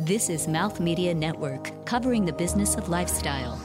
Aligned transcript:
This 0.00 0.28
is 0.28 0.48
Mouth 0.48 0.80
Media 0.80 1.14
Network, 1.14 1.86
covering 1.86 2.24
the 2.24 2.32
business 2.32 2.74
of 2.74 2.88
lifestyle. 2.88 3.60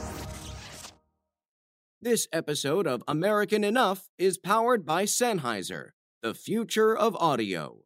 This 2.00 2.28
episode 2.32 2.86
of 2.86 3.02
American 3.08 3.64
Enough 3.64 4.08
is 4.16 4.38
powered 4.38 4.86
by 4.86 5.06
Sennheiser, 5.06 5.88
the 6.22 6.32
future 6.32 6.96
of 6.96 7.16
audio. 7.16 7.78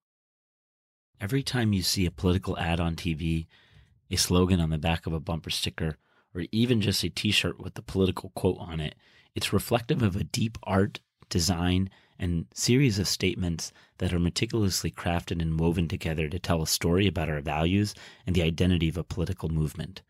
Every 1.18 1.42
time 1.42 1.72
you 1.72 1.82
see 1.82 2.04
a 2.04 2.10
political 2.10 2.58
ad 2.58 2.80
on 2.80 2.96
TV, 2.96 3.46
a 4.10 4.16
slogan 4.16 4.60
on 4.60 4.68
the 4.68 4.76
back 4.76 5.06
of 5.06 5.14
a 5.14 5.20
bumper 5.20 5.48
sticker, 5.48 5.96
or 6.34 6.44
even 6.52 6.82
just 6.82 7.02
a 7.02 7.08
t 7.08 7.30
shirt 7.30 7.58
with 7.58 7.74
the 7.74 7.82
political 7.82 8.30
quote 8.36 8.58
on 8.60 8.78
it, 8.78 8.94
it's 9.34 9.54
reflective 9.54 10.02
of 10.02 10.16
a 10.16 10.24
deep 10.24 10.58
art, 10.64 11.00
design, 11.30 11.88
and 12.18 12.46
series 12.54 12.98
of 12.98 13.08
statements 13.08 13.72
that 13.98 14.12
are 14.12 14.18
meticulously 14.18 14.90
crafted 14.90 15.42
and 15.42 15.58
woven 15.58 15.88
together 15.88 16.28
to 16.28 16.38
tell 16.38 16.62
a 16.62 16.66
story 16.66 17.06
about 17.06 17.28
our 17.28 17.40
values 17.40 17.94
and 18.26 18.34
the 18.34 18.42
identity 18.42 18.88
of 18.88 18.96
a 18.96 19.04
political 19.04 19.48
movement. 19.48 20.02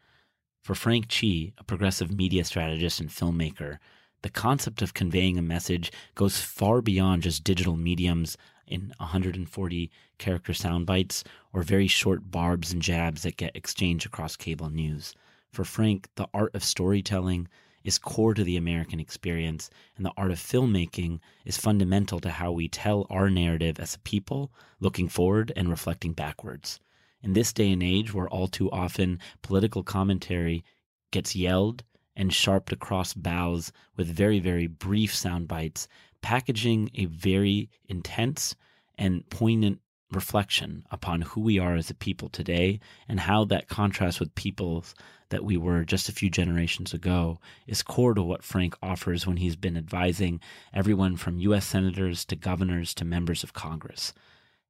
For 0.63 0.75
Frank 0.75 1.09
Chi, 1.09 1.53
a 1.59 1.65
progressive 1.65 2.11
media 2.11 2.45
strategist 2.45 3.01
and 3.01 3.11
filmmaker, 3.11 3.79
the 4.23 4.31
concept 4.31 4.81
of 4.81 4.95
conveying 4.95 5.37
a 5.37 5.43
message 5.43 5.93
goes 6.15 6.41
far 6.41 6.81
beyond 6.81 7.23
just 7.23 7.45
digital 7.45 7.77
mediums 7.77 8.39
in 8.67 8.95
140 8.97 9.91
character 10.17 10.55
sound 10.55 10.87
bites 10.87 11.23
or 11.53 11.63
very 11.63 11.87
short 11.87 12.31
barbs 12.31 12.73
and 12.73 12.81
jabs 12.81 13.23
that 13.23 13.37
get 13.37 13.55
exchanged 13.55 14.07
across 14.07 14.37
cable 14.37 14.71
news. 14.71 15.15
For 15.53 15.65
Frank, 15.65 16.09
the 16.17 16.29
art 16.33 16.55
of 16.55 16.65
storytelling 16.65 17.49
is 17.85 17.99
core 17.99 18.35
to 18.35 18.43
the 18.43 18.57
American 18.57 18.99
experience, 18.99 19.71
and 19.97 20.05
the 20.05 20.13
art 20.17 20.31
of 20.31 20.39
filmmaking 20.39 21.21
is 21.45 21.59
fundamental 21.59 22.19
to 22.21 22.31
how 22.31 22.51
we 22.51 22.67
tell 22.67 23.07
our 23.11 23.29
narrative 23.31 23.79
as 23.79 23.95
a 23.95 24.01
people, 24.01 24.51
looking 24.81 25.09
forward 25.09 25.53
and 25.55 25.69
reflecting 25.69 26.13
backwards. 26.13 26.81
In 27.23 27.35
this 27.35 27.53
day 27.53 27.71
and 27.71 27.83
age, 27.83 28.13
where 28.13 28.29
all 28.29 28.49
too 28.49 28.71
often 28.71 29.21
political 29.43 29.83
commentary 29.83 30.65
gets 31.11 31.37
yelled 31.37 31.85
and 32.17 32.33
sharped 32.33 32.73
across 32.73 33.13
bows 33.13 33.73
with 33.97 34.09
very, 34.09 34.39
very 34.39 34.67
brief 34.67 35.15
sound 35.15 35.47
bites, 35.47 35.87
packaging 36.23 36.91
a 36.95 37.05
very 37.05 37.71
intense 37.89 38.57
and 38.97 39.29
poignant 39.31 39.81
reflection 40.11 40.85
upon 40.91 41.23
who 41.23 41.41
we 41.41 41.59
are 41.59 41.75
as 41.75 41.91
a 41.91 41.95
people 41.95 42.29
today 42.29 42.79
and 43.09 43.21
how 43.21 43.45
that 43.45 43.69
contrasts 43.69 44.21
with 44.21 44.35
peoples 44.35 44.95
that 45.35 45.45
we 45.45 45.57
were 45.57 45.85
just 45.85 46.09
a 46.09 46.13
few 46.13 46.31
generations 46.31 46.95
ago 46.95 47.41
is 47.67 47.83
core 47.83 48.15
to 48.15 48.23
what 48.23 48.45
Frank 48.45 48.77
offers 48.81 49.27
when 49.27 49.39
he's 49.39 49.57
been 49.57 49.77
advising 49.77 50.39
everyone 50.73 51.17
from 51.17 51.41
U.S. 51.41 51.67
senators 51.67 52.25
to 52.27 52.37
governors 52.37 52.95
to 52.95 53.05
members 53.05 53.43
of 53.43 53.53
Congress. 53.53 54.13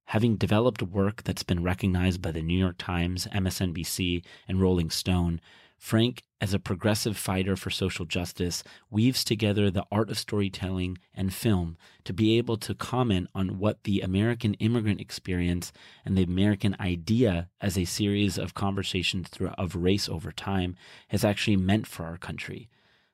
Having 0.07 0.37
developed 0.37 0.81
work 0.81 1.23
that's 1.23 1.43
been 1.43 1.63
recognized 1.63 2.23
by 2.23 2.31
the 2.31 2.41
New 2.41 2.59
York 2.59 2.77
Times, 2.79 3.29
MSNBC, 3.31 4.25
and 4.49 4.59
Rolling 4.59 4.89
Stone, 4.89 5.43
Frank, 5.85 6.23
as 6.41 6.55
a 6.55 6.59
progressive 6.59 7.15
fighter 7.15 7.57
for 7.57 7.69
social 7.69 8.07
justice, 8.07 8.65
weaves 8.89 9.23
together 9.23 9.71
the 9.71 9.85
art 9.93 10.09
of 10.09 10.19
storytelling 10.19 10.97
and 11.13 11.31
film 11.31 11.77
to 12.05 12.15
be 12.15 12.39
able 12.39 12.57
to 12.57 12.75
comment 12.75 13.29
on 13.35 13.59
what 13.59 13.85
the 13.85 14.01
American 14.01 14.55
immigrant 14.55 14.99
experience 14.99 15.75
and 16.03 16.17
the 16.17 16.23
American 16.23 16.75
idea 16.81 17.51
as 17.61 17.77
a 17.77 17.85
series 17.85 18.39
of 18.39 18.55
conversations 18.55 19.29
of 19.59 19.77
race 19.77 20.09
over 20.09 20.33
time 20.33 20.75
has 21.09 21.23
actually 21.23 21.59
meant 21.59 21.87
for 21.87 22.07
our 22.07 22.17
country. 22.17 22.71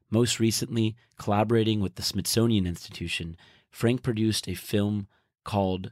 Most 0.09 0.39
recently, 0.39 0.95
collaborating 1.19 1.81
with 1.81 1.97
the 1.97 2.05
Smithsonian 2.05 2.69
Institution, 2.69 3.37
Frank 3.69 4.05
produced 4.05 4.47
a 4.47 4.55
film 4.55 5.09
called 5.43 5.91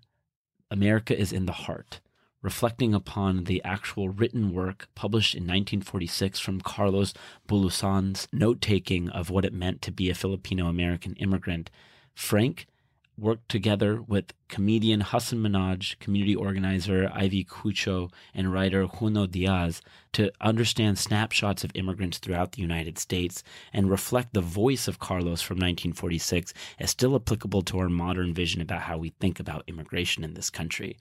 America 0.70 1.19
is 1.19 1.33
in 1.33 1.47
the 1.47 1.53
Heart, 1.53 2.01
reflecting 2.42 2.94
upon 2.94 3.44
the 3.44 3.62
actual 3.64 4.08
written 4.08 4.53
work 4.53 4.89
published 4.94 5.34
in 5.34 5.42
1946 5.42 6.39
from 6.39 6.61
Carlos 6.61 7.12
Bulosan's 7.48 8.28
note 8.33 8.61
taking 8.61 9.08
of 9.11 9.30
what 9.30 9.45
it 9.45 9.53
meant 9.53 9.83
to 9.83 9.91
be 9.91 10.08
a 10.08 10.14
Filipino 10.14 10.67
American 10.67 11.14
immigrant. 11.14 11.70
Frank 12.14 12.67
worked 13.18 13.48
together 13.48 14.01
with 14.01 14.33
comedian 14.48 15.01
Hasan 15.01 15.40
Minhaj, 15.40 15.98
community 15.98 16.36
organizer 16.36 17.11
Ivy 17.13 17.45
Cucho, 17.45 18.13
and 18.33 18.52
writer 18.52 18.86
Junot 18.86 19.33
Diaz 19.33 19.83
to 20.13 20.30
understand 20.40 20.98
snapshots 20.98 21.64
of 21.64 21.73
immigrants 21.74 22.18
throughout 22.18 22.52
the 22.52 22.63
United 22.63 22.98
States 22.98 23.42
and 23.73 23.90
reflect 23.90 24.34
the 24.34 24.40
voice 24.40 24.86
of 24.86 25.01
Carlos 25.01 25.42
from 25.42 25.57
1946 25.57 26.55
as 26.79 26.90
still 26.90 27.17
applicable 27.17 27.63
to 27.63 27.79
our 27.80 27.89
modern 27.89 28.33
vision 28.33 28.61
about 28.61 28.83
how 28.83 28.96
we 28.96 29.11
think 29.18 29.40
about 29.40 29.64
immigration 29.67 30.23
in 30.23 30.34
this 30.34 30.51
country 30.51 30.96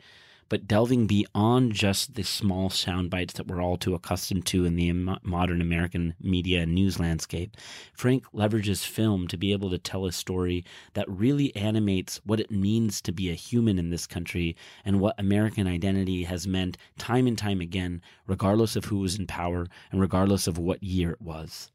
but 0.50 0.68
delving 0.68 1.08
beyond 1.08 1.74
just 1.74 2.16
the 2.16 2.24
small 2.24 2.70
sound 2.70 3.10
bites 3.10 3.34
that 3.34 3.48
we're 3.48 3.62
all 3.62 3.78
too 3.78 3.94
accustomed 3.94 4.46
to 4.46 4.66
in 4.66 4.76
the 4.76 4.92
modern 5.24 5.62
American 5.62 6.14
media 6.22 6.62
and 6.62 6.74
news 6.74 7.00
landscape, 7.00 7.58
Frank 7.94 8.26
leverages 8.34 8.86
film 8.86 9.28
to 9.28 9.38
be 9.38 9.52
able 9.52 9.70
to 9.70 9.78
tell 9.78 10.06
a 10.06 10.12
story 10.12 10.64
that 10.94 11.10
really 11.10 11.56
animates 11.56 12.22
what 12.24 12.40
it 12.40 12.52
means 12.52 13.02
to 13.02 13.12
be 13.12 13.30
a 13.30 13.36
human 13.36 13.78
in 13.78 13.90
this 13.90 14.08
country 14.08 14.56
and 14.86 15.00
what 15.00 15.20
American 15.20 15.68
identity 15.68 16.24
has 16.24 16.48
meant 16.48 16.78
time 16.98 17.28
and 17.28 17.38
time 17.38 17.62
again, 17.62 18.02
regardless 18.26 18.76
of 18.76 18.86
who 18.86 19.00
was 19.00 19.18
in 19.18 19.28
power 19.28 19.68
and 19.92 20.02
regardless 20.02 20.48
of 20.48 20.58
what 20.58 20.82
year 20.84 21.12
it 21.12 21.22
was. 21.22 21.72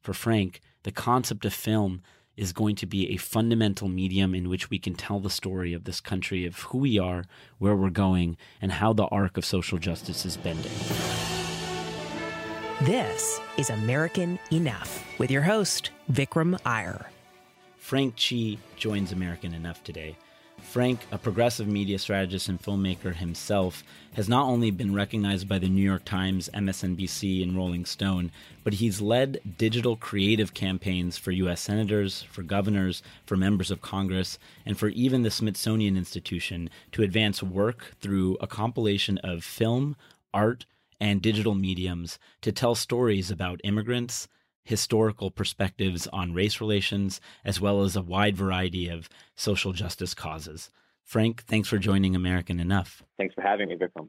For 0.00 0.12
Frank, 0.12 0.60
the 0.82 0.92
concept 0.92 1.44
of 1.44 1.54
film 1.54 2.02
is 2.36 2.52
going 2.52 2.76
to 2.76 2.86
be 2.86 3.10
a 3.10 3.16
fundamental 3.16 3.88
medium 3.88 4.34
in 4.34 4.48
which 4.48 4.70
we 4.70 4.78
can 4.78 4.94
tell 4.94 5.20
the 5.20 5.30
story 5.30 5.72
of 5.72 5.84
this 5.84 6.00
country, 6.00 6.44
of 6.44 6.58
who 6.60 6.78
we 6.78 6.98
are, 6.98 7.24
where 7.58 7.76
we're 7.76 7.90
going, 7.90 8.36
and 8.60 8.72
how 8.72 8.92
the 8.92 9.06
arc 9.06 9.36
of 9.36 9.44
social 9.44 9.78
justice 9.78 10.26
is 10.26 10.36
bending. 10.36 10.72
This 12.82 13.40
is 13.56 13.70
American 13.70 14.38
Enough 14.50 15.18
with 15.18 15.30
your 15.30 15.42
host, 15.42 15.90
Vikram 16.10 16.58
Iyer. 16.66 17.06
Frank 17.76 18.16
Chi 18.16 18.58
joins 18.76 19.12
American 19.12 19.54
Enough 19.54 19.84
today. 19.84 20.16
Frank, 20.74 21.06
a 21.12 21.18
progressive 21.18 21.68
media 21.68 22.00
strategist 22.00 22.48
and 22.48 22.60
filmmaker 22.60 23.14
himself, 23.14 23.84
has 24.14 24.28
not 24.28 24.46
only 24.46 24.72
been 24.72 24.92
recognized 24.92 25.48
by 25.48 25.60
the 25.60 25.68
New 25.68 25.80
York 25.80 26.04
Times, 26.04 26.50
MSNBC, 26.52 27.44
and 27.44 27.56
Rolling 27.56 27.84
Stone, 27.84 28.32
but 28.64 28.72
he's 28.72 29.00
led 29.00 29.38
digital 29.56 29.94
creative 29.94 30.52
campaigns 30.52 31.16
for 31.16 31.30
U.S. 31.30 31.60
senators, 31.60 32.22
for 32.22 32.42
governors, 32.42 33.04
for 33.24 33.36
members 33.36 33.70
of 33.70 33.82
Congress, 33.82 34.36
and 34.66 34.76
for 34.76 34.88
even 34.88 35.22
the 35.22 35.30
Smithsonian 35.30 35.96
Institution 35.96 36.68
to 36.90 37.04
advance 37.04 37.40
work 37.40 37.94
through 38.00 38.36
a 38.40 38.48
compilation 38.48 39.18
of 39.18 39.44
film, 39.44 39.94
art, 40.32 40.66
and 40.98 41.22
digital 41.22 41.54
mediums 41.54 42.18
to 42.40 42.50
tell 42.50 42.74
stories 42.74 43.30
about 43.30 43.60
immigrants, 43.62 44.26
historical 44.64 45.30
perspectives 45.30 46.06
on 46.08 46.32
race 46.32 46.60
relations, 46.60 47.20
as 47.44 47.60
well 47.60 47.82
as 47.82 47.96
a 47.96 48.02
wide 48.02 48.36
variety 48.36 48.88
of 48.88 49.08
social 49.36 49.72
justice 49.72 50.14
causes. 50.14 50.70
Frank, 51.04 51.44
thanks 51.44 51.68
for 51.68 51.78
joining 51.78 52.16
American 52.16 52.58
Enough. 52.58 53.02
Thanks 53.18 53.34
for 53.34 53.42
having 53.42 53.68
me, 53.68 53.76
Vikram. 53.76 54.08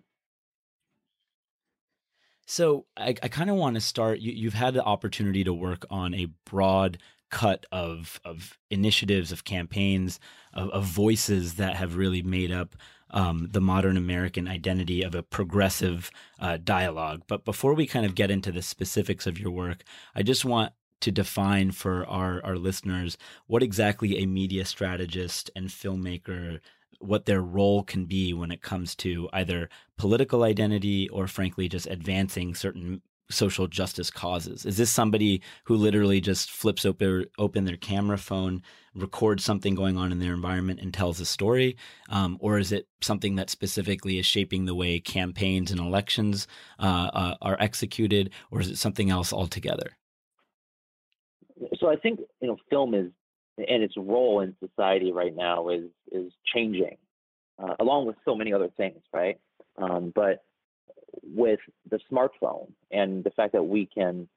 So 2.45 2.85
I, 2.95 3.09
I 3.21 3.27
kind 3.27 3.49
of 3.49 3.57
want 3.57 3.75
to 3.75 3.81
start. 3.81 4.19
You, 4.19 4.47
have 4.47 4.53
had 4.53 4.73
the 4.75 4.83
opportunity 4.83 5.43
to 5.43 5.53
work 5.53 5.85
on 5.89 6.13
a 6.13 6.27
broad 6.45 6.99
cut 7.31 7.65
of 7.71 8.21
of 8.23 8.57
initiatives, 8.69 9.31
of 9.31 9.43
campaigns, 9.43 10.19
of, 10.53 10.69
of 10.69 10.85
voices 10.85 11.55
that 11.55 11.75
have 11.75 11.97
really 11.97 12.21
made 12.21 12.51
up 12.51 12.75
um, 13.11 13.49
the 13.51 13.61
modern 13.61 13.97
American 13.97 14.47
identity 14.47 15.01
of 15.01 15.15
a 15.15 15.23
progressive 15.23 16.11
uh, 16.39 16.57
dialogue. 16.63 17.23
But 17.27 17.45
before 17.45 17.73
we 17.73 17.87
kind 17.87 18.05
of 18.05 18.15
get 18.15 18.31
into 18.31 18.51
the 18.51 18.61
specifics 18.61 19.27
of 19.27 19.39
your 19.39 19.51
work, 19.51 19.83
I 20.15 20.23
just 20.23 20.45
want 20.45 20.73
to 21.01 21.11
define 21.11 21.71
for 21.71 22.05
our, 22.07 22.43
our 22.43 22.57
listeners 22.57 23.17
what 23.47 23.61
exactly 23.61 24.17
a 24.17 24.25
media 24.25 24.65
strategist 24.65 25.51
and 25.55 25.67
filmmaker 25.69 26.59
what 26.99 27.25
their 27.25 27.41
role 27.41 27.83
can 27.83 28.05
be 28.05 28.33
when 28.33 28.51
it 28.51 28.61
comes 28.61 28.95
to 28.95 29.29
either 29.33 29.69
political 29.97 30.43
identity 30.43 31.09
or 31.09 31.27
frankly 31.27 31.67
just 31.69 31.87
advancing 31.87 32.55
certain 32.55 33.01
social 33.29 33.67
justice 33.67 34.09
causes? 34.09 34.65
Is 34.65 34.77
this 34.77 34.91
somebody 34.91 35.41
who 35.65 35.75
literally 35.75 36.21
just 36.21 36.51
flips 36.51 36.85
open, 36.85 37.25
open 37.37 37.65
their 37.65 37.77
camera 37.77 38.17
phone, 38.17 38.61
records 38.95 39.43
something 39.43 39.75
going 39.75 39.97
on 39.97 40.11
in 40.11 40.19
their 40.19 40.33
environment, 40.33 40.79
and 40.79 40.93
tells 40.93 41.19
a 41.19 41.25
story? 41.25 41.77
Um, 42.09 42.37
or 42.39 42.57
is 42.57 42.71
it 42.71 42.87
something 43.01 43.35
that 43.35 43.49
specifically 43.49 44.17
is 44.19 44.25
shaping 44.25 44.65
the 44.65 44.75
way 44.75 44.99
campaigns 44.99 45.71
and 45.71 45.79
elections 45.79 46.47
uh, 46.79 47.09
uh, 47.13 47.35
are 47.41 47.57
executed? 47.59 48.31
Or 48.51 48.61
is 48.61 48.69
it 48.69 48.77
something 48.77 49.09
else 49.09 49.33
altogether? 49.33 49.97
So 51.79 51.89
I 51.89 51.95
think 51.95 52.19
you 52.41 52.47
know 52.47 52.57
film 52.69 52.93
is 52.93 53.11
and 53.57 53.83
its 53.83 53.95
role 53.97 54.41
in 54.41 54.55
society 54.59 55.11
right 55.11 55.35
now 55.35 55.69
is 55.69 55.85
is 56.11 56.31
changing, 56.53 56.97
uh, 57.59 57.75
along 57.79 58.05
with 58.07 58.15
so 58.25 58.35
many 58.35 58.53
other 58.53 58.69
things, 58.75 59.01
right? 59.13 59.39
Um, 59.77 60.11
but 60.13 60.43
with 61.23 61.59
the 61.89 61.99
smartphone 62.11 62.71
and 62.91 63.23
the 63.23 63.29
fact 63.31 63.53
that 63.53 63.63
we 63.63 63.85
can 63.85 64.27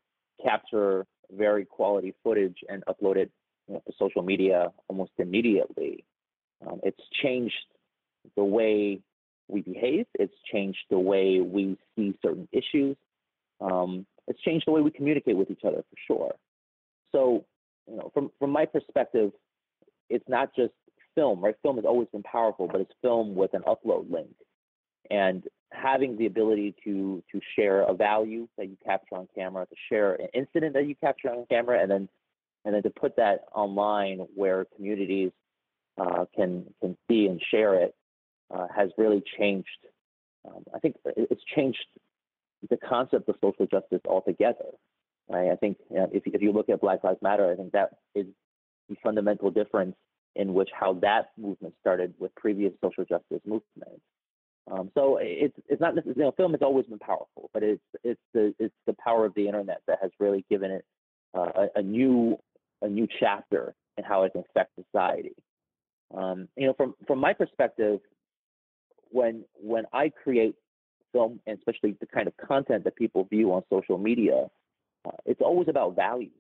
capture 0.43 1.07
very 1.31 1.65
quality 1.65 2.15
footage 2.23 2.59
and 2.69 2.85
upload 2.89 3.17
it 3.17 3.31
know, 3.75 3.83
social 3.99 4.23
media 4.23 4.73
almost 4.89 5.13
immediately, 5.19 6.05
um, 6.67 6.81
it's 6.83 7.03
changed 7.23 7.55
the 8.37 8.45
way 8.45 9.01
we 9.49 9.63
behave. 9.63 10.07
It's 10.15 10.35
changed 10.53 10.79
the 10.91 10.99
way 10.99 11.41
we 11.41 11.77
see 11.97 12.19
certain 12.23 12.49
issues. 12.53 12.97
Um, 13.61 14.07
it's 14.27 14.41
changed 14.41 14.67
the 14.67 14.73
way 14.73 14.81
we 14.81 14.91
communicate 14.91 15.37
with 15.37 15.51
each 15.51 15.65
other 15.65 15.79
for 15.79 15.97
sure. 16.07 16.35
So, 17.13 17.45
you 17.89 17.97
know, 17.97 18.11
from 18.13 18.31
from 18.39 18.51
my 18.51 18.67
perspective, 18.67 19.33
it's 20.11 20.29
not 20.29 20.55
just 20.55 20.73
film, 21.15 21.41
right? 21.41 21.55
Film 21.63 21.77
has 21.77 21.85
always 21.85 22.09
been 22.13 22.23
powerful, 22.23 22.69
but 22.71 22.81
it's 22.81 22.93
film 23.03 23.35
with 23.35 23.55
an 23.55 23.63
upload 23.63 24.11
link, 24.11 24.35
and 25.11 25.45
having 25.73 26.17
the 26.17 26.27
ability 26.27 26.75
to 26.85 27.23
to 27.33 27.41
share 27.57 27.83
a 27.83 27.95
value 27.95 28.49
that 28.59 28.69
you 28.69 28.77
capture 28.85 29.17
on 29.17 29.29
camera, 29.35 29.67
to 29.67 29.77
share 29.89 30.15
an 30.15 30.29
incident 30.35 30.75
that 30.75 30.87
you 30.87 30.95
capture 30.95 31.31
on 31.31 31.47
camera, 31.49 31.81
and 31.81 31.91
then 31.91 32.09
and 32.65 32.75
then 32.75 32.83
to 32.83 32.91
put 32.91 33.17
that 33.17 33.41
online 33.55 34.27
where 34.35 34.67
communities 34.77 35.31
uh, 35.99 36.25
can 36.35 36.65
can 36.81 36.97
see 37.09 37.27
and 37.27 37.41
share 37.51 37.75
it 37.75 37.95
uh, 38.55 38.67
has 38.75 38.91
really 38.97 39.23
changed. 39.39 39.69
Um, 40.47 40.65
I 40.75 40.79
think 40.79 40.97
it's 41.05 41.43
changed 41.55 41.79
the 42.69 42.77
concept 42.77 43.29
of 43.29 43.37
social 43.41 43.67
justice 43.67 44.01
altogether. 44.07 44.71
Right? 45.29 45.51
I 45.51 45.57
think 45.57 45.79
you 45.91 45.97
know, 45.97 46.11
if 46.13 46.23
if 46.27 46.43
you 46.43 46.53
look 46.53 46.69
at 46.69 46.81
Black 46.81 47.05
Lives 47.05 47.21
Matter, 47.23 47.51
I 47.51 47.57
think 47.57 47.73
that 47.73 47.91
is 48.15 48.27
the 48.89 48.97
fundamental 49.03 49.51
difference 49.51 49.97
in 50.37 50.55
which 50.55 50.71
how 50.79 50.95
that 50.95 51.31
movement 51.37 51.75
started 51.81 52.15
with 52.19 52.35
previous 52.35 52.73
social 52.83 53.05
justice 53.05 53.41
movements. 53.45 54.03
Um, 54.71 54.91
so 54.95 55.19
it's 55.21 55.57
it's 55.69 55.81
not 55.81 55.95
necessarily 55.95 56.21
you 56.21 56.25
know, 56.27 56.33
film 56.33 56.53
has 56.53 56.63
always 56.63 56.87
been 56.87 56.99
powerful, 56.99 57.51
but 57.53 57.63
it's 57.63 57.83
it's 58.05 58.21
the 58.35 58.55
it's 58.59 58.75
the 58.87 58.95
power 58.95 59.25
of 59.25 59.35
the 59.35 59.47
internet 59.47 59.81
that 59.87 59.99
has 60.03 60.11
really 60.19 60.45
given 60.51 60.71
it 60.71 60.85
uh, 61.35 61.51
a, 61.55 61.81
a, 61.81 61.83
new 61.83 62.39
a 62.83 62.89
new 62.89 63.07
chapter 63.21 63.75
in 63.97 64.05
how 64.05 64.23
it 64.23 64.33
can 64.33 64.45
affect 64.49 64.73
society. 64.77 65.35
Um, 66.15 66.49
you 66.57 66.67
know, 66.67 66.75
from 66.75 66.95
from 67.07 67.19
my 67.19 67.33
perspective, 67.35 68.01
when 69.11 69.45
when 69.61 69.85
I 69.93 70.11
create 70.11 70.55
film, 71.13 71.41
and 71.47 71.59
especially 71.59 71.97
the 72.01 72.07
kind 72.07 72.29
of 72.29 72.37
content 72.37 72.85
that 72.85 72.97
people 72.97 73.25
view 73.25 73.53
on 73.53 73.63
social 73.71 73.99
media, 73.99 74.47
uh, 75.05 75.17
it's 75.27 75.41
always 75.41 75.69
about 75.69 75.97
values. 75.97 76.33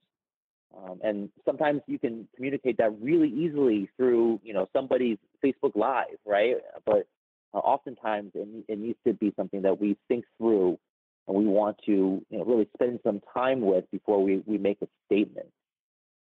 Um, 0.76 1.00
and 1.02 1.30
sometimes 1.44 1.80
you 1.86 1.98
can 1.98 2.28
communicate 2.36 2.76
that 2.78 3.00
really 3.00 3.28
easily 3.28 3.88
through, 3.96 4.40
you 4.44 4.52
know, 4.52 4.68
somebody's 4.72 5.18
Facebook 5.44 5.74
Live, 5.74 6.18
right? 6.26 6.56
But 6.84 7.06
uh, 7.54 7.58
oftentimes 7.58 8.32
it, 8.34 8.64
it 8.68 8.78
needs 8.78 8.98
to 9.06 9.14
be 9.14 9.32
something 9.36 9.62
that 9.62 9.80
we 9.80 9.96
think 10.08 10.24
through 10.36 10.78
and 11.26 11.36
we 11.36 11.46
want 11.46 11.78
to, 11.86 12.22
you 12.28 12.38
know, 12.38 12.44
really 12.44 12.68
spend 12.74 13.00
some 13.02 13.20
time 13.32 13.60
with 13.60 13.84
before 13.90 14.22
we, 14.22 14.42
we 14.46 14.58
make 14.58 14.78
a 14.82 14.88
statement. 15.06 15.48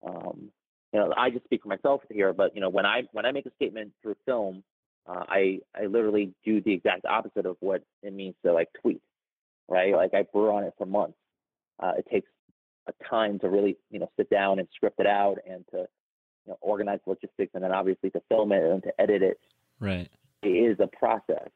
Um, 0.06 0.50
you 0.92 1.00
know, 1.00 1.14
I 1.18 1.30
just 1.30 1.46
speak 1.46 1.64
for 1.64 1.70
myself 1.70 2.02
here, 2.12 2.34
but 2.34 2.56
you 2.56 2.62
know, 2.62 2.70
when 2.70 2.86
I 2.86 3.04
when 3.12 3.26
I 3.26 3.32
make 3.32 3.46
a 3.46 3.52
statement 3.56 3.92
through 4.02 4.16
film, 4.26 4.64
uh, 5.08 5.24
I 5.28 5.60
I 5.76 5.86
literally 5.86 6.34
do 6.46 6.62
the 6.62 6.74
exact 6.74 7.06
opposite 7.06 7.46
of 7.46 7.58
what 7.60 7.84
it 8.04 8.14
means 8.14 8.36
to 8.46 8.54
like 8.54 8.70
tweet, 8.82 9.02
right? 9.68 9.94
Like 9.96 10.14
I 10.14 10.24
brew 10.24 10.52
on 10.52 10.64
it 10.64 10.74
for 10.78 10.86
months. 10.86 11.18
Uh, 11.80 11.94
it 11.98 12.06
takes 12.12 12.30
a 12.88 12.94
time 13.10 13.40
to 13.40 13.50
really 13.50 13.78
you 13.90 14.00
know 14.00 14.10
sit 14.18 14.30
down 14.30 14.60
and 14.60 14.68
script 14.76 15.00
it 15.00 15.08
out 15.08 15.38
and 15.50 15.66
to 15.72 15.78
you 15.78 16.50
know 16.50 16.58
organize 16.62 17.00
logistics 17.08 17.52
and 17.56 17.64
then 17.64 17.72
obviously 17.72 18.10
to 18.12 18.22
film 18.30 18.52
it 18.52 18.64
and 18.64 18.84
to 18.84 19.02
edit 19.02 19.24
it. 19.24 19.40
Right. 19.80 20.10
It 20.44 20.50
is 20.50 20.78
a 20.80 20.88
process. 20.88 21.50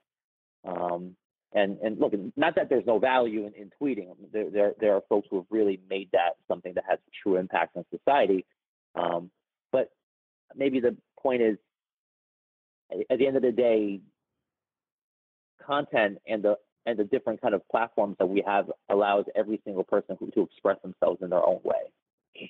Um, 0.65 1.15
and 1.53 1.77
and 1.79 1.99
look, 1.99 2.13
not 2.35 2.55
that 2.55 2.69
there's 2.69 2.85
no 2.85 2.99
value 2.99 3.47
in, 3.47 3.53
in 3.53 3.71
tweeting. 3.81 4.09
There, 4.31 4.49
there 4.49 4.73
there 4.79 4.95
are 4.95 5.01
folks 5.07 5.27
who 5.31 5.37
have 5.37 5.45
really 5.49 5.79
made 5.89 6.09
that 6.11 6.31
something 6.47 6.73
that 6.73 6.83
has 6.89 6.99
true 7.23 7.37
impact 7.37 7.77
on 7.77 7.85
society. 7.89 8.45
Um, 8.95 9.31
but 9.71 9.89
maybe 10.55 10.79
the 10.79 10.95
point 11.19 11.41
is 11.41 11.57
at 13.09 13.19
the 13.19 13.27
end 13.27 13.37
of 13.37 13.43
the 13.43 13.51
day, 13.51 14.01
content 15.65 16.17
and 16.27 16.43
the 16.43 16.57
and 16.85 16.97
the 16.97 17.03
different 17.03 17.41
kind 17.41 17.53
of 17.53 17.61
platforms 17.69 18.15
that 18.19 18.27
we 18.27 18.43
have 18.45 18.71
allows 18.89 19.25
every 19.35 19.61
single 19.65 19.83
person 19.83 20.15
who, 20.19 20.31
to 20.31 20.41
express 20.41 20.77
themselves 20.81 21.21
in 21.21 21.29
their 21.29 21.45
own 21.45 21.59
way. 21.63 22.49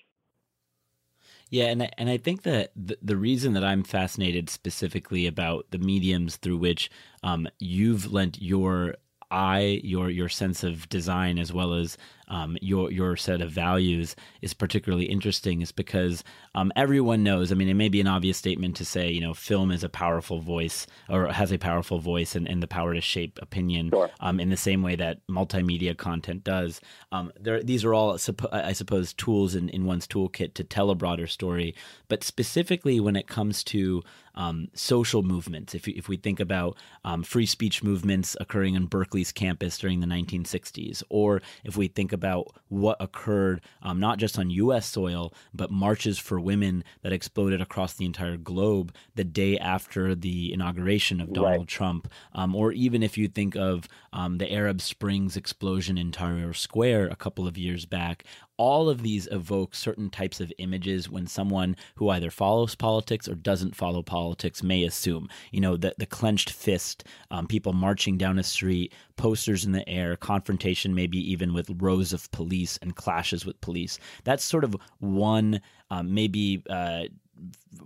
Yeah, 1.49 1.65
and 1.67 1.83
I, 1.83 1.89
and 1.97 2.09
I 2.09 2.17
think 2.17 2.43
that 2.43 2.71
the, 2.75 2.97
the 3.01 3.15
reason 3.15 3.53
that 3.53 3.63
I'm 3.63 3.83
fascinated 3.83 4.49
specifically 4.49 5.27
about 5.27 5.67
the 5.71 5.77
mediums 5.77 6.35
through 6.35 6.57
which 6.57 6.89
um, 7.23 7.47
you've 7.59 8.11
lent 8.11 8.41
your 8.41 8.95
eye, 9.31 9.81
your 9.83 10.09
your 10.09 10.29
sense 10.29 10.63
of 10.63 10.87
design, 10.89 11.37
as 11.39 11.51
well 11.53 11.73
as 11.73 11.97
um, 12.29 12.57
your 12.61 12.91
your 12.91 13.15
set 13.15 13.41
of 13.41 13.51
values 13.51 14.15
is 14.41 14.53
particularly 14.53 15.05
interesting 15.05 15.61
is 15.61 15.71
because 15.71 16.23
um, 16.55 16.71
everyone 16.75 17.23
knows. 17.23 17.51
I 17.51 17.55
mean, 17.55 17.69
it 17.69 17.75
may 17.75 17.89
be 17.89 18.01
an 18.01 18.07
obvious 18.07 18.37
statement 18.37 18.75
to 18.77 18.85
say, 18.85 19.09
you 19.09 19.21
know, 19.21 19.33
film 19.33 19.71
is 19.71 19.83
a 19.83 19.89
powerful 19.89 20.39
voice 20.39 20.87
or 21.09 21.27
has 21.27 21.51
a 21.51 21.57
powerful 21.57 21.99
voice 21.99 22.35
and, 22.35 22.47
and 22.47 22.61
the 22.61 22.67
power 22.67 22.93
to 22.93 23.01
shape 23.01 23.39
opinion 23.41 23.89
sure. 23.91 24.09
um, 24.19 24.39
in 24.39 24.49
the 24.49 24.57
same 24.57 24.81
way 24.81 24.95
that 24.95 25.25
multimedia 25.27 25.95
content 25.95 26.43
does. 26.43 26.81
Um, 27.11 27.31
there, 27.39 27.63
these 27.63 27.85
are 27.85 27.93
all, 27.93 28.17
I 28.51 28.73
suppose, 28.73 29.13
tools 29.13 29.55
in, 29.55 29.69
in 29.69 29.85
one's 29.85 30.07
toolkit 30.07 30.53
to 30.55 30.63
tell 30.63 30.89
a 30.89 30.95
broader 30.95 31.27
story. 31.27 31.75
But 32.09 32.23
specifically 32.23 32.99
when 32.99 33.15
it 33.15 33.27
comes 33.27 33.63
to 33.65 34.03
um, 34.37 34.69
social 34.73 35.23
movements. 35.23 35.75
If, 35.75 35.87
if 35.87 36.07
we 36.07 36.15
think 36.15 36.39
about 36.39 36.77
um, 37.03 37.23
free 37.23 37.45
speech 37.45 37.83
movements 37.83 38.37
occurring 38.39 38.75
on 38.75 38.85
Berkeley's 38.85 39.31
campus 39.31 39.77
during 39.77 39.99
the 39.99 40.07
1960s, 40.07 41.03
or 41.09 41.41
if 41.65 41.75
we 41.75 41.87
think 41.87 42.13
about 42.13 42.55
what 42.69 42.97
occurred 43.01 43.61
um, 43.81 43.99
not 43.99 44.19
just 44.19 44.39
on 44.39 44.49
U.S. 44.51 44.85
soil, 44.85 45.33
but 45.53 45.71
marches 45.71 46.17
for 46.19 46.39
women 46.39 46.83
that 47.01 47.11
exploded 47.11 47.59
across 47.59 47.93
the 47.95 48.05
entire 48.05 48.37
globe 48.37 48.93
the 49.15 49.23
day 49.23 49.57
after 49.57 50.15
the 50.15 50.53
inauguration 50.53 51.19
of 51.19 51.33
Donald 51.33 51.57
right. 51.57 51.67
Trump, 51.67 52.07
um, 52.33 52.55
or 52.55 52.71
even 52.71 53.01
if 53.01 53.17
you 53.17 53.27
think 53.27 53.55
of 53.55 53.87
um, 54.13 54.37
the 54.37 54.51
Arab 54.53 54.81
Springs 54.81 55.35
explosion 55.35 55.97
in 55.97 56.11
Tahrir 56.11 56.55
Square 56.55 57.07
a 57.07 57.15
couple 57.15 57.47
of 57.47 57.57
years 57.57 57.85
back, 57.85 58.23
all 58.57 58.89
of 58.89 59.03
these 59.03 59.27
evoke 59.31 59.75
certain 59.75 60.09
types 60.09 60.39
of 60.39 60.51
images 60.57 61.09
when 61.09 61.27
someone 61.27 61.75
who 61.95 62.09
either 62.09 62.31
follows 62.31 62.75
politics 62.75 63.27
or 63.27 63.35
doesn't 63.35 63.75
follow 63.75 64.01
politics 64.01 64.63
may 64.63 64.83
assume. 64.83 65.29
You 65.51 65.61
know, 65.61 65.77
the, 65.77 65.93
the 65.97 66.05
clenched 66.05 66.49
fist, 66.49 67.03
um, 67.31 67.47
people 67.47 67.73
marching 67.73 68.17
down 68.17 68.39
a 68.39 68.43
street, 68.43 68.93
posters 69.15 69.65
in 69.65 69.71
the 69.71 69.87
air, 69.87 70.15
confrontation 70.15 70.95
maybe 70.95 71.19
even 71.31 71.53
with 71.53 71.69
rows 71.81 72.13
of 72.13 72.31
police 72.31 72.77
and 72.81 72.95
clashes 72.95 73.45
with 73.45 73.61
police. 73.61 73.99
That's 74.23 74.43
sort 74.43 74.63
of 74.63 74.75
one 74.99 75.61
um, 75.89 76.13
maybe. 76.13 76.63
Uh, 76.69 77.03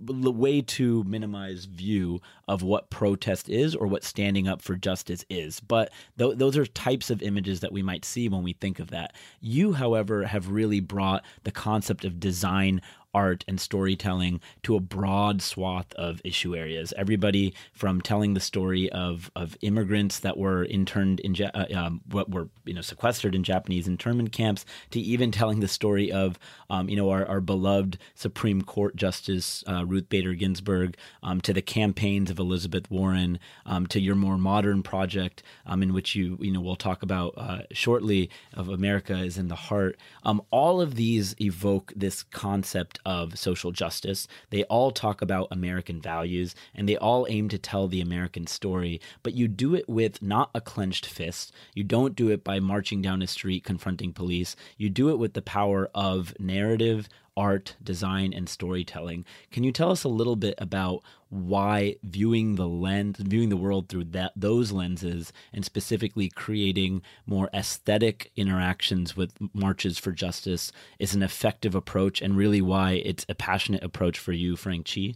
way 0.00 0.60
to 0.60 1.04
minimize 1.04 1.66
view 1.66 2.20
of 2.48 2.62
what 2.62 2.90
protest 2.90 3.48
is 3.48 3.74
or 3.74 3.86
what 3.86 4.04
standing 4.04 4.48
up 4.48 4.62
for 4.62 4.74
justice 4.74 5.24
is. 5.30 5.60
But 5.60 5.90
th- 6.18 6.38
those 6.38 6.56
are 6.56 6.66
types 6.66 7.10
of 7.10 7.22
images 7.22 7.60
that 7.60 7.72
we 7.72 7.82
might 7.82 8.04
see 8.04 8.28
when 8.28 8.42
we 8.42 8.52
think 8.54 8.78
of 8.78 8.90
that. 8.90 9.14
You, 9.40 9.74
however, 9.74 10.24
have 10.24 10.50
really 10.50 10.80
brought 10.80 11.24
the 11.44 11.52
concept 11.52 12.04
of 12.04 12.20
design 12.20 12.80
art 13.14 13.44
and 13.46 13.60
storytelling 13.60 14.40
to 14.62 14.76
a 14.76 14.80
broad 14.80 15.42
swath 15.42 15.92
of 15.94 16.20
issue 16.24 16.56
areas. 16.56 16.92
Everybody 16.96 17.54
from 17.72 18.00
telling 18.00 18.34
the 18.34 18.40
story 18.40 18.90
of 18.90 19.30
of 19.36 19.56
immigrants 19.60 20.20
that 20.20 20.38
were 20.38 20.64
interned 20.64 21.20
in 21.20 21.36
uh, 21.54 21.66
um, 21.74 22.00
what 22.10 22.30
were 22.30 22.48
you 22.64 22.74
know 22.74 22.80
sequestered 22.80 23.34
in 23.34 23.42
Japanese 23.42 23.86
internment 23.86 24.32
camps 24.32 24.64
to 24.90 25.00
even 25.00 25.30
telling 25.30 25.60
the 25.60 25.68
story 25.68 26.10
of 26.10 26.38
um, 26.70 26.88
you 26.88 26.96
know 26.96 27.10
our, 27.10 27.26
our 27.26 27.40
beloved 27.40 27.98
Supreme 28.14 28.62
Court 28.62 28.96
Justice 28.96 29.62
uh, 29.68 29.84
Ruth 29.84 30.08
Bader 30.08 30.34
Ginsburg 30.34 30.96
um, 31.22 31.40
to 31.42 31.52
the 31.52 31.62
campaigns 31.62 32.30
of 32.30 32.38
Elizabeth 32.38 32.90
Warren 32.90 33.38
um, 33.66 33.86
to 33.88 34.00
your 34.00 34.14
more 34.14 34.38
modern 34.38 34.82
project 34.82 35.42
um, 35.66 35.82
in 35.82 35.92
which 35.92 36.14
you 36.14 36.38
you 36.40 36.50
know 36.50 36.60
we'll 36.60 36.76
talk 36.76 37.02
about 37.02 37.34
uh, 37.36 37.62
shortly 37.72 38.30
of 38.54 38.68
America 38.68 39.18
is 39.18 39.38
in 39.38 39.48
the 39.48 39.54
heart. 39.54 39.96
Um, 40.24 40.42
all 40.50 40.80
of 40.80 40.94
these 40.94 41.34
evoke 41.40 41.92
this 41.94 42.22
concept 42.22 42.98
of 43.04 43.38
social 43.38 43.72
justice. 43.72 44.26
They 44.50 44.64
all 44.64 44.90
talk 44.90 45.22
about 45.22 45.48
American 45.50 46.00
values 46.00 46.54
and 46.74 46.88
they 46.88 46.96
all 46.96 47.26
aim 47.28 47.48
to 47.50 47.58
tell 47.58 47.88
the 47.88 48.00
American 48.00 48.46
story, 48.46 49.00
but 49.22 49.34
you 49.34 49.48
do 49.48 49.74
it 49.74 49.88
with 49.88 50.22
not 50.22 50.50
a 50.54 50.60
clenched 50.60 51.06
fist. 51.06 51.52
You 51.74 51.84
don't 51.84 52.16
do 52.16 52.30
it 52.30 52.44
by 52.44 52.60
marching 52.60 53.02
down 53.02 53.22
a 53.22 53.26
street 53.26 53.64
confronting 53.64 54.12
police. 54.12 54.56
You 54.76 54.90
do 54.90 55.10
it 55.10 55.18
with 55.18 55.34
the 55.34 55.42
power 55.42 55.90
of 55.94 56.34
narrative, 56.38 57.08
art, 57.36 57.76
design, 57.82 58.32
and 58.32 58.48
storytelling. 58.48 59.24
Can 59.50 59.64
you 59.64 59.72
tell 59.72 59.90
us 59.90 60.04
a 60.04 60.08
little 60.08 60.36
bit 60.36 60.54
about 60.58 61.02
why 61.28 61.96
viewing 62.02 62.56
the 62.56 62.68
lens, 62.68 63.16
viewing 63.18 63.48
the 63.48 63.56
world 63.56 63.88
through 63.88 64.04
that 64.04 64.32
those 64.36 64.70
lenses, 64.70 65.32
and 65.52 65.64
specifically 65.64 66.28
creating 66.28 67.02
more 67.26 67.48
aesthetic 67.54 68.30
interactions 68.36 69.16
with 69.16 69.32
marches 69.54 69.98
for 69.98 70.12
justice 70.12 70.72
is 70.98 71.14
an 71.14 71.22
effective 71.22 71.74
approach, 71.74 72.20
and 72.20 72.36
really 72.36 72.60
why 72.60 72.92
it's 73.04 73.24
a 73.28 73.34
passionate 73.34 73.82
approach 73.82 74.18
for 74.18 74.32
you, 74.32 74.56
Frank 74.56 74.86
Chi? 74.92 75.14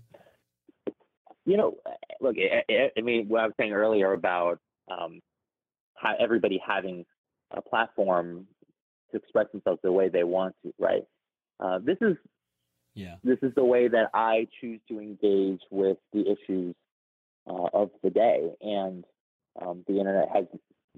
You 1.45 1.57
know, 1.57 1.77
look, 2.21 2.37
I, 2.39 3.01
mean, 3.01 3.29
what 3.29 3.43
I 3.43 3.47
was 3.47 3.55
saying 3.61 3.73
earlier 3.73 4.13
about 4.13 4.59
um, 4.91 5.21
everybody 6.19 6.61
having 6.67 7.05
a 7.53 7.63
platform 7.63 8.47
to 9.11 9.19
express 9.19 9.47
themselves 9.53 9.81
the 9.83 9.93
way 9.93 10.09
they 10.09 10.25
want 10.25 10.55
to, 10.65 10.73
right? 10.79 11.05
Uh, 11.61 11.79
this 11.83 11.99
is 12.01 12.17
yeah. 12.95 13.17
This 13.23 13.39
is 13.43 13.55
the 13.55 13.65
way 13.65 13.89
that 13.89 14.11
I 14.15 14.49
choose 14.61 14.81
to 14.89 15.01
engage 15.01 15.61
with 15.71 15.99
the 16.13 16.23
issues 16.23 16.75
uh, 17.47 17.69
of 17.73 17.91
the 18.03 18.11
day, 18.11 18.51
and 18.61 19.05
Um, 19.63 19.85
the 19.89 19.99
internet 19.99 20.29
has 20.35 20.45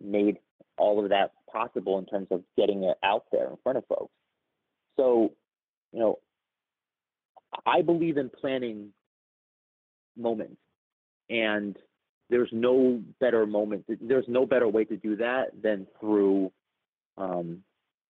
made 0.03 0.39
all 0.77 1.03
of 1.03 1.11
that 1.11 1.31
possible 1.53 1.99
in 1.99 2.07
terms 2.07 2.29
of 2.31 2.43
getting 2.57 2.83
it 2.85 2.97
out 3.03 3.25
there 3.31 3.49
in 3.51 3.57
front 3.63 3.79
of 3.79 3.85
folks. 3.87 4.13
So, 4.97 5.33
you 5.93 6.01
know, 6.01 6.19
I 7.65 7.83
believe 7.83 8.17
in 8.17 8.31
planning 8.31 8.93
moments, 10.17 10.61
and 11.31 11.77
there's 12.31 12.53
no 12.53 13.01
better 13.21 13.47
moment. 13.47 13.85
There's 13.87 14.29
no 14.29 14.45
better 14.45 14.69
way 14.69 14.85
to 14.87 14.97
do 14.97 15.17
that 15.17 15.63
than 15.63 15.87
through 16.01 16.51
um, 17.17 17.63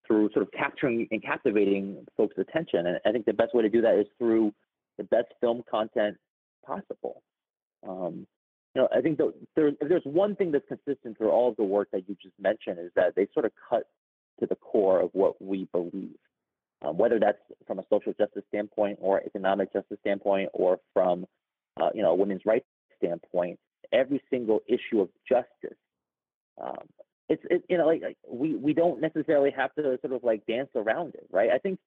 through 0.08 0.30
sort 0.32 0.42
of 0.42 0.50
capturing 0.50 1.06
and 1.12 1.22
captivating 1.22 2.04
folks' 2.16 2.34
attention. 2.38 2.86
And 2.86 2.98
I 3.06 3.12
think 3.12 3.26
the 3.26 3.32
best 3.32 3.54
way 3.54 3.62
to 3.62 3.68
do 3.68 3.82
that 3.82 3.94
is 3.94 4.06
through 4.18 4.52
the 4.96 5.04
best 5.04 5.28
film 5.40 5.62
content 5.70 6.16
possible. 6.66 7.22
Um, 7.86 8.26
you 8.74 8.82
know, 8.82 8.88
I 8.94 9.00
think 9.00 9.18
the, 9.18 9.32
there, 9.54 9.68
if 9.68 9.88
there's 9.88 10.02
one 10.04 10.34
thing 10.34 10.50
that's 10.50 10.66
consistent 10.66 11.16
through 11.16 11.30
all 11.30 11.48
of 11.50 11.56
the 11.56 11.62
work 11.62 11.88
that 11.92 12.08
you 12.08 12.16
just 12.20 12.34
mentioned 12.40 12.78
is 12.80 12.90
that 12.96 13.14
they 13.14 13.28
sort 13.32 13.44
of 13.44 13.52
cut 13.68 13.84
to 14.40 14.46
the 14.46 14.56
core 14.56 15.00
of 15.00 15.10
what 15.12 15.40
we 15.40 15.68
believe, 15.72 16.16
um, 16.84 16.96
whether 16.96 17.18
that's 17.18 17.38
from 17.66 17.78
a 17.78 17.84
social 17.90 18.12
justice 18.18 18.44
standpoint 18.48 18.98
or 19.00 19.22
economic 19.24 19.72
justice 19.72 19.98
standpoint 20.00 20.48
or 20.52 20.78
from, 20.92 21.26
uh, 21.80 21.90
you 21.94 22.02
know, 22.02 22.10
a 22.10 22.14
women's 22.14 22.42
rights 22.44 22.66
standpoint. 22.96 23.58
Every 23.92 24.22
single 24.30 24.60
issue 24.68 25.00
of 25.00 25.08
justice 25.28 25.78
um, 26.62 26.86
it's 27.28 27.42
it, 27.50 27.62
you 27.68 27.78
know 27.78 27.86
like, 27.86 28.02
like 28.02 28.16
we 28.28 28.54
we 28.54 28.72
don't 28.72 29.00
necessarily 29.00 29.50
have 29.50 29.74
to 29.74 29.98
sort 30.00 30.12
of 30.12 30.24
like 30.24 30.46
dance 30.46 30.70
around 30.74 31.14
it, 31.14 31.26
right? 31.30 31.50
I 31.50 31.58
think 31.58 31.78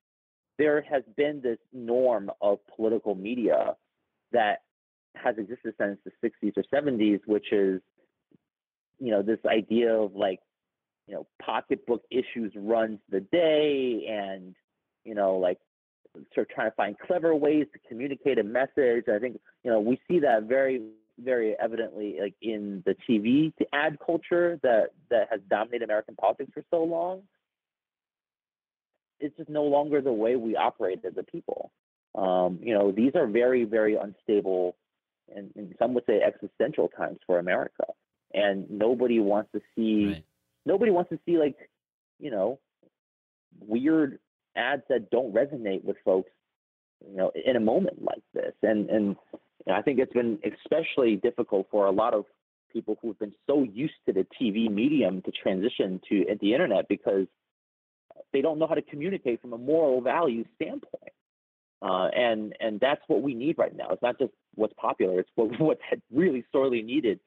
there 0.58 0.82
has 0.82 1.04
been 1.18 1.42
this 1.42 1.58
norm 1.74 2.30
of 2.42 2.60
political 2.76 3.16
media 3.16 3.76
that 4.32 4.60
has 5.16 5.36
existed 5.38 5.74
since 5.80 5.98
the 6.06 6.12
60s 6.24 6.54
or 6.58 6.64
70s, 6.74 7.20
which 7.26 7.52
is 7.52 7.82
you 9.00 9.12
know 9.12 9.22
this 9.22 9.40
idea 9.46 9.94
of 9.94 10.16
like 10.16 10.40
you 11.08 11.16
know 11.16 11.28
pocketbook 11.42 12.04
issues 12.12 12.54
runs 12.56 13.00
the 13.10 13.20
day 13.20 14.06
and 14.08 14.56
you 15.04 15.16
know 15.16 15.38
like 15.38 15.58
sort 16.36 16.50
of 16.50 16.56
trying 16.56 16.70
to 16.70 16.76
find 16.76 17.00
clever 17.00 17.36
ways 17.36 17.66
to 17.74 17.80
communicate 17.88 18.38
a 18.38 18.44
message. 18.44 19.06
I 19.12 19.18
think 19.20 19.40
you 19.64 19.72
know 19.72 19.80
we 19.80 20.00
see 20.08 20.20
that 20.20 20.44
very 20.44 20.82
very 21.24 21.56
evidently 21.60 22.18
like 22.22 22.36
in 22.42 22.84
the 22.86 22.96
TV 23.08 23.54
ad 23.74 23.98
culture 24.04 24.60
that 24.64 24.90
that 25.10 25.28
has 25.30 25.40
dominated 25.50 25.86
American 25.86 26.16
politics 26.16 26.52
for 26.54 26.64
so 26.70 26.84
long. 26.84 27.22
It's 29.20 29.36
just 29.38 29.50
no 29.50 29.64
longer 29.64 30.02
the 30.02 30.12
way 30.12 30.36
we 30.36 30.56
operate 30.56 31.00
as 31.06 31.14
a 31.18 31.24
people. 31.24 31.72
Um, 32.16 32.60
you 32.62 32.74
know, 32.74 32.92
these 32.92 33.12
are 33.16 33.28
very, 33.28 33.64
very 33.64 33.96
unstable 33.96 34.76
and, 35.34 35.52
and, 35.56 35.74
some 35.80 35.94
would 35.94 36.06
say 36.06 36.22
existential 36.22 36.90
times 36.90 37.20
for 37.26 37.40
America. 37.40 37.86
And 38.34 38.70
nobody 38.70 39.20
wants 39.20 39.52
to 39.54 39.62
see 39.76 40.08
right. 40.08 40.24
nobody 40.66 40.92
wants 40.92 41.10
to 41.12 41.20
see 41.26 41.38
like, 41.38 41.58
you 42.20 42.32
know, 42.32 42.60
weird 43.60 44.20
ads 44.56 44.84
that 44.90 45.10
don't 45.10 45.34
resonate 45.34 45.84
with 45.84 45.98
folks, 46.04 46.32
you 47.10 47.16
know, 47.16 47.32
in 47.46 47.56
a 47.56 47.60
moment 47.60 48.02
like 48.02 48.24
this. 48.34 48.54
And 48.64 48.90
and 48.90 49.16
and 49.66 49.76
I 49.76 49.82
think 49.82 50.00
it's 50.00 50.14
been 50.14 50.40
especially 50.44 51.18
difficult 51.18 51.68
for 51.70 51.86
a 51.86 51.92
lot 51.92 52.14
of 52.14 52.26
people 52.72 52.98
who've 53.02 53.18
been 53.20 53.34
so 53.48 53.64
used 53.64 53.94
to 54.06 54.14
the 54.14 54.26
TV 54.40 54.72
medium 54.72 55.22
to 55.24 55.32
transition 55.32 56.00
to 56.10 56.26
the 56.40 56.54
internet 56.54 56.88
because 56.88 57.28
they 58.34 58.42
don't 58.42 58.60
know 58.60 58.68
how 58.68 58.76
to 58.76 58.82
communicate 58.82 59.42
from 59.42 59.54
a 59.54 59.58
moral 59.58 60.02
value 60.02 60.46
standpoint. 60.56 61.14
Uh, 61.82 62.08
and 62.16 62.56
and 62.60 62.80
that's 62.80 63.02
what 63.08 63.24
we 63.24 63.34
need 63.34 63.58
right 63.58 63.76
now. 63.76 63.90
It's 63.90 64.04
not 64.04 64.20
just 64.20 64.32
what's 64.54 64.74
popular; 64.80 65.20
it's 65.20 65.30
what, 65.34 65.50
what's 65.60 65.82
really 66.14 66.46
sorely 66.52 66.84
needed 66.84 67.20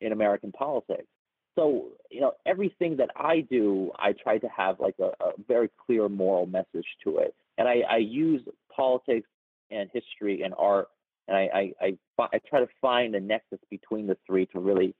in 0.00 0.12
American 0.12 0.50
politics. 0.50 1.06
So 1.54 1.90
you 2.10 2.20
know, 2.20 2.32
everything 2.44 2.96
that 2.96 3.10
I 3.14 3.40
do, 3.48 3.92
I 3.96 4.12
try 4.12 4.38
to 4.38 4.48
have 4.48 4.80
like 4.80 4.96
a, 5.00 5.12
a 5.24 5.32
very 5.46 5.70
clear 5.86 6.08
moral 6.08 6.46
message 6.46 6.86
to 7.04 7.18
it, 7.18 7.34
and 7.58 7.68
I, 7.68 7.82
I 7.88 7.96
use 7.98 8.42
politics 8.74 9.28
and 9.70 9.88
history 9.92 10.42
and 10.42 10.52
art 10.58 10.88
and 11.28 11.36
I, 11.36 11.72
I, 11.80 11.96
I, 12.18 12.28
I 12.32 12.38
try 12.48 12.60
to 12.60 12.68
find 12.80 13.14
a 13.14 13.20
nexus 13.20 13.60
between 13.70 14.06
the 14.06 14.16
three 14.26 14.46
to 14.46 14.60
really 14.60 14.94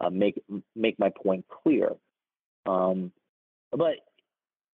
uh, 0.00 0.10
make 0.10 0.42
make 0.74 0.98
my 0.98 1.10
point 1.10 1.44
clear. 1.48 1.90
Um, 2.66 3.12
but 3.70 3.96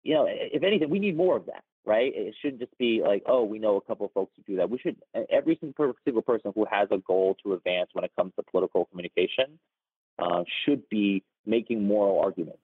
you 0.04 0.14
know, 0.14 0.28
if 0.30 0.64
anything, 0.64 0.90
we 0.90 1.00
need 1.00 1.18
more 1.18 1.36
of 1.36 1.48
that, 1.48 1.64
right? 1.86 2.12
It 2.16 2.36
shouldn't 2.42 2.62
just 2.62 2.78
be 2.78 3.02
like, 3.06 3.24
oh, 3.26 3.44
we 3.44 3.58
know 3.58 3.78
a 3.78 3.82
couple 3.82 4.06
of 4.06 4.12
folks 4.14 4.34
who 4.36 4.44
do 4.44 4.58
that. 4.58 4.70
We 4.70 4.78
should 4.78 4.98
every 5.32 5.60
single 5.60 6.22
person 6.22 6.52
who 6.54 6.66
has 6.70 6.88
a 6.92 7.00
goal 7.00 7.36
to 7.44 7.54
advance 7.54 7.90
when 7.94 8.04
it 8.04 8.12
comes 8.18 8.34
to 8.36 8.44
political 8.44 8.86
communication 8.86 9.60
uh, 10.20 10.44
should 10.64 10.88
be 10.90 11.24
making 11.46 11.86
moral 11.86 12.20
arguments 12.20 12.60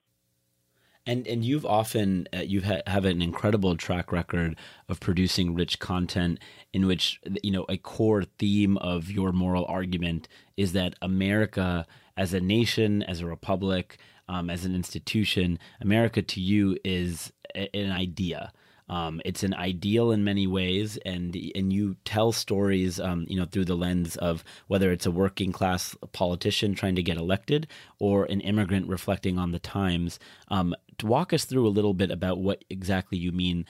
and 1.06 1.28
and 1.28 1.44
you've 1.44 1.66
often 1.66 2.28
uh, 2.34 2.40
you 2.40 2.62
ha- 2.62 2.82
have 2.88 3.06
an 3.06 3.22
incredible 3.22 3.76
track 3.76 4.12
record 4.12 4.56
of 4.88 5.00
producing 5.00 5.56
rich 5.56 5.80
content 5.80 6.40
in 6.74 6.86
which 6.86 7.20
you 7.44 7.52
know 7.52 7.66
a 7.70 7.78
core 7.78 8.24
theme 8.24 8.78
of 8.78 9.10
your 9.10 9.32
moral 9.32 9.66
argument 9.66 10.28
is 10.58 10.74
that 10.74 10.96
America 11.02 11.86
as 12.18 12.34
a 12.34 12.40
nation, 12.42 13.02
as 13.04 13.22
a 13.22 13.26
republic, 13.26 13.98
um, 14.28 14.50
as 14.50 14.66
an 14.66 14.76
institution, 14.76 15.58
America 15.80 16.22
to 16.22 16.40
you 16.42 16.78
is 16.84 17.32
a- 17.56 17.74
an 17.76 17.92
idea. 17.92 18.52
Um, 18.90 19.22
it's 19.24 19.44
an 19.44 19.54
ideal 19.54 20.12
in 20.12 20.24
many 20.24 20.48
ways, 20.48 20.98
and 21.06 21.36
and 21.56 21.72
you 21.72 21.96
tell 22.06 22.32
stories, 22.32 23.00
um, 23.00 23.26
you 23.28 23.38
know, 23.38 23.46
through 23.46 23.66
the 23.66 23.76
lens 23.76 24.16
of 24.18 24.44
whether 24.68 24.92
it's 24.92 25.06
a 25.06 25.12
working 25.12 25.52
class 25.52 25.96
politician 26.12 26.76
trying 26.76 26.96
to 26.96 27.04
get 27.04 27.18
elected 27.18 27.68
or 28.00 28.26
an 28.26 28.42
immigrant 28.42 28.88
reflecting 28.88 29.38
on 29.38 29.52
the 29.52 29.60
times. 29.60 30.20
Um, 30.50 30.76
to 30.98 31.08
walk 31.08 31.34
us 31.34 31.46
through 31.46 31.68
a 31.68 31.70
little 31.70 31.94
bit 31.94 32.12
about 32.12 32.38
what 32.38 32.64
exactly 32.70 33.18
you 33.18 33.32
mean 33.32 33.66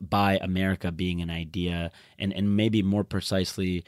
by 0.00 0.38
America 0.42 0.92
being 0.92 1.20
an 1.20 1.30
idea, 1.30 1.90
and 2.18 2.32
and 2.32 2.56
maybe 2.56 2.82
more 2.82 3.04
precisely, 3.04 3.84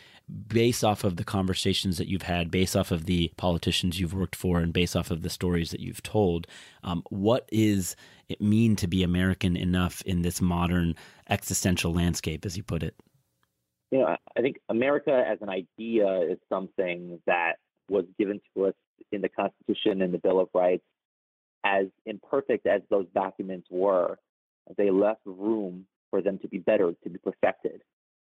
based 0.48 0.84
off 0.84 1.04
of 1.04 1.16
the 1.16 1.24
conversations 1.24 1.98
that 1.98 2.08
you've 2.08 2.22
had, 2.22 2.50
based 2.50 2.76
off 2.76 2.90
of 2.90 3.06
the 3.06 3.32
politicians 3.36 4.00
you've 4.00 4.14
worked 4.14 4.36
for, 4.36 4.60
and 4.60 4.72
based 4.72 4.96
off 4.96 5.10
of 5.10 5.22
the 5.22 5.30
stories 5.30 5.70
that 5.70 5.80
you've 5.80 6.02
told, 6.02 6.46
um, 6.82 7.02
what 7.10 7.48
is 7.52 7.96
it 8.28 8.40
mean 8.40 8.76
to 8.76 8.86
be 8.86 9.02
American 9.02 9.56
enough 9.56 10.02
in 10.02 10.22
this 10.22 10.40
modern 10.40 10.94
existential 11.28 11.92
landscape, 11.92 12.44
as 12.44 12.56
you 12.56 12.62
put 12.62 12.82
it? 12.82 12.94
You 13.90 14.00
know, 14.00 14.16
I 14.36 14.40
think 14.40 14.56
America 14.68 15.24
as 15.26 15.38
an 15.42 15.48
idea 15.48 16.20
is 16.22 16.38
something 16.48 17.20
that 17.26 17.54
was 17.88 18.04
given 18.18 18.40
to 18.54 18.66
us 18.66 18.74
in 19.12 19.20
the 19.20 19.28
Constitution 19.28 20.02
and 20.02 20.12
the 20.12 20.18
Bill 20.18 20.40
of 20.40 20.48
Rights. 20.54 20.82
As 21.64 21.86
imperfect 22.04 22.66
as 22.66 22.82
those 22.90 23.06
documents 23.14 23.66
were, 23.70 24.18
they 24.76 24.90
left 24.90 25.20
room 25.24 25.86
for 26.10 26.22
them 26.22 26.38
to 26.40 26.48
be 26.48 26.58
better, 26.58 26.92
to 27.04 27.10
be 27.10 27.18
perfected. 27.18 27.82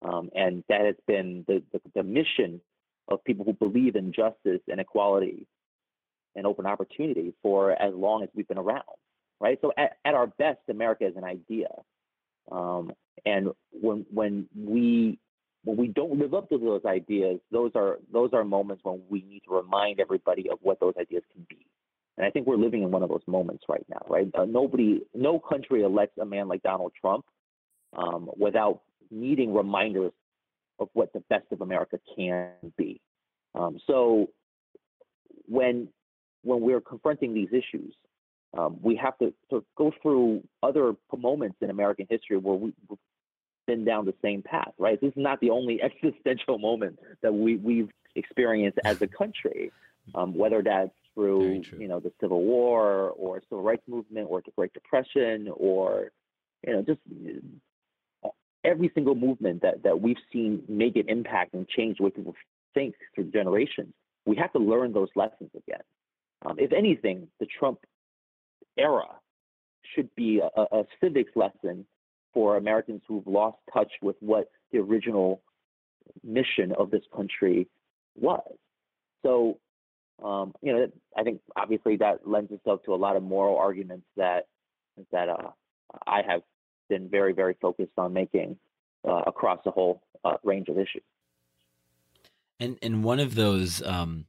Um, 0.01 0.29
and 0.35 0.63
that 0.69 0.81
has 0.81 0.95
been 1.07 1.43
the, 1.47 1.61
the, 1.71 1.81
the 1.95 2.03
mission 2.03 2.61
of 3.07 3.23
people 3.23 3.45
who 3.45 3.53
believe 3.53 3.95
in 3.95 4.13
justice 4.13 4.61
and 4.67 4.79
equality 4.79 5.47
and 6.35 6.45
open 6.45 6.65
opportunity 6.65 7.33
for 7.41 7.71
as 7.71 7.93
long 7.93 8.23
as 8.23 8.29
we've 8.33 8.47
been 8.47 8.57
around 8.57 8.83
right? 9.39 9.57
So 9.61 9.71
at, 9.77 9.97
at 10.05 10.13
our 10.13 10.27
best, 10.27 10.59
America 10.69 11.07
is 11.07 11.15
an 11.15 11.23
idea. 11.23 11.69
Um, 12.51 12.91
and 13.25 13.49
when 13.71 14.05
when 14.11 14.47
we 14.55 15.19
when 15.63 15.77
we 15.77 15.87
don't 15.87 16.17
live 16.17 16.33
up 16.33 16.49
to 16.49 16.57
those 16.57 16.81
ideas, 16.85 17.39
those 17.51 17.71
are 17.75 17.99
those 18.11 18.31
are 18.33 18.43
moments 18.43 18.83
when 18.83 19.01
we 19.09 19.23
need 19.27 19.41
to 19.47 19.55
remind 19.55 19.99
everybody 19.99 20.49
of 20.49 20.59
what 20.61 20.79
those 20.79 20.93
ideas 20.99 21.23
can 21.33 21.45
be. 21.49 21.65
And 22.17 22.25
I 22.25 22.31
think 22.31 22.47
we're 22.47 22.57
living 22.57 22.83
in 22.83 22.91
one 22.91 23.03
of 23.03 23.09
those 23.09 23.23
moments 23.27 23.63
right 23.69 23.85
now, 23.89 24.05
right? 24.09 24.29
Uh, 24.37 24.43
nobody, 24.43 25.01
no 25.13 25.39
country 25.39 25.83
elects 25.83 26.17
a 26.17 26.25
man 26.25 26.49
like 26.49 26.61
Donald 26.63 26.91
Trump 26.99 27.23
um, 27.97 28.29
without 28.37 28.81
needing 29.11 29.53
reminders 29.53 30.11
of 30.79 30.89
what 30.93 31.11
the 31.13 31.21
best 31.29 31.45
of 31.51 31.61
America 31.61 31.99
can 32.15 32.51
be. 32.77 33.01
Um, 33.55 33.79
so 33.87 34.29
when 35.47 35.89
when 36.43 36.61
we're 36.61 36.81
confronting 36.81 37.33
these 37.33 37.49
issues, 37.49 37.93
um, 38.57 38.77
we 38.81 38.95
have 38.95 39.17
to 39.17 39.33
sort 39.49 39.63
of 39.63 39.65
go 39.77 39.91
through 40.01 40.41
other 40.63 40.95
moments 41.17 41.57
in 41.61 41.69
American 41.69 42.07
history 42.09 42.37
where 42.37 42.55
we've 42.55 42.73
been 43.67 43.83
down 43.83 44.05
the 44.05 44.13
same 44.21 44.41
path, 44.41 44.71
right? 44.77 44.99
This 45.01 45.09
is 45.09 45.17
not 45.17 45.39
the 45.41 45.49
only 45.49 45.81
existential 46.03 46.57
moment 46.57 46.99
that 47.21 47.33
we, 47.33 47.57
we've 47.57 47.89
experienced 48.15 48.79
as 48.85 48.97
a 49.01 49.07
country, 49.07 49.71
um, 50.15 50.33
whether 50.35 50.61
that's 50.63 50.91
through 51.13 51.63
you 51.77 51.87
know 51.87 51.99
the 51.99 52.11
Civil 52.21 52.43
War 52.43 53.09
or 53.17 53.41
civil 53.49 53.63
rights 53.63 53.83
movement 53.87 54.27
or 54.29 54.41
the 54.41 54.51
Great 54.55 54.73
Depression 54.73 55.49
or 55.53 56.11
you 56.65 56.73
know 56.73 56.81
just 56.81 56.99
every 58.69 58.91
single 58.93 59.15
movement 59.15 59.61
that, 59.61 59.83
that 59.83 60.01
we've 60.01 60.17
seen 60.31 60.63
make 60.67 60.95
an 60.95 61.07
impact 61.07 61.53
and 61.53 61.67
change 61.67 61.97
the 61.97 62.03
way 62.03 62.09
people 62.11 62.35
think 62.73 62.95
through 63.15 63.31
generations. 63.31 63.93
We 64.25 64.35
have 64.37 64.51
to 64.53 64.59
learn 64.59 64.93
those 64.93 65.09
lessons 65.15 65.49
again. 65.55 65.81
Um, 66.45 66.57
if 66.59 66.71
anything, 66.71 67.27
the 67.39 67.47
Trump 67.47 67.79
era 68.77 69.07
should 69.95 70.13
be 70.15 70.39
a, 70.39 70.61
a 70.61 70.83
civics 71.01 71.31
lesson 71.35 71.85
for 72.33 72.57
Americans 72.57 73.01
who've 73.07 73.25
lost 73.25 73.57
touch 73.73 73.91
with 74.01 74.15
what 74.19 74.49
the 74.71 74.77
original 74.77 75.41
mission 76.23 76.71
of 76.77 76.91
this 76.91 77.03
country 77.13 77.67
was. 78.15 78.53
So 79.23 79.57
um, 80.23 80.53
you 80.61 80.73
know, 80.73 80.87
I 81.17 81.23
think 81.23 81.41
obviously 81.55 81.97
that 81.97 82.27
lends 82.27 82.51
itself 82.51 82.83
to 82.85 82.93
a 82.93 82.95
lot 82.95 83.15
of 83.15 83.23
moral 83.23 83.57
arguments 83.57 84.05
that 84.17 84.47
that 85.11 85.29
uh, 85.29 85.51
I 86.05 86.21
have 86.27 86.41
been 86.89 87.09
very, 87.09 87.33
very 87.33 87.55
focused 87.61 87.93
on 87.97 88.13
making 88.13 88.57
uh, 89.07 89.23
across 89.27 89.59
the 89.63 89.71
whole 89.71 90.01
uh, 90.25 90.35
range 90.43 90.67
of 90.69 90.77
issues. 90.77 91.03
And 92.59 92.77
and 92.81 93.03
one 93.03 93.21
of 93.21 93.35
those 93.35 93.81
um, 93.83 94.25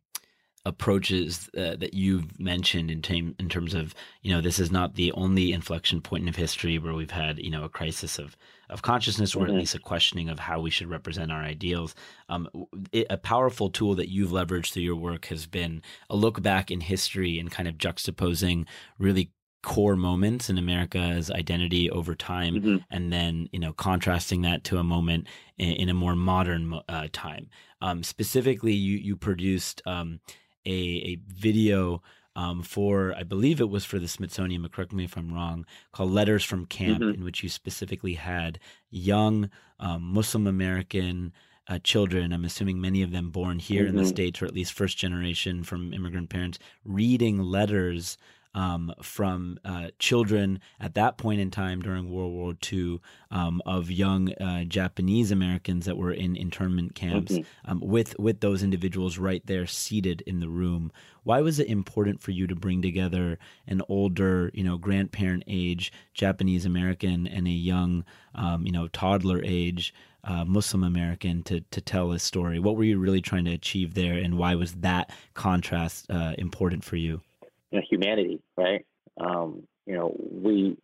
approaches 0.67 1.49
uh, 1.57 1.75
that 1.76 1.95
you've 1.95 2.38
mentioned 2.38 2.90
in, 2.90 3.00
tam- 3.00 3.35
in 3.38 3.49
terms 3.49 3.73
of 3.73 3.95
you 4.23 4.31
know 4.31 4.43
this 4.43 4.59
is 4.59 4.71
not 4.71 4.95
the 4.95 5.11
only 5.12 5.52
inflection 5.52 6.02
point 6.02 6.26
in 6.26 6.35
history 6.35 6.79
where 6.79 6.93
we've 6.93 7.11
had 7.11 7.38
you 7.38 7.50
know 7.50 7.64
a 7.64 7.69
crisis 7.69 8.19
of 8.19 8.37
of 8.69 8.83
consciousness 8.83 9.35
or 9.35 9.45
mm-hmm. 9.45 9.55
at 9.55 9.59
least 9.59 9.75
a 9.75 9.79
questioning 9.79 10.29
of 10.29 10.38
how 10.38 10.61
we 10.61 10.71
should 10.71 10.90
represent 10.90 11.33
our 11.33 11.43
ideals 11.43 11.95
um, 12.29 12.47
it, 12.93 13.07
a 13.09 13.17
powerful 13.17 13.71
tool 13.71 13.95
that 13.95 14.11
you've 14.11 14.31
leveraged 14.31 14.73
through 14.73 14.83
your 14.83 14.97
work 14.97 15.26
has 15.26 15.47
been 15.47 15.81
a 16.11 16.17
look 16.17 16.43
back 16.43 16.71
in 16.71 16.81
history 16.81 17.38
and 17.38 17.50
kind 17.50 17.69
of 17.69 17.79
juxtaposing 17.79 18.67
really 18.99 19.33
core 19.62 19.97
moments 19.97 20.49
in 20.49 20.59
America's 20.59 21.31
identity 21.31 21.90
over 21.90 22.14
time, 22.14 22.55
mm-hmm. 22.55 22.76
and 22.90 23.12
then 23.12 23.49
you 23.52 23.59
know 23.59 23.73
contrasting 23.73 24.43
that 24.43 24.64
to 24.64 24.79
a 24.79 24.85
moment 24.85 25.26
in, 25.59 25.73
in 25.73 25.88
a 25.88 25.95
more 25.95 26.17
modern 26.17 26.81
uh, 26.88 27.09
time. 27.12 27.49
Um, 27.81 28.02
specifically, 28.02 28.75
you 28.75 28.97
you 28.97 29.17
produced 29.17 29.83
um, 29.87 30.21
a, 30.67 30.71
a 30.71 31.19
video 31.26 32.02
um, 32.37 32.62
for, 32.62 33.14
I 33.17 33.25
believe 33.25 33.61
it 33.61 33.69
was 33.69 33.85
for 33.85 33.99
the 33.99 34.09
Smithsonian, 34.09 34.62
but 34.62 34.73
correct 34.73 34.93
me 34.93 35.05
if 35.05 35.17
I'm 35.17 35.33
wrong, 35.33 35.67
called 35.93 36.12
Letters 36.12 36.45
from 36.45 36.67
Camp, 36.67 37.00
mm-hmm. 37.00 37.14
in 37.14 37.25
which 37.25 37.43
you 37.43 37.49
specifically 37.49 38.14
had 38.14 38.59
young 38.88 39.50
um, 39.81 40.02
Muslim 40.02 40.47
American 40.47 41.33
uh, 41.69 41.79
children, 41.79 42.33
I'm 42.33 42.45
assuming 42.45 42.81
many 42.81 43.02
of 43.02 43.12
them 43.12 43.31
born 43.31 43.59
here 43.59 43.83
mm-hmm. 43.83 43.90
in 43.90 43.97
the 43.97 44.02
mm-hmm. 44.02 44.09
States, 44.09 44.43
or 44.43 44.47
at 44.47 44.55
least 44.55 44.73
first 44.73 44.99
generation 44.99 45.62
from 45.62 45.93
immigrant 45.93 46.31
parents, 46.31 46.59
reading 46.85 47.40
letters 47.40 48.17
um, 48.54 48.92
from 49.02 49.59
uh, 49.64 49.88
children 49.99 50.61
at 50.80 50.95
that 50.95 51.19
point 51.19 51.40
in 51.40 51.50
time 51.50 51.80
during 51.80 52.11
World 52.11 52.33
War 52.33 52.54
II 52.73 53.00
um, 53.30 53.62
of 53.64 53.90
young 53.90 54.33
uh, 54.35 54.64
Japanese 54.64 55.30
Americans 55.30 55.87
that 55.87 55.97
were 55.97 56.12
in 56.12 56.37
internment 56.37 56.95
camps 56.95 57.33
mm-hmm. 57.33 57.71
um, 57.71 57.80
with 57.80 58.19
with 58.19 58.40
those 58.40 58.62
individuals 58.62 59.19
right 59.19 59.42
there 59.47 59.66
seated 59.66 60.23
in 60.23 60.40
the 60.40 60.49
room. 60.49 60.90
Why 61.23 61.40
was 61.42 61.59
it 61.59 61.69
important 61.69 62.21
for 62.21 62.30
you 62.33 62.47
to 62.47 62.54
bring 62.57 62.83
together 62.83 63.38
an 63.66 63.83
older, 63.88 64.50
you 64.54 64.64
know, 64.64 64.78
grandparent 64.78 65.45
age 65.47 65.92
Japanese 66.14 66.64
American 66.64 67.26
and 67.26 67.47
a 67.47 67.50
young, 67.50 68.04
um, 68.35 68.66
you 68.66 68.73
know, 68.73 68.88
toddler 68.88 69.40
age? 69.45 69.95
Uh, 70.23 70.45
Muslim 70.45 70.85
American 70.85 71.42
to 71.45 71.62
to 71.71 71.80
tell 71.80 72.12
a 72.12 72.19
story. 72.19 72.59
What 72.59 72.76
were 72.76 72.85
you 72.85 72.99
really 72.99 73.23
trying 73.23 73.47
to 73.47 73.54
achieve 73.54 73.95
there, 73.95 74.19
and 74.19 74.37
why 74.37 74.54
was 74.54 74.75
that 74.75 75.11
contrast 75.33 76.11
uh, 76.11 76.35
important 76.37 76.85
for 76.85 76.97
you? 76.97 77.23
You 77.71 77.79
know, 77.79 77.85
humanity, 77.89 78.41
right? 78.57 78.85
Um, 79.21 79.62
you 79.87 79.95
know, 79.95 80.15
we 80.19 80.77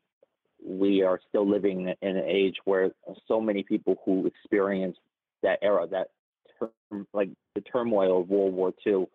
we 0.64 1.02
are 1.02 1.20
still 1.28 1.48
living 1.48 1.94
in 2.02 2.16
an 2.16 2.24
age 2.26 2.56
where 2.64 2.90
so 3.28 3.40
many 3.40 3.62
people 3.62 3.96
who 4.04 4.26
experienced 4.26 4.98
that 5.42 5.58
era, 5.62 5.86
that 5.88 6.08
term, 6.58 7.06
like 7.12 7.30
the 7.54 7.60
turmoil 7.60 8.20
of 8.20 8.28
World 8.28 8.54
War 8.54 8.72
II, 8.86 9.06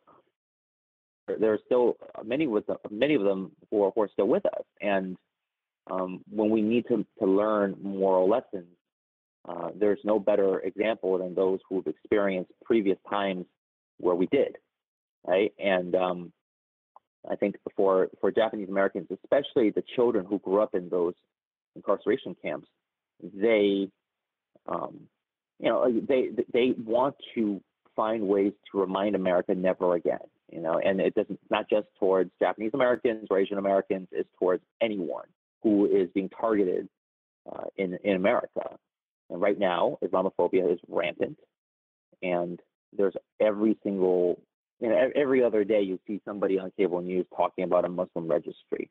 there 1.40 1.54
are 1.54 1.60
still 1.66 1.98
many 2.24 2.48
with 2.48 2.68
them, 2.68 2.78
many 2.90 3.16
of 3.16 3.24
them 3.24 3.51
who 3.70 3.84
are, 3.84 3.92
who 3.94 4.04
are 4.04 4.10
still 4.13 4.28
with 4.28 4.46
us, 4.46 4.63
and 4.82 5.18
um, 5.90 6.22
when 6.30 6.50
we 6.50 6.62
need 6.62 6.88
to, 6.88 7.06
to 7.20 7.25
learn 7.25 7.75
moral 7.82 8.30
lessons, 8.30 8.68
uh, 9.48 9.70
there's 9.75 10.00
no 10.04 10.20
better 10.20 10.60
example 10.60 11.18
than 11.18 11.34
those 11.34 11.60
who've 11.68 11.88
experienced 11.88 12.51
previous 12.63 12.98
times 13.10 13.46
where 13.98 14.16
we 14.16 14.28
did, 14.28 14.58
right? 15.25 15.51
And 15.58 15.96
um, 15.96 16.32
I 17.30 17.36
think 17.36 17.56
for 17.75 18.10
for 18.20 18.32
Japanese 18.32 18.70
Americans, 18.70 19.08
especially 19.12 19.70
the 19.70 19.84
children 19.96 20.25
who 20.25 20.40
grew 20.40 20.62
up 20.62 20.74
in 20.74 20.90
those 20.90 21.13
incarceration 21.75 22.36
camps, 22.41 22.67
they, 23.22 23.89
um, 24.67 25.02
you 25.60 25.69
know, 25.69 25.91
they 26.08 26.30
they 26.52 26.74
want 26.84 27.15
to 27.36 27.62
find 27.95 28.28
ways 28.28 28.54
to 28.72 28.80
remind 28.80 29.15
America 29.15 29.54
never 29.54 29.95
again. 29.95 30.19
You 30.52 30.62
know, 30.62 30.80
and 30.84 31.00
it 31.00 31.15
doesn't 31.15 31.39
not 31.50 31.69
just 31.69 31.88
towards 32.00 32.32
Japanese 32.39 32.72
Americans 32.74 33.28
or 33.30 33.39
Asian 33.39 33.58
Americans, 33.58 34.08
it's 34.12 34.30
towards 34.39 34.63
anyone 34.82 35.28
who 35.63 35.86
is 35.86 36.10
being 36.13 36.30
targeted 36.30 36.89
uh, 37.52 37.65
in 37.78 37.98
in 38.04 38.15
America. 38.15 38.78
And 39.30 39.41
right 39.41 39.58
now, 39.58 39.98
Islamophobia 40.04 40.74
is 40.74 40.80
rampant, 40.89 41.38
and 42.22 42.60
there's 42.91 43.15
every 43.39 43.78
single 43.84 44.41
you 44.82 44.89
know, 44.89 45.12
every 45.15 45.44
other 45.44 45.63
day 45.63 45.82
you 45.82 46.00
see 46.08 46.20
somebody 46.26 46.60
on 46.60 46.72
cable 46.76 47.02
news 47.02 47.26
talking 47.36 47.63
about 47.63 47.86
a 47.86 47.89
Muslim 47.89 48.28
registry. 48.28 48.89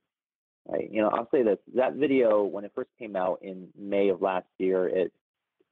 Right? 0.66 0.88
You 0.90 1.02
know, 1.02 1.08
I'll 1.08 1.28
say 1.32 1.42
this: 1.42 1.58
that 1.74 1.94
video 1.94 2.44
when 2.44 2.64
it 2.64 2.72
first 2.74 2.90
came 2.98 3.16
out 3.16 3.40
in 3.42 3.68
May 3.76 4.08
of 4.08 4.22
last 4.22 4.46
year, 4.58 4.88
it 4.88 5.12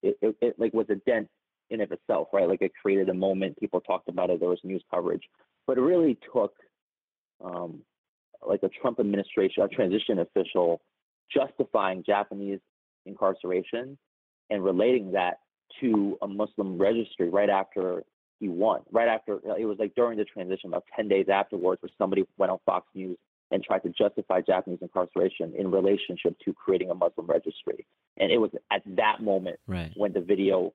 it, 0.02 0.18
it, 0.20 0.36
it 0.40 0.54
like 0.58 0.74
was 0.74 0.86
a 0.90 0.96
dent 0.96 1.28
in 1.70 1.80
of 1.80 1.92
itself, 1.92 2.28
right? 2.32 2.48
Like 2.48 2.62
it 2.62 2.72
created 2.80 3.08
a 3.08 3.14
moment. 3.14 3.58
People 3.58 3.80
talked 3.80 4.08
about 4.08 4.30
it. 4.30 4.40
There 4.40 4.48
was 4.48 4.60
news 4.64 4.82
coverage, 4.92 5.22
but 5.66 5.78
it 5.78 5.82
really 5.82 6.18
took 6.32 6.54
um, 7.44 7.82
like 8.46 8.62
a 8.62 8.68
Trump 8.68 8.98
administration, 8.98 9.62
a 9.62 9.68
transition 9.68 10.18
official, 10.18 10.80
justifying 11.32 12.02
Japanese 12.04 12.60
incarceration 13.06 13.98
and 14.50 14.64
relating 14.64 15.12
that 15.12 15.40
to 15.80 16.18
a 16.22 16.26
Muslim 16.26 16.78
registry 16.78 17.28
right 17.28 17.50
after 17.50 18.02
he 18.40 18.48
won. 18.48 18.80
Right 18.90 19.08
after 19.08 19.34
it 19.58 19.64
was 19.64 19.78
like 19.78 19.94
during 19.94 20.18
the 20.18 20.24
transition, 20.24 20.70
about 20.70 20.84
ten 20.94 21.08
days 21.08 21.26
afterwards, 21.32 21.82
where 21.82 21.90
somebody 21.98 22.24
went 22.36 22.52
on 22.52 22.58
Fox 22.64 22.86
News 22.94 23.18
and 23.50 23.62
tried 23.62 23.80
to 23.80 23.88
justify 23.90 24.40
Japanese 24.40 24.78
incarceration 24.82 25.54
in 25.56 25.70
relationship 25.70 26.36
to 26.44 26.52
creating 26.52 26.90
a 26.90 26.94
Muslim 26.94 27.26
registry. 27.26 27.86
And 28.18 28.30
it 28.30 28.38
was 28.38 28.50
at 28.70 28.82
that 28.96 29.22
moment 29.22 29.58
right. 29.66 29.90
when 29.96 30.12
the 30.12 30.20
video 30.20 30.74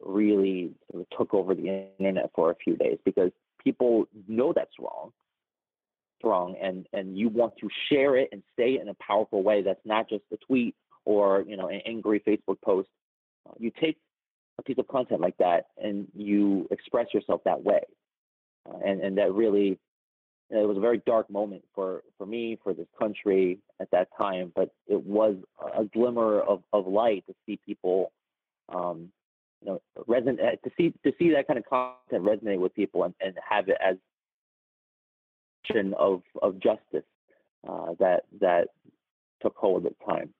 really 0.00 0.72
sort 0.90 1.02
of 1.02 1.18
took 1.18 1.34
over 1.34 1.54
the 1.54 1.88
internet 1.98 2.30
for 2.34 2.50
a 2.50 2.54
few 2.56 2.76
days 2.76 2.98
because 3.04 3.30
people 3.62 4.06
know 4.26 4.52
that's 4.54 4.78
wrong. 4.78 5.12
Wrong 6.22 6.54
and 6.60 6.86
and 6.92 7.16
you 7.16 7.30
want 7.30 7.54
to 7.60 7.68
share 7.88 8.18
it 8.18 8.28
and 8.30 8.42
say 8.54 8.74
it 8.74 8.82
in 8.82 8.88
a 8.88 8.94
powerful 8.94 9.42
way 9.42 9.62
that's 9.62 9.80
not 9.86 10.06
just 10.06 10.22
a 10.30 10.36
tweet 10.36 10.74
or 11.06 11.44
you 11.46 11.56
know 11.56 11.68
an 11.68 11.80
angry 11.86 12.20
Facebook 12.20 12.60
post. 12.62 12.88
You 13.58 13.72
take 13.80 13.96
a 14.60 14.62
piece 14.62 14.78
of 14.78 14.86
content 14.88 15.20
like 15.20 15.36
that 15.38 15.66
and 15.82 16.06
you 16.14 16.68
express 16.70 17.06
yourself 17.12 17.40
that 17.44 17.62
way. 17.62 17.80
Uh, 18.68 18.78
and, 18.84 19.00
and 19.00 19.18
that 19.18 19.32
really, 19.32 19.78
it 20.50 20.68
was 20.68 20.76
a 20.76 20.80
very 20.80 21.02
dark 21.06 21.30
moment 21.30 21.62
for, 21.74 22.02
for 22.18 22.26
me, 22.26 22.58
for 22.62 22.74
this 22.74 22.86
country 22.98 23.58
at 23.80 23.90
that 23.90 24.08
time, 24.16 24.52
but 24.54 24.70
it 24.86 25.02
was 25.02 25.36
a 25.76 25.84
glimmer 25.84 26.40
of, 26.40 26.62
of 26.72 26.86
light 26.86 27.24
to 27.26 27.34
see 27.46 27.58
people, 27.64 28.12
um, 28.68 29.08
you 29.62 29.68
know, 29.68 29.80
resonate, 30.08 30.40
uh, 30.40 30.56
to 30.64 30.70
see, 30.76 30.92
to 31.04 31.12
see 31.18 31.30
that 31.30 31.46
kind 31.46 31.58
of 31.58 31.64
content 31.66 32.24
resonate 32.24 32.60
with 32.60 32.74
people 32.74 33.04
and, 33.04 33.14
and 33.20 33.34
have 33.48 33.68
it 33.68 33.78
as 33.84 33.96
of, 35.98 36.22
of 36.42 36.58
justice 36.58 37.04
uh, 37.68 37.92
that, 38.00 38.24
that 38.40 38.68
took 39.40 39.54
hold 39.56 39.86
at 39.86 39.92
the 39.98 40.04
time. 40.12 40.34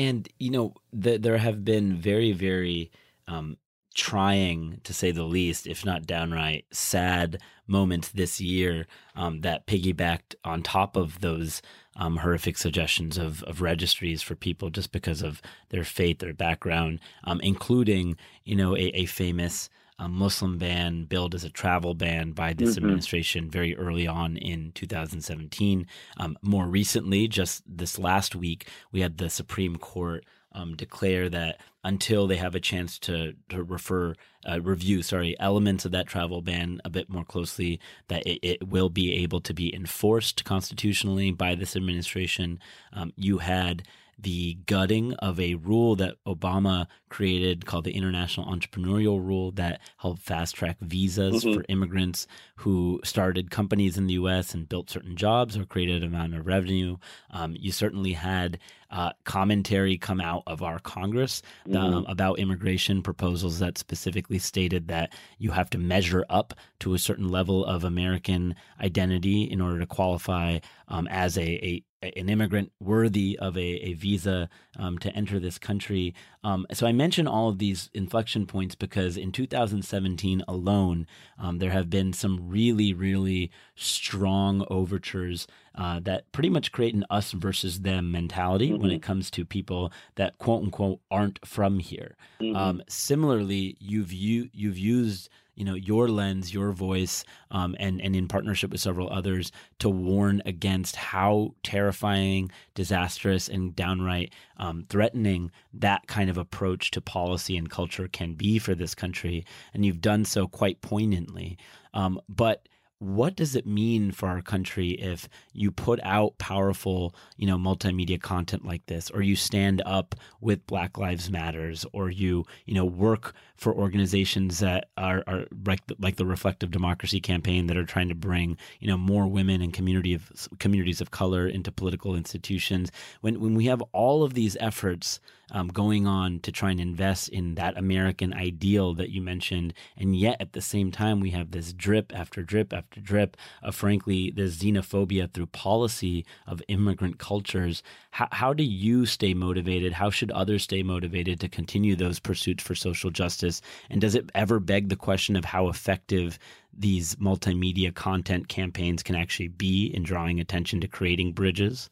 And 0.00 0.26
you 0.38 0.50
know, 0.50 0.74
the, 0.94 1.18
there 1.18 1.36
have 1.36 1.62
been 1.62 2.00
very, 2.00 2.32
very 2.32 2.90
um, 3.28 3.58
trying, 3.94 4.80
to 4.84 4.94
say 4.94 5.10
the 5.10 5.24
least, 5.24 5.66
if 5.66 5.84
not 5.84 6.06
downright 6.06 6.64
sad 6.72 7.38
moments 7.66 8.08
this 8.08 8.40
year 8.40 8.86
um, 9.14 9.42
that 9.42 9.66
piggybacked 9.66 10.36
on 10.42 10.62
top 10.62 10.96
of 10.96 11.20
those 11.20 11.60
um, 11.96 12.16
horrific 12.16 12.56
suggestions 12.56 13.18
of, 13.18 13.42
of 13.42 13.60
registries 13.60 14.22
for 14.22 14.34
people 14.34 14.70
just 14.70 14.90
because 14.90 15.20
of 15.20 15.42
their 15.68 15.84
faith, 15.84 16.18
their 16.18 16.32
background, 16.32 16.98
um, 17.24 17.38
including, 17.42 18.16
you 18.42 18.56
know, 18.56 18.74
a, 18.74 18.86
a 18.94 19.04
famous 19.04 19.68
a 20.00 20.08
Muslim 20.08 20.56
ban 20.56 21.04
billed 21.04 21.34
as 21.34 21.44
a 21.44 21.50
travel 21.50 21.94
ban 21.94 22.32
by 22.32 22.54
this 22.54 22.70
mm-hmm. 22.70 22.78
administration 22.78 23.50
very 23.50 23.76
early 23.76 24.06
on 24.06 24.38
in 24.38 24.72
2017. 24.72 25.86
Um, 26.16 26.38
more 26.42 26.66
recently, 26.66 27.28
just 27.28 27.62
this 27.66 27.98
last 27.98 28.34
week, 28.34 28.66
we 28.92 29.02
had 29.02 29.18
the 29.18 29.28
Supreme 29.28 29.76
Court 29.76 30.24
um, 30.52 30.74
declare 30.74 31.28
that 31.28 31.60
until 31.84 32.26
they 32.26 32.36
have 32.36 32.54
a 32.54 32.60
chance 32.60 32.98
to, 32.98 33.34
to 33.48 33.62
refer 33.62 34.14
uh, 34.48 34.60
review 34.60 35.02
sorry 35.02 35.36
elements 35.38 35.84
of 35.84 35.92
that 35.92 36.06
travel 36.06 36.40
ban 36.40 36.80
a 36.84 36.90
bit 36.90 37.10
more 37.10 37.24
closely 37.24 37.78
that 38.08 38.26
it, 38.26 38.38
it 38.42 38.68
will 38.68 38.88
be 38.88 39.14
able 39.22 39.40
to 39.40 39.52
be 39.52 39.74
enforced 39.74 40.44
constitutionally 40.44 41.30
by 41.30 41.54
this 41.54 41.76
administration 41.76 42.58
um, 42.92 43.12
you 43.16 43.38
had 43.38 43.82
the 44.22 44.54
gutting 44.66 45.14
of 45.14 45.40
a 45.40 45.54
rule 45.54 45.96
that 45.96 46.16
Obama 46.26 46.86
created 47.08 47.66
called 47.66 47.84
the 47.84 47.96
International 47.96 48.46
Entrepreneurial 48.46 49.24
Rule 49.24 49.50
that 49.52 49.80
helped 49.96 50.22
fast 50.22 50.54
track 50.54 50.76
visas 50.80 51.44
mm-hmm. 51.44 51.54
for 51.54 51.64
immigrants 51.68 52.26
who 52.56 53.00
started 53.02 53.50
companies 53.50 53.96
in 53.96 54.06
the 54.06 54.14
U.S. 54.14 54.52
and 54.54 54.68
built 54.68 54.90
certain 54.90 55.16
jobs 55.16 55.56
or 55.56 55.64
created 55.64 56.02
an 56.02 56.14
amount 56.14 56.34
of 56.34 56.46
revenue. 56.46 56.96
Um, 57.30 57.56
you 57.58 57.72
certainly 57.72 58.12
had 58.12 58.58
uh, 58.90 59.12
commentary 59.24 59.96
come 59.96 60.20
out 60.20 60.42
of 60.46 60.62
our 60.62 60.78
Congress 60.80 61.42
um, 61.76 61.92
mm-hmm. 61.92 62.10
about 62.10 62.38
immigration 62.38 63.02
proposals 63.02 63.58
that 63.58 63.78
specifically 63.78 64.38
stated 64.38 64.88
that 64.88 65.12
you 65.38 65.50
have 65.50 65.70
to 65.70 65.78
measure 65.78 66.24
up 66.28 66.54
to 66.80 66.94
a 66.94 66.98
certain 66.98 67.28
level 67.28 67.64
of 67.64 67.84
American 67.84 68.54
identity 68.80 69.42
in 69.42 69.60
order 69.60 69.78
to 69.78 69.86
qualify 69.86 70.58
um, 70.88 71.06
as 71.08 71.36
a, 71.36 71.42
a 71.42 71.82
an 72.02 72.28
immigrant 72.28 72.72
worthy 72.80 73.38
of 73.38 73.56
a, 73.56 73.60
a 73.60 73.92
visa 73.92 74.48
um, 74.78 74.98
to 74.98 75.14
enter 75.14 75.38
this 75.38 75.58
country. 75.58 76.14
Um, 76.42 76.66
so 76.72 76.86
I 76.86 76.92
mention 76.92 77.26
all 77.26 77.48
of 77.48 77.58
these 77.58 77.90
inflection 77.92 78.46
points 78.46 78.74
because 78.74 79.16
in 79.16 79.32
2017 79.32 80.42
alone, 80.48 81.06
um, 81.38 81.58
there 81.58 81.70
have 81.70 81.90
been 81.90 82.12
some 82.12 82.48
really, 82.48 82.94
really 82.94 83.50
strong 83.74 84.66
overtures 84.70 85.46
uh, 85.74 86.00
that 86.00 86.30
pretty 86.32 86.48
much 86.48 86.72
create 86.72 86.94
an 86.94 87.04
us 87.10 87.32
versus 87.32 87.80
them 87.80 88.10
mentality 88.10 88.70
mm-hmm. 88.70 88.82
when 88.82 88.90
it 88.90 89.02
comes 89.02 89.30
to 89.30 89.44
people 89.44 89.92
that 90.16 90.38
quote 90.38 90.62
unquote 90.62 91.00
aren't 91.10 91.46
from 91.46 91.78
here. 91.78 92.16
Mm-hmm. 92.40 92.56
Um, 92.56 92.82
similarly, 92.88 93.76
you've 93.78 94.12
you, 94.12 94.48
you've 94.52 94.78
used 94.78 95.28
you 95.60 95.66
know 95.66 95.74
your 95.74 96.08
lens, 96.08 96.54
your 96.54 96.72
voice, 96.72 97.22
um, 97.50 97.76
and 97.78 98.00
and 98.00 98.16
in 98.16 98.26
partnership 98.26 98.70
with 98.70 98.80
several 98.80 99.12
others 99.12 99.52
to 99.78 99.90
warn 99.90 100.40
against 100.46 100.96
how 100.96 101.54
terrifying, 101.62 102.50
disastrous, 102.74 103.46
and 103.46 103.76
downright 103.76 104.32
um, 104.56 104.86
threatening 104.88 105.50
that 105.74 106.06
kind 106.06 106.30
of 106.30 106.38
approach 106.38 106.90
to 106.92 107.02
policy 107.02 107.58
and 107.58 107.68
culture 107.68 108.08
can 108.08 108.32
be 108.32 108.58
for 108.58 108.74
this 108.74 108.94
country. 108.94 109.44
And 109.74 109.84
you've 109.84 110.00
done 110.00 110.24
so 110.24 110.48
quite 110.48 110.80
poignantly. 110.80 111.58
Um, 111.92 112.22
but 112.26 112.66
what 113.00 113.34
does 113.34 113.56
it 113.56 113.66
mean 113.66 114.12
for 114.12 114.28
our 114.28 114.42
country 114.42 114.90
if 114.90 115.26
you 115.54 115.70
put 115.70 115.98
out 116.02 116.36
powerful, 116.36 117.14
you 117.38 117.46
know, 117.46 117.56
multimedia 117.56 118.20
content 118.20 118.66
like 118.66 118.84
this, 118.86 119.10
or 119.10 119.22
you 119.22 119.34
stand 119.34 119.82
up 119.86 120.14
with 120.42 120.66
Black 120.66 120.98
Lives 120.98 121.30
Matters, 121.30 121.86
or 121.94 122.10
you, 122.10 122.44
you 122.66 122.74
know, 122.74 122.84
work 122.84 123.34
for 123.56 123.74
organizations 123.74 124.58
that 124.58 124.90
are, 124.98 125.24
are 125.26 125.46
like 125.64 125.86
the, 125.86 125.96
like 125.98 126.16
the 126.16 126.26
Reflective 126.26 126.70
Democracy 126.70 127.20
campaign 127.20 127.68
that 127.68 127.76
are 127.78 127.86
trying 127.86 128.10
to 128.10 128.14
bring, 128.14 128.58
you 128.80 128.86
know, 128.86 128.98
more 128.98 129.26
women 129.26 129.62
and 129.62 129.72
community 129.72 130.12
of 130.12 130.30
communities 130.58 131.00
of 131.00 131.10
color 131.10 131.48
into 131.48 131.72
political 131.72 132.14
institutions. 132.14 132.92
When 133.22 133.40
when 133.40 133.54
we 133.54 133.64
have 133.64 133.82
all 133.92 134.22
of 134.22 134.34
these 134.34 134.58
efforts 134.60 135.20
um, 135.52 135.68
going 135.68 136.06
on 136.06 136.40
to 136.40 136.52
try 136.52 136.70
and 136.70 136.80
invest 136.80 137.28
in 137.28 137.54
that 137.56 137.76
American 137.76 138.32
ideal 138.32 138.94
that 138.94 139.10
you 139.10 139.20
mentioned. 139.20 139.74
And 139.96 140.16
yet 140.16 140.36
at 140.40 140.52
the 140.52 140.60
same 140.60 140.90
time, 140.90 141.20
we 141.20 141.30
have 141.30 141.50
this 141.50 141.72
drip 141.72 142.12
after 142.14 142.42
drip 142.42 142.72
after 142.72 142.89
drip 142.90 143.36
of, 143.62 143.74
frankly, 143.74 144.30
this 144.30 144.56
xenophobia 144.56 145.32
through 145.32 145.46
policy 145.46 146.24
of 146.46 146.62
immigrant 146.68 147.18
cultures. 147.18 147.82
How, 148.10 148.28
how 148.32 148.52
do 148.52 148.64
you 148.64 149.06
stay 149.06 149.34
motivated? 149.34 149.92
How 149.92 150.10
should 150.10 150.30
others 150.30 150.62
stay 150.62 150.82
motivated 150.82 151.40
to 151.40 151.48
continue 151.48 151.96
those 151.96 152.18
pursuits 152.18 152.62
for 152.62 152.74
social 152.74 153.10
justice? 153.10 153.60
And 153.90 154.00
does 154.00 154.14
it 154.14 154.30
ever 154.34 154.58
beg 154.58 154.88
the 154.88 154.96
question 154.96 155.36
of 155.36 155.44
how 155.44 155.68
effective 155.68 156.38
these 156.72 157.16
multimedia 157.16 157.94
content 157.94 158.48
campaigns 158.48 159.02
can 159.02 159.14
actually 159.14 159.48
be 159.48 159.86
in 159.86 160.02
drawing 160.02 160.40
attention 160.40 160.80
to 160.80 160.88
creating 160.88 161.32
bridges? 161.32 161.90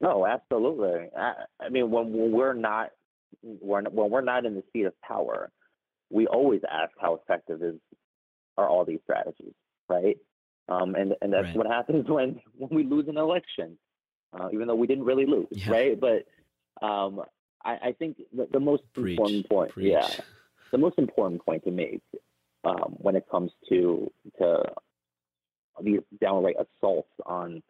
No, 0.00 0.26
absolutely. 0.26 1.08
I, 1.16 1.34
I 1.60 1.68
mean, 1.68 1.90
when, 1.90 2.12
when 2.12 2.32
we're 2.32 2.54
not 2.54 2.90
when 3.42 3.84
when 3.86 4.10
we're 4.10 4.20
not 4.20 4.44
in 4.44 4.54
the 4.54 4.64
seat 4.72 4.84
of 4.84 5.00
power, 5.02 5.50
we 6.10 6.26
always 6.26 6.60
ask 6.70 6.90
how 7.00 7.14
effective 7.14 7.62
is 7.62 7.76
are 8.56 8.68
all 8.68 8.84
these 8.84 9.00
strategies, 9.04 9.54
right? 9.88 10.16
Um, 10.70 10.94
and 10.94 11.14
and 11.20 11.32
that's 11.32 11.46
right. 11.46 11.56
what 11.56 11.66
happens 11.66 12.08
when 12.08 12.40
when 12.56 12.70
we 12.70 12.84
lose 12.84 13.08
an 13.08 13.16
election, 13.16 13.76
uh, 14.32 14.48
even 14.52 14.68
though 14.68 14.74
we 14.74 14.86
didn't 14.86 15.04
really 15.04 15.26
lose, 15.26 15.48
yeah. 15.50 15.70
right? 15.70 16.00
But 16.00 16.26
um, 16.86 17.22
I, 17.64 17.72
I, 17.88 17.94
think 17.98 18.18
the, 18.32 18.48
the 18.50 18.60
most 18.60 18.82
Preach. 18.94 19.18
important 19.18 19.48
point, 19.48 19.72
Preach. 19.72 19.92
yeah, 19.92 20.08
the 20.70 20.78
most 20.78 20.98
important 20.98 21.44
point 21.44 21.64
to 21.64 21.70
make 21.70 22.00
um, 22.64 22.94
when 22.98 23.16
it 23.16 23.24
comes 23.30 23.50
to 23.68 24.10
to 24.38 24.62
these 25.82 26.00
downright 26.20 26.56
assaults 26.56 27.10
on 27.26 27.62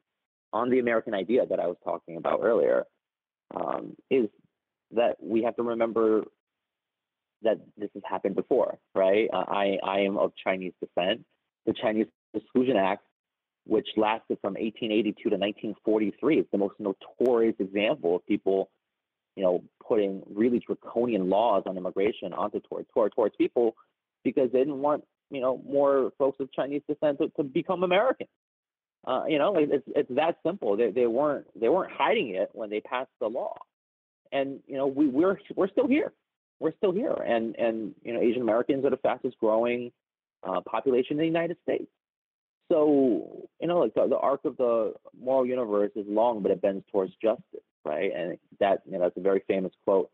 on 0.53 0.71
the 0.71 0.79
American 0.79 1.15
idea 1.15 1.47
that 1.47 1.61
I 1.61 1.67
was 1.67 1.77
talking 1.85 2.17
about 2.17 2.41
earlier 2.43 2.85
um, 3.55 3.97
is 4.11 4.29
that 4.93 5.17
we 5.21 5.43
have 5.45 5.57
to 5.57 5.63
remember 5.63 6.25
that 7.43 7.59
this 7.77 7.89
has 7.95 8.03
happened 8.09 8.35
before, 8.35 8.79
right? 8.95 9.29
Uh, 9.33 9.45
I, 9.49 9.79
I 9.83 10.01
am 10.01 10.19
of 10.19 10.33
Chinese 10.43 10.73
descent. 10.81 11.25
The 11.67 11.73
Chinese 11.73 12.07
Exclusion 12.35 12.77
Act, 12.77 13.05
which 13.67 13.89
lasted 13.97 14.39
from 14.41 14.55
1882 14.55 15.31
to 15.31 15.37
1943, 15.37 16.39
is 16.39 16.47
the 16.53 16.59
most 16.59 16.75
notorious 16.79 17.55
example 17.59 18.17
of 18.17 18.27
people, 18.27 18.71
you 19.37 19.43
know, 19.43 19.63
putting 19.87 20.23
really 20.33 20.59
draconian 20.59 21.29
laws 21.29 21.65
on 21.67 21.77
immigration 21.77 22.33
onto 22.33 22.61
towards, 22.61 22.89
towards, 22.93 23.15
towards 23.15 23.37
people 23.37 23.75
because 24.25 24.51
they 24.53 24.59
didn't 24.59 24.81
want, 24.81 25.05
you 25.31 25.41
know, 25.41 25.63
more 25.69 26.13
folks 26.19 26.41
of 26.41 26.53
Chinese 26.53 26.83
descent 26.89 27.19
to, 27.19 27.29
to 27.37 27.43
become 27.43 27.83
American. 27.83 28.27
Uh, 29.07 29.25
you 29.27 29.39
know, 29.39 29.57
it's 29.57 29.85
it's 29.97 30.11
that 30.11 30.37
simple. 30.45 30.77
They 30.77 30.91
they 30.91 31.07
weren't 31.07 31.47
they 31.59 31.71
weren't 31.71 31.91
hiding 31.91 32.35
it 32.35 32.51
when 32.53 32.69
they 32.69 32.81
passed 32.81 33.09
the 33.19 33.29
law 33.29 33.57
and 34.33 34.61
you 34.67 34.77
know 34.77 34.87
we 34.87 35.07
we're 35.07 35.39
we're 35.57 35.69
still 35.69 35.87
here 35.87 36.13
we're 36.59 36.75
still 36.77 36.93
here 36.93 37.13
and 37.13 37.57
and 37.57 37.95
you 38.03 38.13
know 38.13 38.21
asian 38.21 38.43
americans 38.43 38.85
are 38.85 38.91
the 38.91 38.97
fastest 38.99 39.37
growing 39.39 39.91
uh, 40.43 40.61
population 40.61 41.13
in 41.13 41.19
the 41.19 41.25
united 41.25 41.57
states 41.63 41.91
so 42.71 43.49
you 43.61 43.69
know 43.69 43.79
like 43.79 43.95
the, 43.95 44.07
the 44.09 44.19
arc 44.19 44.45
of 44.45 44.57
the 44.57 44.93
moral 45.21 45.47
universe 45.47 45.91
is 45.97 46.07
long 46.09 46.43
but 46.43 46.51
it 46.51 46.63
bends 46.63 46.85
towards 46.91 47.13
justice 47.23 47.65
right 47.85 48.11
and 48.15 48.39
that 48.59 48.83
you 48.87 48.93
know 48.93 49.01
that's 49.01 49.17
a 49.17 49.21
very 49.21 49.43
famous 49.47 49.73
quote 49.85 50.11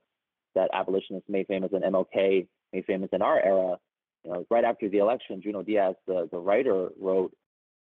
that 0.55 0.71
abolitionists 0.73 1.29
made 1.29 1.47
famous 1.47 1.71
in 1.73 1.83
mlk 1.83 2.47
made 2.73 2.85
famous 2.87 3.09
in 3.13 3.23
our 3.23 3.41
era 3.41 3.77
you 4.25 4.31
know 4.33 4.47
right 4.51 4.65
after 4.65 4.89
the 4.89 4.99
election 4.99 5.41
Junot 5.43 5.67
diaz 5.67 5.95
the, 6.07 6.29
the 6.33 6.39
writer 6.39 6.89
wrote 7.01 7.33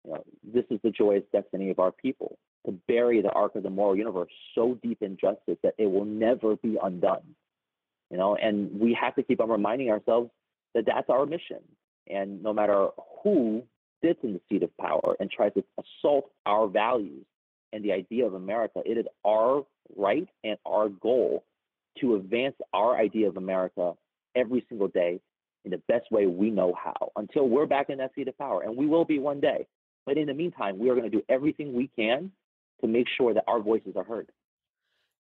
you 0.06 0.12
know 0.12 0.24
this 0.54 0.66
is 0.70 0.80
the 0.84 0.92
joyous 0.92 1.24
destiny 1.34 1.70
of 1.70 1.80
our 1.80 1.92
people 1.92 2.38
to 2.66 2.72
bury 2.88 3.22
the 3.22 3.32
arc 3.32 3.56
of 3.56 3.64
the 3.64 3.70
moral 3.70 3.96
universe 3.96 4.32
so 4.56 4.78
deep 4.84 5.02
in 5.02 5.18
justice 5.18 5.58
that 5.64 5.74
it 5.78 5.90
will 5.90 6.06
never 6.06 6.56
be 6.58 6.78
undone. 6.82 7.24
You 8.10 8.18
know, 8.18 8.36
and 8.36 8.80
we 8.80 8.98
have 9.00 9.16
to 9.16 9.24
keep 9.24 9.40
on 9.40 9.50
reminding 9.50 9.90
ourselves 9.90 10.30
that 10.76 10.86
that's 10.86 11.10
our 11.10 11.26
mission. 11.26 11.60
And 12.08 12.44
no 12.44 12.54
matter 12.54 12.90
who 13.24 13.64
sits 14.04 14.20
in 14.24 14.34
the 14.34 14.42
seat 14.50 14.64
of 14.64 14.76
power 14.78 15.16
and 15.20 15.30
tries 15.30 15.54
to 15.54 15.64
assault 15.80 16.30
our 16.46 16.68
values 16.68 17.26
and 17.74 17.84
the 17.84 17.92
idea 17.92 18.26
of 18.26 18.34
America, 18.34 18.82
it 18.86 18.98
is 18.98 19.06
our 19.26 19.66
right 19.96 20.28
and 20.44 20.58
our 20.66 20.90
goal 20.90 21.44
to 22.00 22.16
advance 22.16 22.56
our 22.74 22.98
idea 22.98 23.28
of 23.28 23.38
America 23.38 23.94
every 24.36 24.66
single 24.70 24.88
day 24.88 25.20
in 25.64 25.72
the 25.72 25.82
best 25.88 26.12
way 26.12 26.26
we 26.26 26.50
know 26.50 26.74
how 26.74 27.12
until 27.16 27.48
we're 27.48 27.66
back 27.66 27.90
in 27.90 27.98
that 28.00 28.14
seat 28.16 28.28
of 28.28 28.38
power. 28.38 28.62
And 28.62 28.76
we 28.76 28.88
will 28.88 29.06
be 29.06 29.20
one 29.20 29.40
day. 29.40 29.68
But 30.06 30.18
in 30.18 30.28
the 30.28 30.34
meantime, 30.34 30.80
we 30.80 30.90
are 30.90 30.96
going 30.96 31.10
to 31.10 31.16
do 31.16 31.24
everything 31.30 31.74
we 31.74 31.90
can 31.96 32.32
to 32.82 32.88
make 32.88 33.08
sure 33.18 33.34
that 33.34 33.44
our 33.48 33.60
voices 33.60 33.96
are 33.96 34.04
heard. 34.04 34.30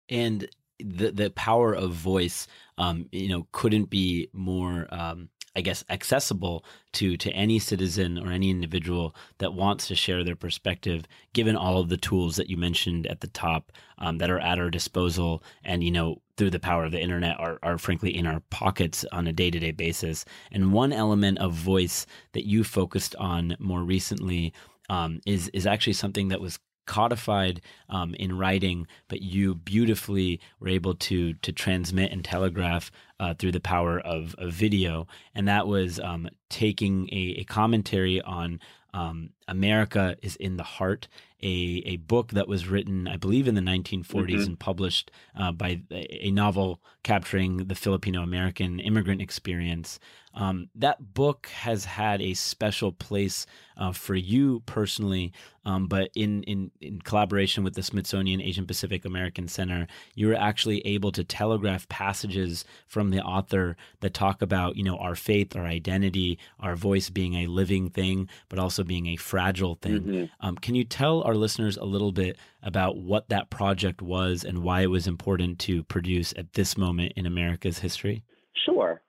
And 0.09 0.49
the 0.83 1.11
the 1.11 1.29
power 1.31 1.73
of 1.73 1.91
voice, 1.91 2.47
um, 2.77 3.07
you 3.11 3.29
know, 3.29 3.47
couldn't 3.51 3.89
be 3.89 4.29
more, 4.33 4.87
um, 4.91 5.29
I 5.55 5.61
guess, 5.61 5.83
accessible 5.89 6.65
to 6.93 7.17
to 7.17 7.31
any 7.31 7.59
citizen 7.59 8.17
or 8.17 8.31
any 8.31 8.49
individual 8.49 9.15
that 9.39 9.53
wants 9.53 9.87
to 9.87 9.95
share 9.95 10.23
their 10.23 10.35
perspective. 10.35 11.05
Given 11.33 11.55
all 11.55 11.79
of 11.79 11.89
the 11.89 11.97
tools 11.97 12.35
that 12.35 12.49
you 12.49 12.57
mentioned 12.57 13.07
at 13.07 13.21
the 13.21 13.27
top 13.27 13.71
um, 13.97 14.17
that 14.17 14.29
are 14.29 14.39
at 14.39 14.59
our 14.59 14.69
disposal, 14.69 15.43
and 15.63 15.83
you 15.83 15.91
know, 15.91 16.21
through 16.37 16.51
the 16.51 16.59
power 16.59 16.85
of 16.85 16.91
the 16.91 17.01
internet, 17.01 17.39
are 17.39 17.59
are 17.63 17.77
frankly 17.77 18.15
in 18.15 18.27
our 18.27 18.41
pockets 18.49 19.05
on 19.11 19.27
a 19.27 19.33
day 19.33 19.51
to 19.51 19.59
day 19.59 19.71
basis. 19.71 20.25
And 20.51 20.73
one 20.73 20.93
element 20.93 21.39
of 21.39 21.53
voice 21.53 22.05
that 22.33 22.45
you 22.45 22.63
focused 22.63 23.15
on 23.17 23.55
more 23.59 23.83
recently 23.83 24.53
um, 24.89 25.21
is 25.25 25.49
is 25.49 25.65
actually 25.65 25.93
something 25.93 26.29
that 26.29 26.41
was 26.41 26.59
codified 26.91 27.61
um, 27.87 28.13
in 28.15 28.37
writing, 28.37 28.85
but 29.07 29.21
you 29.21 29.55
beautifully 29.55 30.41
were 30.59 30.67
able 30.67 30.93
to 30.93 31.33
to 31.35 31.51
transmit 31.53 32.11
and 32.11 32.25
telegraph 32.25 32.91
uh, 33.17 33.33
through 33.33 33.53
the 33.53 33.61
power 33.61 33.97
of, 34.01 34.35
of 34.37 34.51
video, 34.51 35.07
and 35.33 35.47
that 35.47 35.67
was 35.67 36.01
um, 36.01 36.27
taking 36.49 37.07
a, 37.13 37.39
a, 37.39 37.43
commentary 37.45 38.19
on 38.21 38.59
um, 38.93 39.29
America 39.47 40.17
is 40.21 40.35
in 40.35 40.57
the 40.57 40.63
heart 40.63 41.07
a, 41.41 41.81
a 41.85 41.95
book 41.95 42.31
that 42.33 42.49
was 42.49 42.67
written, 42.67 43.07
I 43.07 43.15
believe, 43.15 43.47
in 43.47 43.55
the 43.55 43.61
1940s 43.61 44.03
mm-hmm. 44.03 44.41
and 44.41 44.59
published 44.59 45.11
uh, 45.39 45.53
by 45.53 45.81
a 45.89 46.29
novel 46.31 46.81
capturing 47.03 47.67
the 47.67 47.75
Filipino 47.75 48.21
American 48.21 48.81
immigrant 48.81 49.21
experience. 49.21 49.97
Um, 50.33 50.69
that 50.75 51.13
book 51.13 51.47
has 51.47 51.85
had 51.85 52.21
a 52.21 52.33
special 52.33 52.91
place 52.91 53.45
uh, 53.77 53.91
for 53.91 54.15
you 54.15 54.61
personally, 54.65 55.33
um, 55.65 55.87
but 55.87 56.09
in, 56.15 56.43
in, 56.43 56.71
in 56.79 57.01
collaboration 57.01 57.63
with 57.63 57.73
the 57.73 57.83
Smithsonian 57.83 58.41
Asian 58.41 58.65
Pacific 58.65 59.05
American 59.05 59.47
Center, 59.47 59.87
you 60.15 60.27
were 60.27 60.35
actually 60.35 60.85
able 60.85 61.11
to 61.11 61.23
telegraph 61.23 61.87
passages 61.89 62.65
from 62.87 63.09
the 63.09 63.21
author 63.21 63.75
that 63.99 64.13
talk 64.13 64.41
about, 64.41 64.75
you 64.77 64.83
know, 64.83 64.97
our 64.97 65.15
faith, 65.15 65.55
our 65.55 65.65
identity, 65.65 66.39
our 66.59 66.75
voice 66.75 67.09
being 67.09 67.35
a 67.35 67.47
living 67.47 67.89
thing, 67.89 68.29
but 68.49 68.59
also 68.59 68.83
being 68.83 69.07
a 69.07 69.15
fragile 69.15 69.75
thing. 69.75 70.01
Mm-hmm. 70.01 70.25
Um, 70.45 70.55
can 70.55 70.75
you 70.75 70.83
tell 70.83 71.21
our 71.23 71.35
listeners 71.35 71.77
a 71.77 71.85
little 71.85 72.11
bit 72.11 72.37
about 72.63 72.97
what 72.97 73.29
that 73.29 73.49
project 73.49 74.01
was 74.01 74.43
and 74.43 74.63
why 74.63 74.81
it 74.81 74.89
was 74.89 75.07
important 75.07 75.59
to 75.59 75.83
produce 75.83 76.33
at 76.37 76.53
this 76.53 76.77
moment 76.77 77.13
in 77.15 77.25
America's 77.25 77.79
history? 77.79 78.23
Sure. 78.65 79.01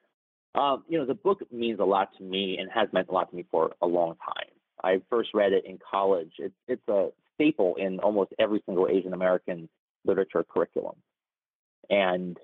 Um, 0.55 0.85
you 0.89 0.99
know, 0.99 1.07
the 1.07 1.15
book 1.15 1.41
means 1.51 1.81
a 1.81 1.85
lot 1.85 2.11
to 2.19 2.23
me 2.23 2.59
and 2.59 2.71
has 2.71 2.89
meant 2.93 3.09
a 3.09 3.13
lot 3.13 3.31
to 3.31 3.37
me 3.37 3.45
for 3.51 3.73
a 3.81 3.87
long 3.87 4.17
time. 4.17 4.51
I 4.85 5.01
first 5.09 5.31
read 5.33 5.53
it 5.53 5.65
in 5.65 5.79
college. 5.79 6.33
It's 6.39 6.55
it's 6.69 6.89
a 6.89 7.09
staple 7.35 7.77
in 7.77 8.01
almost 8.01 8.33
every 8.39 8.63
single 8.67 8.89
Asian 8.89 9.15
American 9.15 9.69
literature 10.05 10.45
curriculum. 10.45 10.97
And 11.89 12.39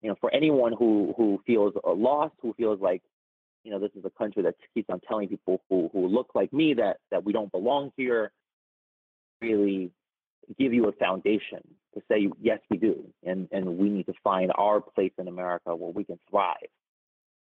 you 0.00 0.08
know, 0.08 0.16
for 0.20 0.32
anyone 0.34 0.72
who 0.72 1.14
who 1.16 1.42
feels 1.46 1.74
lost, 1.84 2.34
who 2.40 2.54
feels 2.54 2.80
like 2.80 3.02
you 3.64 3.70
know 3.70 3.78
this 3.78 3.90
is 3.96 4.04
a 4.04 4.10
country 4.10 4.42
that 4.44 4.54
keeps 4.74 4.88
on 4.90 5.00
telling 5.00 5.28
people 5.28 5.62
who 5.68 5.90
who 5.92 6.08
look 6.08 6.30
like 6.34 6.52
me 6.52 6.74
that 6.74 6.98
that 7.10 7.24
we 7.24 7.32
don't 7.32 7.52
belong 7.52 7.92
here, 7.96 8.32
really 9.40 9.90
give 10.58 10.72
you 10.72 10.88
a 10.88 10.92
foundation 10.92 11.60
to 11.94 12.02
say 12.10 12.28
yes 12.40 12.58
we 12.70 12.78
do, 12.78 13.04
and 13.24 13.48
and 13.52 13.78
we 13.78 13.90
need 13.90 14.06
to 14.06 14.14
find 14.24 14.50
our 14.56 14.80
place 14.80 15.12
in 15.18 15.28
America 15.28 15.74
where 15.74 15.92
we 15.92 16.04
can 16.04 16.18
thrive. 16.30 16.56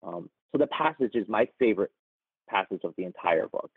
Um, 0.07 0.31
so 0.53 0.59
the 0.59 0.67
passage 0.69 1.15
is 1.15 1.27
my 1.29 1.49
favorite 1.59 1.91
passage 2.49 2.81
of 2.85 2.95
the 2.97 3.05
entire 3.05 3.49
book. 3.49 3.71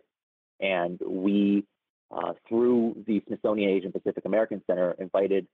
And 0.59 0.99
we, 1.05 1.65
uh, 2.11 2.33
through 2.47 3.03
the 3.07 3.21
Smithsonian 3.27 3.69
Asian 3.69 3.91
Pacific 3.91 4.25
American 4.25 4.61
Center, 4.67 4.95
invited 4.99 5.47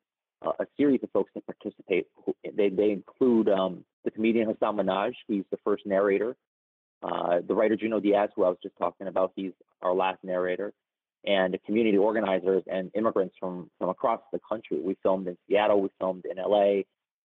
uh, 0.45 0.51
a 0.59 0.65
series 0.77 0.99
of 1.03 1.11
folks 1.11 1.31
to 1.33 1.41
participate. 1.41 2.07
They, 2.55 2.69
they 2.69 2.91
include 2.91 3.49
um, 3.49 3.83
the 4.03 4.11
comedian 4.11 4.47
Hasan 4.47 4.77
Minhaj, 4.77 5.13
he's 5.27 5.43
the 5.51 5.57
first 5.63 5.85
narrator, 5.85 6.35
uh, 7.01 7.39
the 7.47 7.53
writer 7.53 7.75
Junot 7.75 8.03
Diaz, 8.03 8.29
who 8.35 8.43
I 8.43 8.49
was 8.49 8.57
just 8.63 8.77
talking 8.77 9.07
about, 9.07 9.33
he's 9.35 9.51
our 9.81 9.93
last 9.93 10.23
narrator, 10.23 10.73
and 11.25 11.57
community 11.65 11.97
organizers 11.97 12.63
and 12.71 12.91
immigrants 12.95 13.35
from, 13.39 13.69
from 13.77 13.89
across 13.89 14.21
the 14.31 14.39
country. 14.47 14.79
We 14.81 14.97
filmed 15.03 15.27
in 15.27 15.37
Seattle, 15.47 15.81
we 15.81 15.89
filmed 15.99 16.25
in 16.25 16.37
LA, 16.37 16.81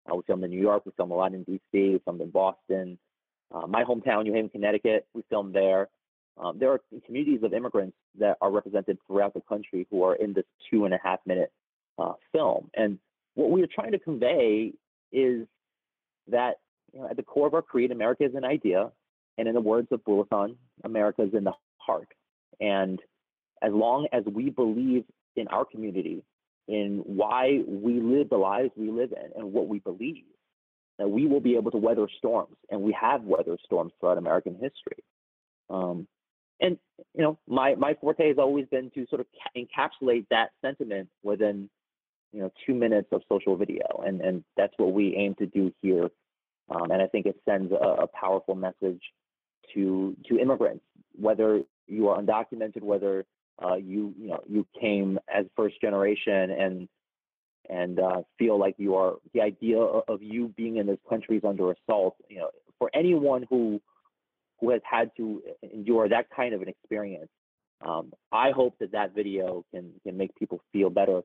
uh, 0.09 0.15
we 0.15 0.21
filmed 0.25 0.43
in 0.43 0.51
New 0.51 0.61
York, 0.61 0.85
we 0.85 0.91
filmed 0.97 1.11
a 1.11 1.15
lot 1.15 1.33
in 1.33 1.45
DC, 1.45 1.59
we 1.73 2.01
filmed 2.05 2.21
in 2.21 2.31
Boston, 2.31 2.97
uh, 3.53 3.67
my 3.67 3.83
hometown, 3.83 4.23
New 4.23 4.33
Haven, 4.33 4.49
Connecticut, 4.49 5.07
we 5.13 5.23
filmed 5.29 5.53
there. 5.53 5.89
Um, 6.37 6.59
there 6.59 6.71
are 6.71 6.81
communities 7.05 7.41
of 7.43 7.53
immigrants 7.53 7.97
that 8.19 8.37
are 8.41 8.51
represented 8.51 8.97
throughout 9.07 9.33
the 9.33 9.41
country 9.41 9.87
who 9.89 10.03
are 10.03 10.15
in 10.15 10.33
this 10.33 10.45
two 10.69 10.85
and 10.85 10.93
a 10.93 10.99
half 11.03 11.19
minute 11.25 11.51
uh, 11.97 12.13
film. 12.31 12.69
And 12.75 12.99
what 13.35 13.49
we 13.49 13.63
are 13.63 13.67
trying 13.67 13.91
to 13.91 13.99
convey 13.99 14.73
is 15.11 15.47
that 16.27 16.55
you 16.93 16.99
know, 16.99 17.07
at 17.09 17.17
the 17.17 17.23
core 17.23 17.47
of 17.47 17.53
our 17.53 17.61
creed, 17.61 17.91
America 17.91 18.25
is 18.25 18.35
an 18.35 18.45
idea. 18.45 18.91
And 19.37 19.47
in 19.47 19.53
the 19.53 19.61
words 19.61 19.87
of 19.91 20.03
Bulosan, 20.03 20.55
America 20.83 21.23
is 21.23 21.33
in 21.33 21.43
the 21.43 21.53
heart. 21.77 22.07
And 22.59 22.99
as 23.61 23.71
long 23.71 24.07
as 24.11 24.23
we 24.25 24.49
believe 24.49 25.03
in 25.35 25.47
our 25.47 25.65
community, 25.65 26.23
in 26.67 27.03
why 27.05 27.61
we 27.67 27.99
live 27.99 28.29
the 28.29 28.37
lives 28.37 28.71
we 28.75 28.89
live 28.89 29.11
in, 29.11 29.31
and 29.39 29.53
what 29.53 29.67
we 29.67 29.79
believe, 29.79 30.23
that 30.97 31.09
we 31.09 31.27
will 31.27 31.39
be 31.39 31.55
able 31.55 31.71
to 31.71 31.77
weather 31.77 32.07
storms, 32.17 32.55
and 32.69 32.81
we 32.81 32.95
have 32.99 33.23
weathered 33.23 33.59
storms 33.63 33.93
throughout 33.99 34.17
American 34.17 34.53
history. 34.53 35.03
Um, 35.69 36.07
and 36.59 36.77
you 37.13 37.21
know, 37.21 37.37
my 37.47 37.75
my 37.75 37.95
forte 37.95 38.27
has 38.27 38.37
always 38.37 38.65
been 38.67 38.89
to 38.91 39.05
sort 39.09 39.21
of 39.21 39.27
ca- 39.31 39.61
encapsulate 39.61 40.25
that 40.31 40.49
sentiment 40.61 41.09
within 41.23 41.69
you 42.33 42.39
know 42.39 42.51
two 42.65 42.73
minutes 42.73 43.09
of 43.11 43.21
social 43.29 43.55
video, 43.55 44.03
and 44.05 44.21
and 44.21 44.43
that's 44.55 44.73
what 44.77 44.93
we 44.93 45.15
aim 45.15 45.35
to 45.35 45.45
do 45.45 45.71
here. 45.81 46.09
Um, 46.69 46.91
and 46.91 47.01
I 47.01 47.07
think 47.07 47.25
it 47.25 47.37
sends 47.45 47.71
a, 47.71 47.75
a 47.75 48.07
powerful 48.07 48.55
message 48.55 49.01
to 49.73 50.15
to 50.27 50.39
immigrants, 50.39 50.83
whether 51.15 51.61
you 51.87 52.09
are 52.09 52.21
undocumented, 52.21 52.81
whether 52.81 53.25
uh, 53.63 53.75
you 53.75 54.13
you 54.19 54.29
know 54.29 54.39
you 54.47 54.65
came 54.79 55.19
as 55.33 55.45
first 55.55 55.79
generation 55.79 56.51
and 56.51 56.89
and 57.69 57.99
uh, 57.99 58.21
feel 58.39 58.59
like 58.59 58.75
you 58.77 58.95
are 58.95 59.15
the 59.33 59.41
idea 59.41 59.79
of 59.79 60.21
you 60.21 60.53
being 60.55 60.77
in 60.77 60.87
this 60.87 60.99
country 61.09 61.37
is 61.37 61.43
under 61.43 61.71
assault. 61.71 62.15
You 62.29 62.39
know, 62.39 62.49
for 62.79 62.89
anyone 62.93 63.45
who 63.49 63.81
who 64.59 64.71
has 64.71 64.81
had 64.89 65.11
to 65.17 65.41
endure 65.61 66.09
that 66.09 66.27
kind 66.35 66.53
of 66.53 66.61
an 66.61 66.69
experience, 66.69 67.29
um, 67.85 68.11
I 68.31 68.51
hope 68.51 68.75
that 68.79 68.91
that 68.93 69.13
video 69.13 69.65
can 69.73 69.91
can 70.03 70.17
make 70.17 70.35
people 70.35 70.61
feel 70.71 70.89
better 70.89 71.21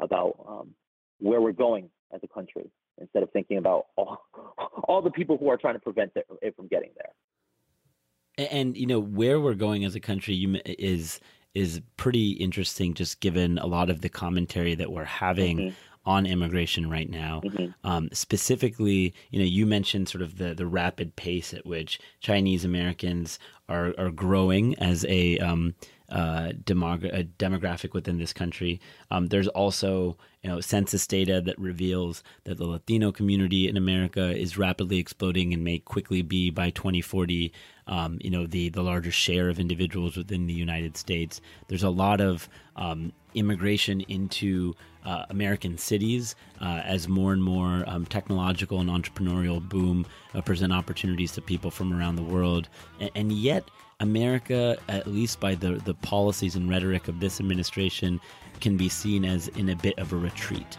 about 0.00 0.36
um, 0.48 0.74
where 1.18 1.40
we're 1.40 1.52
going 1.52 1.90
as 2.12 2.20
a 2.22 2.28
country 2.28 2.70
instead 3.00 3.22
of 3.22 3.30
thinking 3.30 3.58
about 3.58 3.86
all, 3.96 4.18
all 4.84 5.02
the 5.02 5.10
people 5.10 5.36
who 5.38 5.48
are 5.48 5.56
trying 5.56 5.74
to 5.74 5.80
prevent 5.80 6.12
it, 6.14 6.26
from 6.56 6.68
getting 6.68 6.90
there. 6.96 8.46
And 8.50 8.76
you 8.76 8.86
know 8.86 9.00
where 9.00 9.40
we're 9.40 9.54
going 9.54 9.84
as 9.84 9.94
a 9.94 10.00
country 10.00 10.34
is 10.64 11.20
is 11.54 11.80
pretty 11.96 12.32
interesting, 12.32 12.94
just 12.94 13.20
given 13.20 13.58
a 13.58 13.66
lot 13.66 13.90
of 13.90 14.00
the 14.00 14.08
commentary 14.08 14.74
that 14.74 14.90
we're 14.90 15.04
having 15.04 15.58
mm-hmm. 15.58 15.74
on 16.06 16.26
immigration 16.26 16.88
right 16.88 17.10
now. 17.10 17.42
Mm-hmm. 17.44 17.66
Um, 17.84 18.08
specifically, 18.12 19.14
you 19.30 19.38
know, 19.38 19.44
you 19.44 19.66
mentioned 19.66 20.08
sort 20.08 20.22
of 20.22 20.38
the 20.38 20.54
the 20.54 20.66
rapid 20.66 21.16
pace 21.16 21.52
at 21.52 21.66
which 21.66 22.00
Chinese 22.20 22.64
Americans 22.64 23.38
are 23.68 23.94
are 23.98 24.10
growing 24.10 24.74
as 24.78 25.04
a 25.08 25.38
um, 25.38 25.74
uh, 26.12 26.50
a 26.50 26.54
demographic 26.54 27.94
within 27.94 28.18
this 28.18 28.32
country. 28.32 28.80
Um, 29.10 29.28
there's 29.28 29.48
also 29.48 30.16
you 30.42 30.50
know 30.50 30.60
census 30.60 31.06
data 31.06 31.40
that 31.40 31.58
reveals 31.58 32.22
that 32.44 32.58
the 32.58 32.66
Latino 32.66 33.12
community 33.12 33.66
in 33.66 33.76
America 33.76 34.36
is 34.36 34.58
rapidly 34.58 34.98
exploding 34.98 35.54
and 35.54 35.64
may 35.64 35.78
quickly 35.78 36.20
be 36.20 36.50
by 36.50 36.70
2040 36.70 37.52
um, 37.86 38.18
you 38.20 38.30
know 38.30 38.46
the 38.46 38.68
the 38.68 38.82
larger 38.82 39.10
share 39.10 39.48
of 39.48 39.58
individuals 39.58 40.16
within 40.16 40.46
the 40.46 40.52
United 40.52 40.96
States. 40.96 41.40
There's 41.68 41.82
a 41.82 41.90
lot 41.90 42.20
of 42.20 42.48
um, 42.76 43.12
immigration 43.34 44.02
into 44.02 44.74
uh, 45.04 45.24
American 45.30 45.78
cities 45.78 46.36
uh, 46.60 46.82
as 46.84 47.08
more 47.08 47.32
and 47.32 47.42
more 47.42 47.84
um, 47.86 48.04
technological 48.06 48.80
and 48.80 48.90
entrepreneurial 48.90 49.66
boom 49.66 50.06
uh, 50.34 50.42
present 50.42 50.72
opportunities 50.72 51.32
to 51.32 51.40
people 51.40 51.70
from 51.70 51.92
around 51.92 52.16
the 52.16 52.22
world, 52.22 52.68
and, 53.00 53.10
and 53.14 53.32
yet 53.32 53.64
America, 54.02 54.76
at 54.88 55.06
least 55.06 55.40
by 55.40 55.54
the 55.54 55.74
the 55.84 55.94
policies 55.94 56.56
and 56.56 56.68
rhetoric 56.68 57.08
of 57.08 57.20
this 57.20 57.40
administration, 57.40 58.20
can 58.60 58.76
be 58.76 58.88
seen 58.88 59.24
as 59.24 59.48
in 59.48 59.70
a 59.70 59.76
bit 59.76 59.98
of 59.98 60.12
a 60.12 60.16
retreat. 60.16 60.76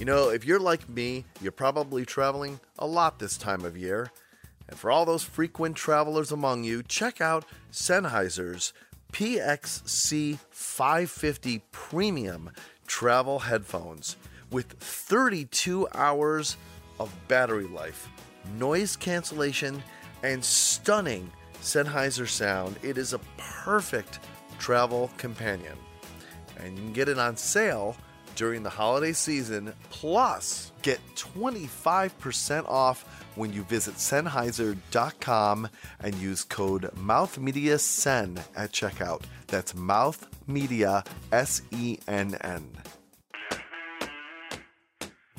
You 0.00 0.06
know, 0.06 0.30
if 0.30 0.44
you're 0.44 0.60
like 0.60 0.88
me, 0.88 1.24
you're 1.40 1.52
probably 1.52 2.04
traveling 2.04 2.58
a 2.78 2.86
lot 2.86 3.18
this 3.18 3.36
time 3.36 3.64
of 3.64 3.76
year. 3.76 4.10
And 4.68 4.78
for 4.78 4.90
all 4.90 5.04
those 5.04 5.22
frequent 5.22 5.76
travelers 5.76 6.32
among 6.32 6.64
you, 6.64 6.82
check 6.82 7.20
out 7.20 7.44
Sennheiser's 7.70 8.72
PXC 9.12 10.38
550 10.50 11.62
Premium 11.70 12.50
travel 12.86 13.40
headphones 13.40 14.16
with 14.50 14.72
32 14.72 15.88
hours 15.94 16.56
of 16.98 17.12
battery 17.28 17.66
life, 17.66 18.08
noise 18.58 18.96
cancellation, 18.96 19.82
and 20.22 20.44
stunning 20.44 21.30
Sennheiser 21.60 22.28
sound. 22.28 22.76
It 22.82 22.98
is 22.98 23.12
a 23.12 23.20
perfect 23.38 24.20
travel 24.58 25.10
companion. 25.16 25.76
And 26.58 26.76
you 26.78 26.84
can 26.84 26.92
get 26.92 27.08
it 27.08 27.18
on 27.18 27.36
sale 27.36 27.96
during 28.36 28.62
the 28.62 28.70
holiday 28.70 29.12
season. 29.12 29.72
Plus, 29.90 30.72
get 30.82 31.00
25% 31.14 32.68
off 32.68 33.04
when 33.36 33.52
you 33.52 33.62
visit 33.64 33.94
Sennheiser.com 33.94 35.68
and 36.00 36.14
use 36.16 36.44
code 36.44 36.90
MouthMediaSenn 36.96 38.42
at 38.56 38.72
checkout. 38.72 39.22
That's 39.46 39.72
MouthMedia 39.72 41.06
S 41.32 41.62
E 41.70 41.98
N 42.08 42.36
N. 42.40 42.70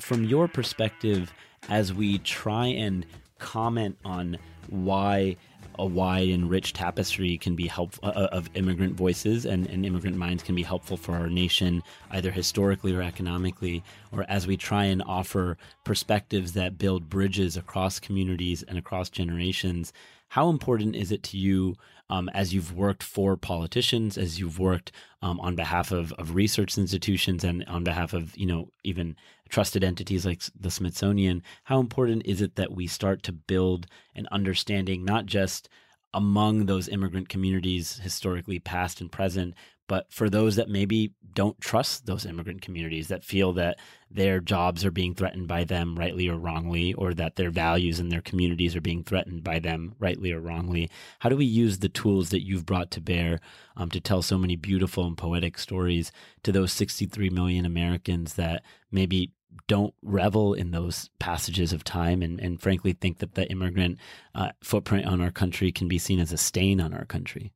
From 0.00 0.24
your 0.24 0.46
perspective, 0.46 1.32
as 1.68 1.92
we 1.92 2.18
try 2.18 2.66
and 2.66 3.06
comment 3.38 3.98
on 4.04 4.38
why 4.68 5.36
a 5.78 5.86
wide 5.86 6.28
and 6.28 6.48
rich 6.48 6.72
tapestry 6.72 7.36
can 7.36 7.54
be 7.54 7.66
helpful 7.66 8.08
uh, 8.08 8.12
uh, 8.12 8.28
of 8.32 8.48
immigrant 8.54 8.94
voices 8.94 9.44
and, 9.44 9.66
and 9.66 9.84
immigrant 9.84 10.16
minds 10.16 10.42
can 10.42 10.54
be 10.54 10.62
helpful 10.62 10.96
for 10.96 11.14
our 11.14 11.28
nation, 11.28 11.82
either 12.10 12.30
historically 12.30 12.94
or 12.94 13.02
economically, 13.02 13.82
or 14.12 14.24
as 14.28 14.46
we 14.46 14.56
try 14.56 14.84
and 14.84 15.02
offer 15.06 15.56
perspectives 15.84 16.52
that 16.52 16.78
build 16.78 17.10
bridges 17.10 17.56
across 17.56 18.00
communities 18.00 18.62
and 18.62 18.78
across 18.78 19.10
generations. 19.10 19.92
How 20.28 20.48
important 20.48 20.96
is 20.96 21.12
it 21.12 21.22
to 21.24 21.38
you 21.38 21.76
um, 22.08 22.28
as 22.30 22.54
you've 22.54 22.72
worked 22.72 23.02
for 23.02 23.36
politicians, 23.36 24.16
as 24.16 24.38
you've 24.38 24.58
worked 24.58 24.92
um, 25.22 25.40
on 25.40 25.56
behalf 25.56 25.90
of, 25.90 26.12
of 26.14 26.34
research 26.34 26.78
institutions 26.78 27.42
and 27.42 27.64
on 27.64 27.84
behalf 27.84 28.12
of, 28.12 28.36
you 28.36 28.46
know, 28.46 28.70
even 28.84 29.16
trusted 29.48 29.82
entities 29.82 30.24
like 30.24 30.42
the 30.58 30.70
Smithsonian? 30.70 31.42
How 31.64 31.80
important 31.80 32.22
is 32.24 32.40
it 32.40 32.56
that 32.56 32.72
we 32.72 32.86
start 32.86 33.22
to 33.24 33.32
build 33.32 33.86
an 34.14 34.28
understanding, 34.30 35.04
not 35.04 35.26
just 35.26 35.68
among 36.14 36.66
those 36.66 36.88
immigrant 36.88 37.28
communities, 37.28 37.98
historically 38.02 38.58
past 38.58 39.00
and 39.00 39.10
present, 39.12 39.54
but 39.86 40.12
for 40.12 40.28
those 40.28 40.56
that 40.56 40.68
maybe 40.68 41.12
don't 41.34 41.60
trust 41.60 42.06
those 42.06 42.24
immigrant 42.24 42.62
communities, 42.62 43.08
that 43.08 43.24
feel 43.24 43.52
that 43.52 43.78
their 44.10 44.40
jobs 44.40 44.84
are 44.84 44.90
being 44.90 45.14
threatened 45.14 45.46
by 45.46 45.64
them, 45.64 45.96
rightly 45.96 46.28
or 46.28 46.36
wrongly, 46.38 46.94
or 46.94 47.12
that 47.12 47.36
their 47.36 47.50
values 47.50 48.00
and 48.00 48.10
their 48.10 48.22
communities 48.22 48.74
are 48.74 48.80
being 48.80 49.04
threatened 49.04 49.44
by 49.44 49.58
them, 49.58 49.94
rightly 49.98 50.32
or 50.32 50.40
wrongly, 50.40 50.90
how 51.18 51.28
do 51.28 51.36
we 51.36 51.44
use 51.44 51.78
the 51.78 51.88
tools 51.88 52.30
that 52.30 52.44
you've 52.44 52.66
brought 52.66 52.90
to 52.90 53.00
bear 53.00 53.38
um, 53.76 53.90
to 53.90 54.00
tell 54.00 54.22
so 54.22 54.38
many 54.38 54.56
beautiful 54.56 55.06
and 55.06 55.18
poetic 55.18 55.58
stories 55.58 56.10
to 56.42 56.52
those 56.52 56.72
63 56.72 57.28
million 57.30 57.66
Americans 57.66 58.34
that 58.34 58.62
maybe 58.90 59.30
don't 59.68 59.94
revel 60.02 60.54
in 60.54 60.70
those 60.70 61.10
passages 61.18 61.72
of 61.72 61.84
time 61.84 62.22
and, 62.22 62.40
and 62.40 62.60
frankly 62.60 62.92
think 62.92 63.18
that 63.18 63.34
the 63.34 63.48
immigrant 63.50 63.98
uh, 64.34 64.50
footprint 64.62 65.06
on 65.06 65.20
our 65.20 65.30
country 65.30 65.72
can 65.72 65.88
be 65.88 65.98
seen 65.98 66.20
as 66.20 66.32
a 66.32 66.36
stain 66.36 66.80
on 66.80 66.94
our 66.94 67.04
country? 67.04 67.52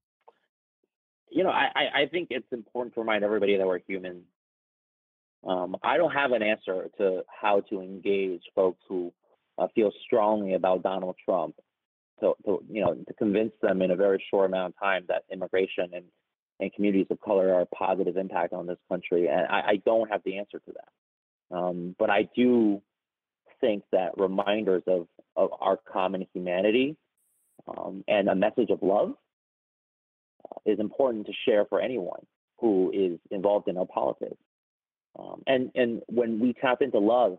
You 1.31 1.45
know, 1.45 1.51
I, 1.51 2.03
I 2.03 2.07
think 2.07 2.29
it's 2.31 2.53
important 2.53 2.95
to 2.95 3.01
remind 3.01 3.25
everybody 3.25 3.57
that 3.57 3.67
we're 3.67 3.81
human. 3.87 4.23
Um, 5.47 5.77
I 5.83 5.97
don't 5.97 6.11
have 6.11 6.33
an 6.33 6.43
answer 6.43 6.89
to 6.99 7.23
how 7.29 7.61
to 7.71 7.81
engage 7.81 8.43
folks 8.55 8.81
who 8.89 9.13
uh, 9.59 9.69
feel 9.75 9.93
strongly 10.05 10.55
about 10.55 10.83
Donald 10.83 11.17
Trump. 11.25 11.55
To, 12.21 12.35
to, 12.45 12.63
you 12.69 12.83
know, 12.83 12.95
to 12.95 13.15
convince 13.15 13.53
them 13.63 13.81
in 13.81 13.93
a 13.93 13.97
very 13.97 14.23
short 14.31 14.51
amount 14.51 14.75
of 14.75 14.79
time 14.79 15.05
that 15.09 15.23
immigration 15.33 15.89
and, 15.95 16.05
and 16.59 16.71
communities 16.75 17.07
of 17.09 17.19
color 17.23 17.55
are 17.55 17.63
a 17.63 17.67
positive 17.67 18.19
impact 18.19 18.53
on 18.53 18.67
this 18.67 18.77
country, 18.91 19.27
and 19.29 19.47
I, 19.47 19.61
I 19.69 19.77
don't 19.87 20.11
have 20.11 20.21
the 20.27 20.37
answer 20.37 20.59
to 20.59 20.73
that. 20.73 21.57
Um, 21.57 21.97
but 21.99 22.11
I 22.11 22.29
do 22.37 22.83
think 23.61 23.85
that 23.93 24.19
reminders 24.19 24.83
of 24.87 25.07
of 25.35 25.51
our 25.61 25.79
common 25.91 26.27
humanity 26.35 26.97
um, 27.67 28.05
and 28.07 28.29
a 28.29 28.35
message 28.35 28.69
of 28.71 28.83
love 28.83 29.15
is 30.65 30.79
important 30.79 31.27
to 31.27 31.33
share 31.45 31.65
for 31.67 31.81
anyone 31.81 32.25
who 32.59 32.91
is 32.93 33.19
involved 33.31 33.69
in 33.69 33.77
our 33.77 33.87
politics. 33.87 34.37
Um, 35.19 35.43
and 35.47 35.71
and 35.75 36.03
when 36.07 36.39
we 36.39 36.53
tap 36.53 36.83
into 36.83 36.99
love, 36.99 37.39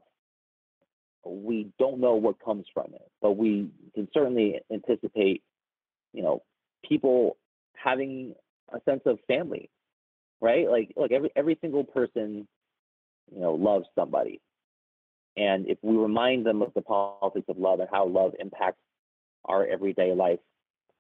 we 1.25 1.71
don't 1.79 1.99
know 1.99 2.15
what 2.15 2.43
comes 2.43 2.65
from 2.73 2.93
it, 2.93 3.09
but 3.21 3.33
we 3.37 3.69
can 3.95 4.07
certainly 4.13 4.59
anticipate, 4.71 5.43
you 6.13 6.23
know, 6.23 6.41
people 6.87 7.37
having 7.73 8.33
a 8.73 8.79
sense 8.89 9.01
of 9.05 9.19
family, 9.27 9.69
right? 10.41 10.69
Like, 10.69 10.93
look, 10.97 11.11
every 11.11 11.31
every 11.35 11.57
single 11.61 11.83
person, 11.83 12.47
you 13.33 13.39
know, 13.39 13.53
loves 13.53 13.85
somebody, 13.95 14.41
and 15.37 15.67
if 15.67 15.77
we 15.81 15.95
remind 15.95 16.45
them 16.45 16.61
of 16.61 16.73
the 16.73 16.81
politics 16.81 17.45
of 17.47 17.57
love 17.57 17.79
and 17.79 17.89
how 17.91 18.05
love 18.05 18.33
impacts 18.39 18.81
our 19.45 19.65
everyday 19.65 20.13
life, 20.13 20.39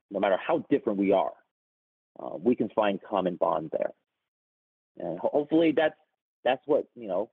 no 0.09 0.19
matter 0.19 0.37
how 0.37 0.65
different 0.69 0.97
we 0.97 1.11
are, 1.11 1.33
uh, 2.19 2.37
we 2.37 2.55
can 2.55 2.69
find 2.69 2.99
common 3.01 3.35
bond 3.35 3.71
there. 3.71 3.91
And 4.97 5.19
hopefully 5.19 5.73
that's 5.75 5.95
that's 6.43 6.61
what 6.65 6.85
you 6.95 7.07
know 7.07 7.29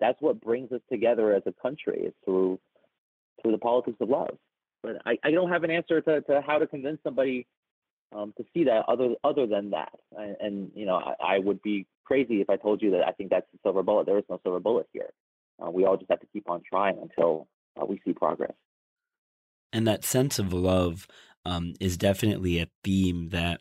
that's 0.00 0.20
what 0.20 0.40
brings 0.40 0.72
us 0.72 0.80
together 0.90 1.34
as 1.34 1.42
a 1.46 1.52
country 1.62 2.00
is 2.06 2.14
through 2.24 2.58
through 3.40 3.52
the 3.52 3.58
politics 3.58 3.96
of 4.00 4.08
love. 4.08 4.36
But 4.82 4.96
I, 5.06 5.16
I 5.24 5.30
don't 5.30 5.50
have 5.50 5.64
an 5.64 5.70
answer 5.70 6.00
to, 6.00 6.20
to 6.22 6.42
how 6.46 6.58
to 6.58 6.66
convince 6.66 6.98
somebody 7.02 7.46
um, 8.14 8.34
to 8.36 8.44
see 8.52 8.64
that 8.64 8.84
other 8.88 9.14
other 9.24 9.46
than 9.46 9.70
that. 9.70 9.92
And, 10.16 10.36
and 10.40 10.70
you 10.74 10.86
know 10.86 10.96
I, 10.96 11.36
I, 11.36 11.38
would 11.38 11.62
be 11.62 11.86
crazy 12.04 12.40
if 12.40 12.50
I 12.50 12.56
told 12.56 12.82
you 12.82 12.90
that 12.92 13.06
I 13.06 13.12
think 13.12 13.30
that's 13.30 13.46
the 13.52 13.58
silver 13.62 13.82
bullet. 13.82 14.06
There 14.06 14.18
is 14.18 14.24
no 14.28 14.40
silver 14.42 14.60
bullet 14.60 14.86
here. 14.92 15.10
Uh, 15.64 15.70
we 15.70 15.84
all 15.84 15.96
just 15.96 16.10
have 16.10 16.20
to 16.20 16.26
keep 16.32 16.48
on 16.50 16.62
trying 16.68 16.98
until 17.00 17.48
uh, 17.80 17.84
we 17.84 18.00
see 18.04 18.12
progress. 18.12 18.52
And 19.72 19.86
that 19.86 20.04
sense 20.04 20.38
of 20.38 20.52
love 20.52 21.08
um, 21.44 21.74
is 21.80 21.96
definitely 21.96 22.58
a 22.58 22.68
theme 22.82 23.30
that 23.30 23.60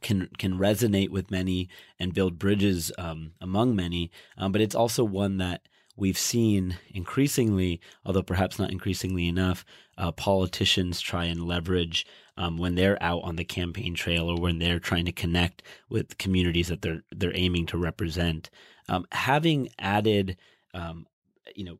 can 0.00 0.28
can 0.38 0.58
resonate 0.58 1.10
with 1.10 1.30
many 1.30 1.68
and 1.98 2.14
build 2.14 2.38
bridges 2.38 2.92
um, 2.98 3.32
among 3.40 3.76
many, 3.76 4.10
um, 4.36 4.52
but 4.52 4.60
it's 4.60 4.74
also 4.74 5.04
one 5.04 5.38
that 5.38 5.62
we've 5.98 6.18
seen 6.18 6.76
increasingly, 6.94 7.80
although 8.04 8.22
perhaps 8.22 8.58
not 8.58 8.70
increasingly 8.70 9.26
enough, 9.26 9.64
uh, 9.98 10.12
politicians 10.12 11.00
try 11.00 11.24
and 11.24 11.44
leverage 11.44 12.06
um, 12.36 12.56
when 12.56 12.76
they're 12.76 13.02
out 13.02 13.22
on 13.24 13.36
the 13.36 13.44
campaign 13.44 13.94
trail 13.94 14.30
or 14.30 14.40
when 14.40 14.60
they're 14.60 14.78
trying 14.78 15.04
to 15.04 15.12
connect 15.12 15.62
with 15.90 16.16
communities 16.18 16.68
that 16.68 16.82
they're 16.82 17.02
they're 17.10 17.36
aiming 17.36 17.66
to 17.66 17.76
represent. 17.76 18.48
Um, 18.88 19.06
having 19.12 19.68
added, 19.78 20.36
um, 20.72 21.06
you 21.54 21.64
know, 21.64 21.78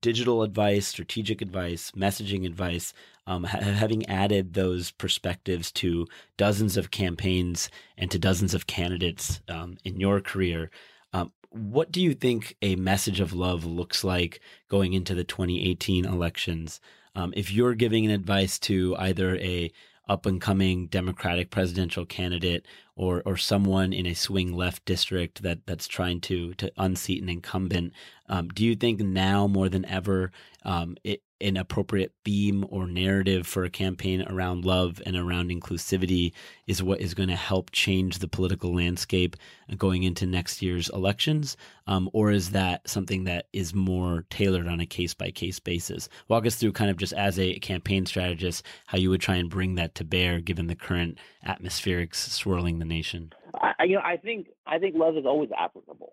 digital 0.00 0.42
advice, 0.42 0.86
strategic 0.88 1.40
advice, 1.40 1.92
messaging 1.92 2.44
advice, 2.44 2.92
um, 3.26 3.44
ha- 3.44 3.60
having 3.60 4.06
added 4.06 4.54
those 4.54 4.90
perspectives 4.90 5.70
to 5.72 6.06
dozens 6.36 6.76
of 6.76 6.90
campaigns 6.90 7.70
and 7.96 8.10
to 8.10 8.18
dozens 8.18 8.54
of 8.54 8.66
candidates 8.66 9.40
um, 9.48 9.76
in 9.84 10.00
your 10.00 10.20
career, 10.20 10.70
um, 11.12 11.32
what 11.50 11.92
do 11.92 12.00
you 12.00 12.14
think 12.14 12.56
a 12.62 12.76
message 12.76 13.20
of 13.20 13.32
love 13.32 13.64
looks 13.64 14.02
like 14.02 14.40
going 14.68 14.94
into 14.94 15.14
the 15.14 15.24
2018 15.24 16.04
elections? 16.04 16.80
Um, 17.14 17.32
if 17.36 17.52
you're 17.52 17.74
giving 17.74 18.10
advice 18.10 18.58
to 18.60 18.96
either 18.98 19.36
a 19.36 19.70
up 20.08 20.26
and 20.26 20.40
coming 20.40 20.86
Democratic 20.88 21.50
presidential 21.50 22.04
candidate 22.04 22.66
or 22.96 23.22
or 23.24 23.36
someone 23.36 23.92
in 23.92 24.06
a 24.06 24.14
swing 24.14 24.52
left 24.52 24.84
district 24.84 25.42
that 25.42 25.64
that's 25.66 25.86
trying 25.86 26.20
to 26.20 26.54
to 26.54 26.72
unseat 26.76 27.22
an 27.22 27.28
incumbent. 27.28 27.92
Um, 28.28 28.48
do 28.48 28.64
you 28.64 28.74
think 28.74 29.00
now 29.00 29.46
more 29.46 29.68
than 29.68 29.84
ever 29.86 30.32
um, 30.64 30.96
it, 31.04 31.22
an 31.42 31.56
appropriate 31.56 32.12
theme 32.24 32.64
or 32.70 32.86
narrative 32.86 33.46
for 33.46 33.64
a 33.64 33.70
campaign 33.70 34.22
around 34.22 34.64
love 34.64 35.02
and 35.04 35.16
around 35.16 35.50
inclusivity 35.50 36.32
is 36.66 36.82
what 36.82 37.00
is 37.00 37.14
going 37.14 37.28
to 37.28 37.36
help 37.36 37.70
change 37.72 38.18
the 38.18 38.28
political 38.28 38.74
landscape 38.74 39.36
going 39.76 40.04
into 40.04 40.26
next 40.26 40.62
year's 40.62 40.88
elections? 40.90 41.56
Um, 41.86 42.08
or 42.12 42.30
is 42.30 42.50
that 42.50 42.88
something 42.88 43.24
that 43.24 43.48
is 43.52 43.74
more 43.74 44.24
tailored 44.30 44.68
on 44.68 44.80
a 44.80 44.86
case 44.86 45.14
by 45.14 45.30
case 45.30 45.58
basis? 45.58 46.08
Walk 46.28 46.46
us 46.46 46.56
through 46.56 46.72
kind 46.72 46.90
of 46.90 46.96
just 46.96 47.12
as 47.12 47.38
a 47.38 47.58
campaign 47.58 48.06
strategist 48.06 48.64
how 48.86 48.98
you 48.98 49.10
would 49.10 49.20
try 49.20 49.36
and 49.36 49.50
bring 49.50 49.74
that 49.74 49.94
to 49.96 50.04
bear 50.04 50.40
given 50.40 50.68
the 50.68 50.76
current 50.76 51.18
atmospherics 51.46 52.16
swirling 52.16 52.78
the 52.78 52.84
nation. 52.84 53.32
I, 53.54 53.84
you 53.84 53.96
know, 53.96 54.02
I 54.02 54.16
think 54.16 54.48
I 54.66 54.78
think 54.78 54.94
love 54.96 55.16
is 55.16 55.26
always 55.26 55.50
applicable. 55.56 56.12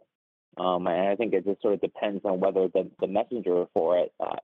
Um, 0.57 0.87
and 0.87 1.07
I 1.07 1.15
think 1.15 1.33
it 1.33 1.45
just 1.45 1.61
sort 1.61 1.75
of 1.75 1.81
depends 1.81 2.25
on 2.25 2.39
whether 2.39 2.67
the, 2.67 2.89
the 2.99 3.07
messenger 3.07 3.65
for 3.73 3.97
it 3.97 4.11
uh, 4.19 4.35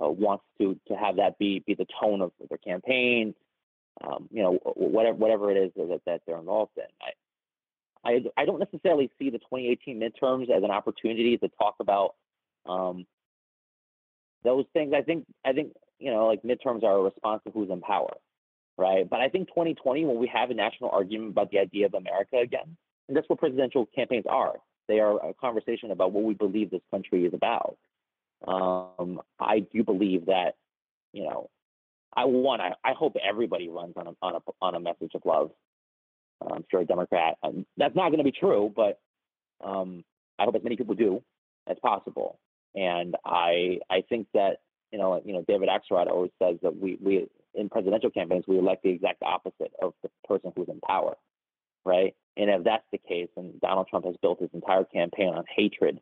uh, 0.00 0.08
wants 0.08 0.44
to 0.58 0.78
to 0.88 0.94
have 0.94 1.16
that 1.16 1.38
be 1.38 1.62
be 1.66 1.74
the 1.74 1.86
tone 2.00 2.22
of 2.22 2.32
their 2.48 2.58
campaign, 2.58 3.34
um, 4.02 4.28
you 4.30 4.42
know, 4.42 4.58
whatever 4.74 5.16
whatever 5.16 5.50
it 5.50 5.56
is 5.56 5.72
that, 5.76 6.00
that 6.06 6.22
they're 6.26 6.38
involved 6.38 6.72
in. 6.76 6.84
I, 8.04 8.10
I 8.10 8.42
I 8.42 8.44
don't 8.44 8.58
necessarily 8.58 9.10
see 9.18 9.30
the 9.30 9.38
2018 9.38 10.00
midterms 10.00 10.50
as 10.50 10.62
an 10.62 10.70
opportunity 10.70 11.36
to 11.38 11.48
talk 11.58 11.76
about 11.80 12.14
um, 12.66 13.06
those 14.44 14.64
things. 14.72 14.92
I 14.96 15.02
think 15.02 15.26
I 15.44 15.52
think 15.52 15.72
you 15.98 16.10
know 16.10 16.26
like 16.26 16.42
midterms 16.42 16.84
are 16.84 16.98
a 16.98 17.02
response 17.02 17.42
to 17.44 17.50
who's 17.52 17.70
in 17.70 17.80
power, 17.80 18.14
right? 18.78 19.08
But 19.08 19.20
I 19.20 19.28
think 19.28 19.48
2020 19.48 20.04
when 20.06 20.18
we 20.18 20.28
have 20.28 20.50
a 20.50 20.54
national 20.54 20.90
argument 20.90 21.30
about 21.30 21.50
the 21.50 21.58
idea 21.58 21.86
of 21.86 21.94
America 21.94 22.38
again, 22.38 22.76
and 23.08 23.16
that's 23.16 23.28
what 23.28 23.38
presidential 23.38 23.86
campaigns 23.94 24.24
are. 24.28 24.54
They 24.88 25.00
are 25.00 25.28
a 25.28 25.34
conversation 25.34 25.90
about 25.90 26.12
what 26.12 26.24
we 26.24 26.34
believe 26.34 26.70
this 26.70 26.82
country 26.90 27.24
is 27.24 27.34
about. 27.34 27.76
Um, 28.46 29.20
I 29.38 29.60
do 29.60 29.84
believe 29.84 30.26
that, 30.26 30.56
you 31.12 31.24
know, 31.24 31.50
I 32.14 32.24
want, 32.24 32.60
I, 32.60 32.74
I 32.84 32.92
hope 32.92 33.16
everybody 33.22 33.68
runs 33.68 33.94
on 33.96 34.08
a, 34.08 34.12
on 34.20 34.34
a, 34.36 34.38
on 34.60 34.74
a 34.74 34.80
message 34.80 35.12
of 35.14 35.22
love. 35.24 35.50
I'm 36.42 36.64
sure 36.70 36.80
a 36.80 36.84
Democrat, 36.84 37.36
um, 37.42 37.64
that's 37.76 37.94
not 37.94 38.08
going 38.08 38.18
to 38.18 38.24
be 38.24 38.32
true, 38.32 38.72
but 38.74 38.98
um, 39.64 40.04
I 40.38 40.44
hope 40.44 40.56
as 40.56 40.64
many 40.64 40.76
people 40.76 40.94
do 40.94 41.22
as 41.68 41.76
possible. 41.80 42.38
And 42.74 43.16
I, 43.24 43.78
I 43.88 44.02
think 44.08 44.26
that, 44.34 44.58
you 44.90 44.98
know, 44.98 45.22
you 45.24 45.32
know, 45.32 45.44
David 45.46 45.68
Axelrod 45.68 46.08
always 46.08 46.32
says 46.42 46.56
that 46.62 46.76
we, 46.76 46.98
we, 47.00 47.28
in 47.54 47.68
presidential 47.68 48.10
campaigns, 48.10 48.44
we 48.48 48.58
elect 48.58 48.82
the 48.82 48.90
exact 48.90 49.22
opposite 49.22 49.72
of 49.80 49.94
the 50.02 50.10
person 50.26 50.52
who's 50.56 50.68
in 50.68 50.80
power, 50.80 51.16
right? 51.84 52.14
And 52.36 52.50
if 52.50 52.64
that's 52.64 52.84
the 52.90 52.98
case, 52.98 53.28
and 53.36 53.60
Donald 53.60 53.88
Trump 53.88 54.06
has 54.06 54.16
built 54.20 54.40
his 54.40 54.50
entire 54.52 54.84
campaign 54.84 55.28
on 55.28 55.44
hatred, 55.54 56.00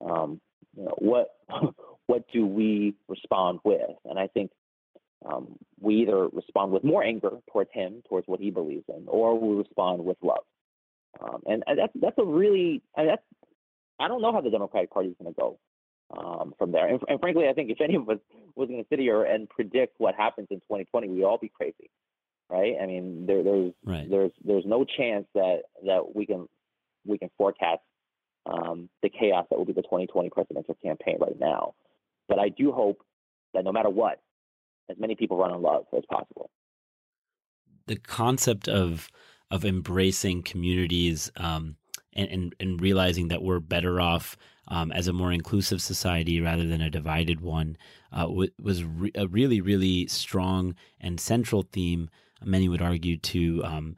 um, 0.00 0.40
you 0.76 0.84
know, 0.84 0.94
what 0.98 1.28
what 2.06 2.24
do 2.32 2.46
we 2.46 2.94
respond 3.08 3.60
with? 3.64 3.90
And 4.04 4.18
I 4.18 4.26
think 4.28 4.50
um, 5.24 5.56
we 5.80 5.96
either 6.02 6.28
respond 6.28 6.72
with 6.72 6.84
more 6.84 7.04
anger 7.04 7.30
towards 7.52 7.70
him, 7.72 8.02
towards 8.08 8.26
what 8.26 8.40
he 8.40 8.50
believes 8.50 8.84
in, 8.88 9.04
or 9.06 9.38
we 9.38 9.56
respond 9.56 10.04
with 10.04 10.16
love. 10.22 10.44
Um, 11.20 11.42
and, 11.46 11.62
and 11.66 11.78
that's 11.78 11.92
that's 12.00 12.18
a 12.18 12.24
really 12.24 12.82
and 12.96 13.08
that's 13.08 13.22
I 13.98 14.08
don't 14.08 14.22
know 14.22 14.32
how 14.32 14.40
the 14.40 14.50
Democratic 14.50 14.90
Party 14.90 15.08
is 15.08 15.14
going 15.20 15.32
to 15.32 15.38
go 15.38 15.58
um, 16.16 16.54
from 16.58 16.72
there. 16.72 16.88
And, 16.88 17.00
and, 17.08 17.20
frankly, 17.20 17.48
I 17.48 17.52
think 17.52 17.70
if 17.70 17.80
any 17.80 17.96
of 17.96 18.08
us 18.08 18.18
was 18.56 18.68
going 18.68 18.82
to 18.82 18.88
sit 18.88 18.98
here 18.98 19.24
and 19.24 19.48
predict 19.48 19.94
what 19.98 20.14
happens 20.14 20.48
in 20.50 20.58
2020, 20.60 21.08
we'd 21.08 21.24
all 21.24 21.38
be 21.38 21.50
crazy, 21.54 21.90
right? 22.48 22.74
I 22.80 22.86
mean, 22.86 23.26
there, 23.26 23.42
there's 23.42 23.72
right. 23.84 24.08
there's 24.08 24.32
there's 24.44 24.64
no 24.66 24.84
chance 24.84 25.26
that 25.34 25.62
that 25.84 26.14
we 26.14 26.26
can 26.26 26.48
we 27.04 27.18
can 27.18 27.30
forecast 27.36 27.82
um, 28.46 28.88
the 29.02 29.08
chaos 29.08 29.46
that 29.50 29.58
will 29.58 29.66
be 29.66 29.72
the 29.72 29.82
2020 29.82 30.30
presidential 30.30 30.76
campaign 30.82 31.18
right 31.20 31.38
now. 31.38 31.74
But 32.28 32.38
I 32.38 32.48
do 32.48 32.72
hope 32.72 33.02
that 33.54 33.64
no 33.64 33.72
matter 33.72 33.90
what, 33.90 34.20
as 34.90 34.98
many 34.98 35.14
people 35.14 35.36
run 35.36 35.52
on 35.52 35.62
love 35.62 35.86
as 35.96 36.04
possible. 36.10 36.50
The 37.86 37.96
concept 37.96 38.68
of 38.68 39.08
of 39.50 39.64
embracing 39.64 40.42
communities 40.42 41.30
um, 41.36 41.74
and, 42.12 42.28
and, 42.28 42.54
and 42.60 42.80
realizing 42.80 43.28
that 43.28 43.42
we're 43.42 43.58
better 43.58 44.00
off 44.00 44.36
um, 44.68 44.92
as 44.92 45.08
a 45.08 45.12
more 45.12 45.32
inclusive 45.32 45.82
society 45.82 46.40
rather 46.40 46.64
than 46.68 46.80
a 46.80 46.88
divided 46.88 47.40
one 47.40 47.76
uh, 48.12 48.26
w- 48.26 48.50
was 48.62 48.84
re- 48.84 49.10
a 49.16 49.26
really 49.26 49.60
really 49.60 50.06
strong 50.06 50.74
and 51.00 51.20
central 51.20 51.62
theme. 51.62 52.08
Many 52.44 52.68
would 52.68 52.82
argue 52.82 53.16
to 53.16 53.64
um, 53.64 53.96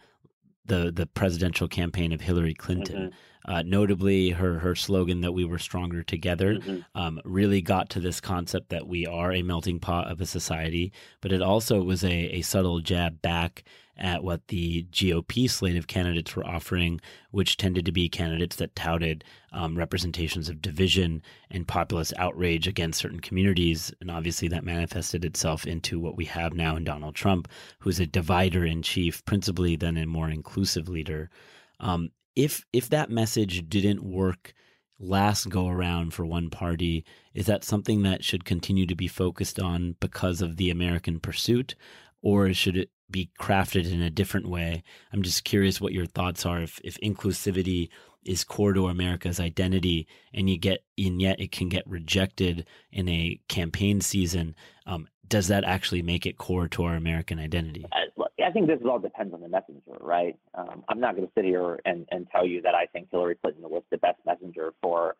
the 0.64 0.90
the 0.90 1.06
presidential 1.06 1.68
campaign 1.68 2.12
of 2.12 2.20
Hillary 2.20 2.54
Clinton. 2.54 2.96
Mm-hmm. 2.96 3.16
Uh, 3.44 3.62
notably, 3.64 4.30
her 4.30 4.58
her 4.60 4.74
slogan 4.74 5.20
that 5.20 5.32
we 5.32 5.44
were 5.44 5.58
stronger 5.58 6.02
together 6.02 6.54
mm-hmm. 6.54 6.80
um, 6.94 7.20
really 7.24 7.60
got 7.60 7.90
to 7.90 8.00
this 8.00 8.20
concept 8.20 8.68
that 8.68 8.86
we 8.86 9.06
are 9.06 9.32
a 9.32 9.42
melting 9.42 9.80
pot 9.80 10.10
of 10.10 10.20
a 10.20 10.26
society. 10.26 10.92
But 11.20 11.32
it 11.32 11.42
also 11.42 11.82
was 11.82 12.04
a, 12.04 12.12
a 12.12 12.42
subtle 12.42 12.80
jab 12.80 13.20
back 13.20 13.64
at 13.96 14.24
what 14.24 14.48
the 14.48 14.84
GOP 14.90 15.48
slate 15.50 15.76
of 15.76 15.86
candidates 15.86 16.34
were 16.34 16.46
offering, 16.46 17.00
which 17.30 17.56
tended 17.56 17.84
to 17.84 17.92
be 17.92 18.08
candidates 18.08 18.56
that 18.56 18.74
touted 18.74 19.22
um, 19.52 19.76
representations 19.76 20.48
of 20.48 20.62
division 20.62 21.22
and 21.50 21.68
populist 21.68 22.14
outrage 22.16 22.66
against 22.66 22.98
certain 22.98 23.20
communities. 23.20 23.92
And 24.00 24.10
obviously, 24.10 24.48
that 24.48 24.64
manifested 24.64 25.24
itself 25.24 25.66
into 25.66 26.00
what 26.00 26.16
we 26.16 26.24
have 26.26 26.54
now 26.54 26.76
in 26.76 26.84
Donald 26.84 27.14
Trump, 27.14 27.48
who's 27.80 28.00
a 28.00 28.06
divider 28.06 28.64
in 28.64 28.82
chief, 28.82 29.24
principally 29.24 29.76
than 29.76 29.96
a 29.96 30.06
more 30.06 30.30
inclusive 30.30 30.88
leader. 30.88 31.30
Um, 31.80 32.10
if 32.36 32.64
if 32.72 32.88
that 32.90 33.10
message 33.10 33.68
didn't 33.68 34.02
work 34.02 34.54
last 34.98 35.48
go 35.48 35.68
around 35.68 36.14
for 36.14 36.24
one 36.24 36.48
party, 36.48 37.04
is 37.34 37.46
that 37.46 37.64
something 37.64 38.02
that 38.02 38.24
should 38.24 38.44
continue 38.44 38.86
to 38.86 38.94
be 38.94 39.08
focused 39.08 39.58
on 39.58 39.96
because 40.00 40.40
of 40.40 40.56
the 40.56 40.70
American 40.70 41.18
pursuit, 41.18 41.74
or 42.22 42.52
should 42.54 42.76
it 42.76 42.90
be 43.10 43.30
crafted 43.40 43.90
in 43.90 44.00
a 44.00 44.10
different 44.10 44.48
way? 44.48 44.82
I'm 45.12 45.22
just 45.22 45.44
curious 45.44 45.80
what 45.80 45.92
your 45.92 46.06
thoughts 46.06 46.46
are 46.46 46.62
if, 46.62 46.80
if 46.82 46.98
inclusivity 47.00 47.88
is 48.24 48.44
core 48.44 48.72
to 48.72 48.86
America's 48.86 49.40
identity 49.40 50.06
and 50.32 50.48
you 50.48 50.56
get 50.56 50.84
and 50.96 51.20
yet 51.20 51.40
it 51.40 51.52
can 51.52 51.68
get 51.68 51.86
rejected 51.86 52.66
in 52.92 53.08
a 53.08 53.40
campaign 53.48 54.00
season. 54.00 54.54
Um, 54.86 55.08
does 55.26 55.48
that 55.48 55.64
actually 55.64 56.02
make 56.02 56.26
it 56.26 56.38
core 56.38 56.68
to 56.68 56.84
our 56.84 56.94
American 56.94 57.38
identity? 57.38 57.84
I 58.52 58.54
think 58.54 58.66
this 58.66 58.80
all 58.86 58.98
depends 58.98 59.32
on 59.32 59.40
the 59.40 59.48
messenger, 59.48 59.96
right? 59.98 60.36
Um, 60.54 60.84
I'm 60.86 61.00
not 61.00 61.16
going 61.16 61.26
to 61.26 61.32
sit 61.34 61.46
here 61.46 61.80
and, 61.86 62.06
and 62.10 62.26
tell 62.30 62.46
you 62.46 62.60
that 62.60 62.74
I 62.74 62.84
think 62.84 63.08
Hillary 63.10 63.34
Clinton 63.36 63.62
was 63.62 63.82
the 63.90 63.96
best 63.96 64.18
messenger 64.26 64.74
for 64.82 65.16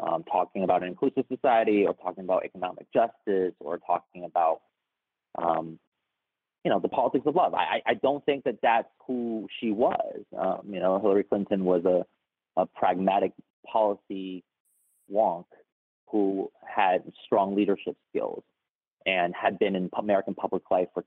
um, 0.00 0.22
talking 0.30 0.62
about 0.62 0.82
an 0.82 0.88
inclusive 0.88 1.24
society 1.28 1.84
or 1.84 1.94
talking 1.94 2.22
about 2.22 2.44
economic 2.44 2.86
justice 2.94 3.52
or 3.58 3.78
talking 3.78 4.22
about 4.22 4.60
um, 5.42 5.80
you 6.64 6.70
know, 6.70 6.78
the 6.78 6.88
politics 6.88 7.24
of 7.26 7.34
love. 7.34 7.52
I, 7.52 7.82
I 7.84 7.94
don't 7.94 8.24
think 8.24 8.44
that 8.44 8.58
that's 8.62 8.86
who 9.08 9.48
she 9.58 9.72
was. 9.72 10.22
Um, 10.38 10.60
you 10.70 10.78
know, 10.78 11.00
Hillary 11.00 11.24
Clinton 11.24 11.64
was 11.64 11.84
a, 11.84 12.06
a 12.60 12.64
pragmatic 12.64 13.32
policy 13.66 14.44
wonk 15.12 15.46
who 16.12 16.48
had 16.64 17.02
strong 17.24 17.56
leadership 17.56 17.96
skills 18.08 18.44
and 19.04 19.34
had 19.34 19.58
been 19.58 19.74
in 19.74 19.90
American 19.98 20.34
public 20.34 20.62
life 20.70 20.86
for 20.94 21.04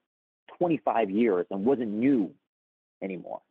25 0.61 1.09
years 1.09 1.47
and 1.49 1.65
wasn't 1.65 1.91
new 1.91 2.31
anymore. 3.01 3.41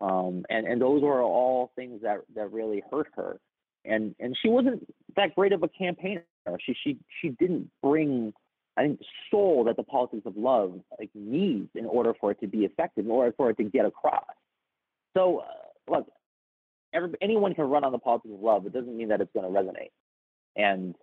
Um, 0.00 0.44
and 0.50 0.66
and 0.66 0.82
those 0.82 1.02
were 1.02 1.22
all 1.22 1.70
things 1.76 2.02
that 2.02 2.18
that 2.34 2.52
really 2.52 2.82
hurt 2.90 3.08
her. 3.14 3.38
And 3.84 4.14
and 4.18 4.36
she 4.42 4.48
wasn't 4.48 4.84
that 5.14 5.36
great 5.36 5.52
of 5.52 5.62
a 5.62 5.68
campaigner. 5.68 6.24
She 6.64 6.74
she 6.82 6.98
she 7.20 7.28
didn't 7.30 7.70
bring 7.80 8.32
I 8.76 8.82
think, 8.82 9.00
soul 9.30 9.64
that 9.64 9.76
the 9.76 9.82
politics 9.84 10.22
of 10.24 10.36
love 10.36 10.80
like 10.98 11.10
needs 11.14 11.68
in 11.74 11.86
order 11.86 12.14
for 12.20 12.32
it 12.32 12.40
to 12.40 12.48
be 12.48 12.58
effective, 12.58 13.04
in 13.04 13.10
order 13.10 13.32
for 13.36 13.50
it 13.50 13.56
to 13.58 13.64
get 13.64 13.84
across. 13.84 14.24
So, 15.16 15.38
uh, 15.38 15.92
look, 15.92 16.06
every, 16.92 17.10
anyone 17.20 17.54
can 17.54 17.64
run 17.64 17.82
on 17.84 17.90
the 17.90 17.98
politics 17.98 18.34
of 18.34 18.40
love. 18.40 18.66
It 18.66 18.72
doesn't 18.72 18.96
mean 18.96 19.08
that 19.08 19.20
it's 19.20 19.32
going 19.32 19.52
to 19.52 19.60
resonate, 19.60 19.90
and 20.54 20.94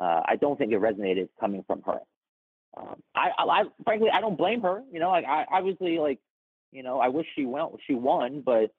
uh, 0.00 0.22
I 0.24 0.36
don't 0.40 0.56
think 0.56 0.72
it 0.72 0.80
resonated 0.80 1.28
coming 1.40 1.64
from 1.66 1.82
her. 1.82 1.98
Um, 2.76 3.02
I, 3.14 3.30
I, 3.38 3.64
frankly, 3.84 4.10
I 4.10 4.20
don't 4.20 4.36
blame 4.36 4.60
her. 4.62 4.82
You 4.92 5.00
know, 5.00 5.10
like 5.10 5.24
I 5.24 5.46
obviously 5.50 5.98
like, 5.98 6.18
you 6.72 6.82
know, 6.82 7.00
I 7.00 7.08
wish 7.08 7.26
she 7.34 7.44
went, 7.46 7.70
she 7.86 7.94
won, 7.94 8.42
but 8.44 8.70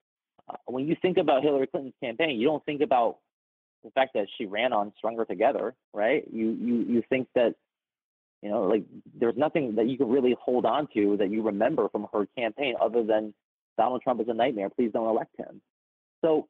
uh, 0.49 0.55
when 0.65 0.87
you 0.87 0.95
think 1.01 1.17
about 1.17 1.43
Hillary 1.43 1.67
Clinton's 1.67 1.95
campaign, 2.01 2.39
you 2.39 2.47
don't 2.47 2.63
think 2.65 2.81
about 2.81 3.17
the 3.83 3.91
fact 3.91 4.13
that 4.13 4.27
she 4.37 4.45
ran 4.45 4.73
on 4.73 4.93
Stronger 4.97 5.25
Together, 5.25 5.73
right? 5.93 6.23
You 6.31 6.57
you 6.59 6.75
you 6.87 7.03
think 7.09 7.27
that 7.35 7.55
you 8.41 8.49
know, 8.49 8.63
like 8.63 8.83
there's 9.19 9.35
nothing 9.35 9.75
that 9.75 9.87
you 9.87 9.97
can 9.97 10.09
really 10.09 10.35
hold 10.39 10.65
on 10.65 10.87
to 10.93 11.17
that 11.17 11.31
you 11.31 11.41
remember 11.41 11.89
from 11.89 12.07
her 12.13 12.27
campaign 12.37 12.75
other 12.79 13.03
than 13.03 13.33
Donald 13.77 14.01
Trump 14.01 14.21
is 14.21 14.27
a 14.29 14.33
nightmare. 14.33 14.69
Please 14.69 14.91
don't 14.93 15.07
elect 15.07 15.35
him. 15.37 15.61
So, 16.23 16.47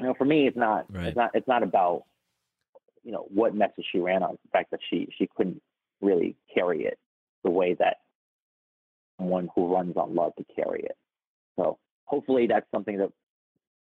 you 0.00 0.06
know, 0.06 0.14
for 0.14 0.24
me, 0.24 0.46
it's 0.46 0.56
not 0.56 0.86
right. 0.92 1.08
it's 1.08 1.16
not 1.16 1.30
it's 1.34 1.48
not 1.48 1.62
about 1.62 2.04
you 3.02 3.12
know 3.12 3.26
what 3.28 3.54
message 3.54 3.84
she 3.90 3.98
ran 3.98 4.22
on. 4.22 4.32
The 4.44 4.50
fact 4.52 4.70
that 4.70 4.80
she 4.88 5.08
she 5.18 5.28
couldn't 5.36 5.60
really 6.02 6.36
carry 6.54 6.84
it 6.84 6.98
the 7.44 7.50
way 7.50 7.74
that 7.78 7.98
someone 9.18 9.48
who 9.54 9.72
runs 9.72 9.96
on 9.96 10.14
love 10.14 10.32
to 10.36 10.44
carry 10.54 10.82
it. 10.82 10.96
So 11.56 11.78
hopefully 12.04 12.46
that's 12.46 12.66
something 12.72 12.98
that 12.98 13.10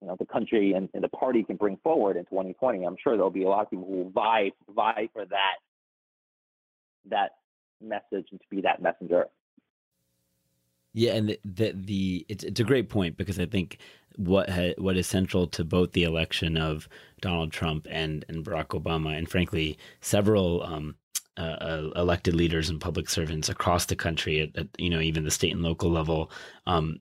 you 0.01 0.09
know 0.09 0.17
the 0.19 0.27
country 0.27 0.73
and, 0.73 0.89
and 0.95 1.03
the 1.03 1.09
party 1.09 1.43
can 1.43 1.57
bring 1.57 1.79
forward 1.83 2.17
in 2.17 2.25
2020. 2.27 2.85
I'm 2.85 2.97
sure 3.03 3.17
there'll 3.17 3.31
be 3.31 3.45
a 3.45 3.49
lot 3.49 3.63
of 3.63 3.71
people 3.71 3.87
who 3.87 4.05
will 4.05 4.11
vie 4.11 4.51
vie 4.75 5.09
for 5.13 5.25
that 5.27 5.57
that 7.11 7.31
message 7.81 8.29
and 8.31 8.41
to 8.41 8.47
be 8.51 8.61
that 8.63 8.83
messenger. 8.83 9.27
Yeah, 10.93 11.15
and 11.15 11.31
the, 11.31 11.41
the, 11.45 11.73
the 11.75 12.27
it's 12.29 12.45
it's 12.45 12.61
a 12.61 12.65
great 12.65 12.89
point 12.89 13.17
because 13.17 13.41
I 13.41 13.47
think 13.47 13.79
what 14.17 14.49
ha, 14.49 14.75
what 14.79 14.97
is 14.97 15.07
central 15.07 15.47
to 15.49 15.65
both 15.65 15.93
the 15.93 16.05
election 16.05 16.57
of 16.57 16.89
Donald 17.21 17.51
Trump 17.51 17.87
and 17.91 18.25
and 18.29 18.45
Barack 18.45 18.69
Obama, 18.69 19.17
and 19.17 19.29
frankly 19.29 19.77
several 20.01 20.63
um, 20.63 20.95
uh, 21.37 21.41
uh, 21.41 21.91
elected 21.97 22.35
leaders 22.35 22.71
and 22.71 22.81
public 22.81 23.09
servants 23.09 23.49
across 23.49 23.87
the 23.87 23.97
country, 23.97 24.41
at, 24.41 24.57
at, 24.57 24.69
you 24.79 24.91
know 24.91 25.01
even 25.01 25.25
the 25.25 25.31
state 25.31 25.53
and 25.53 25.63
local 25.63 25.91
level, 25.91 26.31
um, 26.67 27.01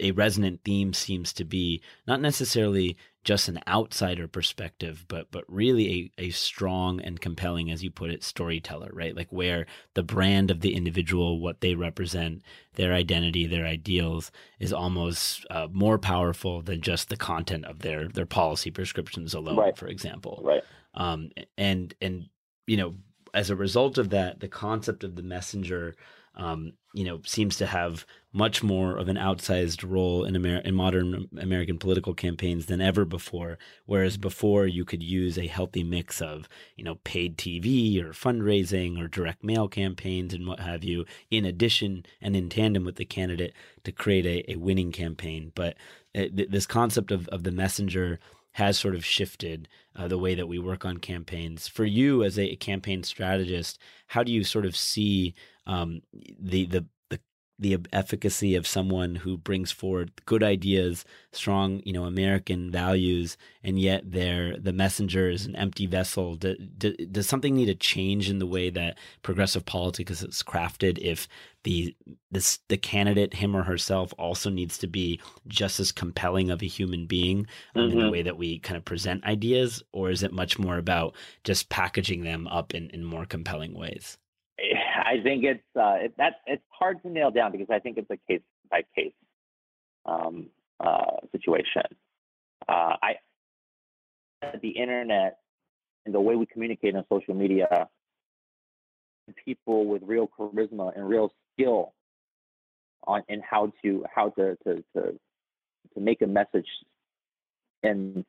a 0.00 0.10
resonant 0.12 0.60
theme 0.64 0.92
seems 0.92 1.32
to 1.32 1.44
be 1.44 1.80
not 2.06 2.20
necessarily 2.20 2.96
just 3.22 3.48
an 3.48 3.58
outsider 3.66 4.28
perspective, 4.28 5.04
but 5.08 5.30
but 5.30 5.44
really 5.48 6.12
a, 6.18 6.24
a 6.24 6.30
strong 6.30 7.00
and 7.00 7.20
compelling, 7.20 7.70
as 7.70 7.82
you 7.82 7.90
put 7.90 8.10
it, 8.10 8.22
storyteller, 8.22 8.90
right? 8.92 9.16
Like 9.16 9.32
where 9.32 9.66
the 9.94 10.02
brand 10.02 10.50
of 10.50 10.60
the 10.60 10.74
individual, 10.74 11.40
what 11.40 11.60
they 11.60 11.74
represent, 11.74 12.42
their 12.74 12.92
identity, 12.92 13.46
their 13.46 13.66
ideals, 13.66 14.30
is 14.60 14.72
almost 14.72 15.46
uh, 15.50 15.68
more 15.72 15.98
powerful 15.98 16.60
than 16.60 16.82
just 16.82 17.08
the 17.08 17.16
content 17.16 17.64
of 17.64 17.80
their 17.80 18.08
their 18.08 18.26
policy 18.26 18.70
prescriptions 18.70 19.34
alone, 19.34 19.56
right. 19.56 19.76
for 19.76 19.86
example. 19.86 20.42
Right. 20.44 20.62
Um, 20.94 21.30
and 21.56 21.94
and 22.00 22.28
you 22.66 22.76
know, 22.76 22.94
as 23.34 23.50
a 23.50 23.56
result 23.56 23.98
of 23.98 24.10
that, 24.10 24.40
the 24.40 24.48
concept 24.48 25.04
of 25.04 25.16
the 25.16 25.22
messenger 25.22 25.94
um, 26.36 26.72
you 26.92 27.04
know, 27.04 27.20
seems 27.24 27.56
to 27.56 27.66
have 27.66 28.04
much 28.32 28.62
more 28.62 28.96
of 28.96 29.08
an 29.08 29.16
outsized 29.16 29.88
role 29.88 30.24
in, 30.24 30.34
Amer- 30.34 30.62
in 30.64 30.74
modern 30.74 31.28
American 31.38 31.78
political 31.78 32.14
campaigns 32.14 32.66
than 32.66 32.80
ever 32.80 33.04
before. 33.04 33.58
Whereas 33.86 34.16
before, 34.16 34.66
you 34.66 34.84
could 34.84 35.02
use 35.02 35.38
a 35.38 35.46
healthy 35.46 35.84
mix 35.84 36.20
of, 36.20 36.48
you 36.76 36.84
know, 36.84 36.96
paid 37.04 37.38
TV 37.38 38.02
or 38.02 38.10
fundraising 38.10 39.00
or 39.00 39.06
direct 39.06 39.44
mail 39.44 39.68
campaigns 39.68 40.34
and 40.34 40.46
what 40.46 40.60
have 40.60 40.82
you, 40.82 41.04
in 41.30 41.44
addition 41.44 42.04
and 42.20 42.34
in 42.34 42.48
tandem 42.48 42.84
with 42.84 42.96
the 42.96 43.04
candidate 43.04 43.52
to 43.84 43.92
create 43.92 44.26
a, 44.26 44.52
a 44.52 44.56
winning 44.56 44.90
campaign. 44.90 45.52
But 45.54 45.76
uh, 46.16 46.26
th- 46.34 46.50
this 46.50 46.66
concept 46.66 47.12
of, 47.12 47.28
of 47.28 47.44
the 47.44 47.52
messenger 47.52 48.18
has 48.54 48.78
sort 48.78 48.94
of 48.94 49.04
shifted 49.04 49.68
uh, 49.96 50.08
the 50.08 50.18
way 50.18 50.34
that 50.34 50.46
we 50.46 50.58
work 50.58 50.84
on 50.84 50.98
campaigns. 50.98 51.68
For 51.68 51.84
you 51.84 52.22
as 52.24 52.38
a 52.38 52.56
campaign 52.56 53.02
strategist, 53.02 53.78
how 54.08 54.22
do 54.22 54.32
you 54.32 54.44
sort 54.44 54.66
of 54.66 54.76
see 54.76 55.34
um, 55.66 56.02
the 56.38 56.66
the 56.66 56.86
the 57.58 57.78
efficacy 57.92 58.56
of 58.56 58.66
someone 58.66 59.14
who 59.14 59.36
brings 59.36 59.70
forward 59.70 60.10
good 60.26 60.42
ideas, 60.42 61.04
strong, 61.32 61.80
you 61.84 61.92
know, 61.92 62.04
American 62.04 62.70
values, 62.70 63.36
and 63.62 63.78
yet 63.78 64.10
they're 64.10 64.58
the 64.58 64.72
messenger 64.72 65.30
is 65.30 65.46
an 65.46 65.54
empty 65.54 65.86
vessel. 65.86 66.34
Do, 66.34 66.56
do, 66.56 66.94
does 66.96 67.28
something 67.28 67.54
need 67.54 67.66
to 67.66 67.74
change 67.74 68.28
in 68.28 68.40
the 68.40 68.46
way 68.46 68.70
that 68.70 68.98
progressive 69.22 69.64
politics 69.64 70.22
is 70.22 70.42
crafted? 70.42 70.98
If 70.98 71.28
the 71.62 71.94
this 72.30 72.58
the 72.68 72.76
candidate, 72.76 73.34
him 73.34 73.54
or 73.54 73.62
herself, 73.62 74.12
also 74.18 74.50
needs 74.50 74.76
to 74.78 74.88
be 74.88 75.20
just 75.46 75.78
as 75.78 75.92
compelling 75.92 76.50
of 76.50 76.60
a 76.60 76.66
human 76.66 77.06
being 77.06 77.46
um, 77.76 77.82
mm-hmm. 77.82 77.92
in 77.92 78.04
the 78.04 78.10
way 78.10 78.22
that 78.22 78.36
we 78.36 78.58
kind 78.58 78.76
of 78.76 78.84
present 78.84 79.22
ideas, 79.24 79.80
or 79.92 80.10
is 80.10 80.24
it 80.24 80.32
much 80.32 80.58
more 80.58 80.76
about 80.76 81.14
just 81.44 81.68
packaging 81.68 82.24
them 82.24 82.48
up 82.48 82.74
in, 82.74 82.90
in 82.90 83.04
more 83.04 83.26
compelling 83.26 83.74
ways? 83.74 84.18
I 85.06 85.22
think 85.22 85.44
it's 85.44 85.62
uh, 85.76 85.96
it, 86.04 86.14
that 86.18 86.34
it's 86.46 86.62
hard 86.70 87.02
to 87.02 87.10
nail 87.10 87.30
down 87.30 87.52
because 87.52 87.68
I 87.70 87.78
think 87.78 87.98
it's 87.98 88.10
a 88.10 88.18
case 88.28 88.42
by 88.70 88.82
case 88.94 89.12
um, 90.06 90.46
uh, 90.80 91.16
situation. 91.32 91.82
Uh, 92.68 92.96
I 93.02 93.14
the 94.60 94.70
internet 94.70 95.38
and 96.04 96.14
the 96.14 96.20
way 96.20 96.36
we 96.36 96.46
communicate 96.46 96.94
on 96.94 97.04
social 97.10 97.34
media, 97.34 97.88
people 99.44 99.86
with 99.86 100.02
real 100.04 100.28
charisma 100.38 100.94
and 100.94 101.08
real 101.08 101.32
skill 101.52 101.94
on 103.06 103.22
in 103.28 103.40
how 103.40 103.72
to 103.82 104.04
how 104.14 104.30
to 104.30 104.56
to 104.64 104.84
to, 104.94 105.18
to 105.94 106.00
make 106.00 106.22
a 106.22 106.26
message. 106.26 106.68
And 107.82 108.24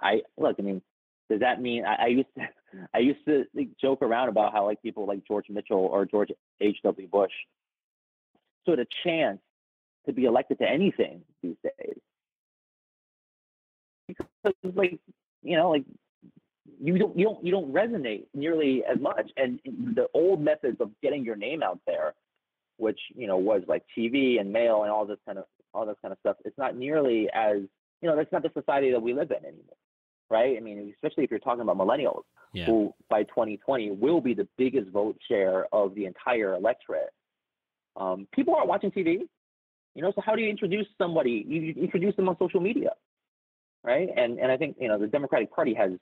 I 0.00 0.22
look, 0.36 0.56
I 0.58 0.62
mean, 0.62 0.82
does 1.30 1.40
that 1.40 1.60
mean 1.60 1.84
I, 1.84 2.04
I 2.04 2.06
used 2.08 2.28
to 2.36 2.42
I 2.94 2.98
used 2.98 3.24
to 3.26 3.44
joke 3.80 4.02
around 4.02 4.28
about 4.28 4.52
how 4.52 4.66
like 4.66 4.82
people 4.82 5.06
like 5.06 5.26
George 5.26 5.46
Mitchell 5.48 5.78
or 5.78 6.04
George 6.04 6.30
H. 6.60 6.78
W. 6.82 7.08
Bush 7.08 7.32
stood 8.62 8.78
a 8.80 8.86
chance 9.04 9.40
to 10.06 10.12
be 10.12 10.24
elected 10.24 10.58
to 10.58 10.68
anything 10.68 11.22
these 11.42 11.56
days 11.62 11.98
because 14.08 14.26
like 14.74 14.98
you 15.42 15.56
know 15.56 15.70
like 15.70 15.84
you 16.80 16.98
don't 16.98 17.18
you 17.18 17.24
don't 17.24 17.44
you 17.44 17.50
don't 17.50 17.72
resonate 17.72 18.24
nearly 18.34 18.84
as 18.84 18.98
much 19.00 19.30
and 19.36 19.58
the 19.94 20.06
old 20.14 20.40
methods 20.40 20.80
of 20.80 20.90
getting 21.02 21.24
your 21.24 21.36
name 21.36 21.62
out 21.62 21.80
there 21.86 22.14
which 22.76 22.98
you 23.14 23.26
know 23.26 23.36
was 23.36 23.62
like 23.66 23.82
tv 23.96 24.40
and 24.40 24.52
mail 24.52 24.82
and 24.82 24.92
all 24.92 25.04
this 25.04 25.18
kind 25.26 25.38
of 25.38 25.44
all 25.74 25.86
this 25.86 25.96
kind 26.02 26.12
of 26.12 26.18
stuff 26.20 26.36
it's 26.44 26.58
not 26.58 26.76
nearly 26.76 27.28
as 27.34 27.58
you 28.00 28.08
know 28.08 28.16
that's 28.16 28.30
not 28.32 28.42
the 28.42 28.50
society 28.54 28.92
that 28.92 29.00
we 29.00 29.12
live 29.12 29.30
in 29.30 29.44
anymore 29.44 29.76
right? 30.30 30.56
I 30.56 30.60
mean, 30.60 30.92
especially 30.94 31.24
if 31.24 31.30
you're 31.30 31.40
talking 31.40 31.62
about 31.62 31.78
millennials, 31.78 32.22
yeah. 32.52 32.66
who 32.66 32.92
by 33.08 33.22
2020 33.24 33.92
will 33.92 34.20
be 34.20 34.34
the 34.34 34.48
biggest 34.56 34.90
vote 34.90 35.16
share 35.28 35.66
of 35.72 35.94
the 35.94 36.06
entire 36.06 36.54
electorate. 36.54 37.10
Um, 37.96 38.26
people 38.32 38.54
aren't 38.54 38.68
watching 38.68 38.90
TV, 38.90 39.20
you 39.94 40.02
know. 40.02 40.12
So 40.14 40.22
how 40.24 40.34
do 40.34 40.42
you 40.42 40.48
introduce 40.48 40.86
somebody? 40.98 41.44
You, 41.46 41.74
introduce 41.82 42.14
them 42.16 42.28
on 42.28 42.36
social 42.38 42.60
media, 42.60 42.90
right? 43.84 44.08
And 44.16 44.38
and 44.38 44.52
I 44.52 44.56
think 44.56 44.76
you 44.78 44.88
know 44.88 44.98
the 44.98 45.06
Democratic 45.06 45.52
Party 45.52 45.74
has 45.74 45.92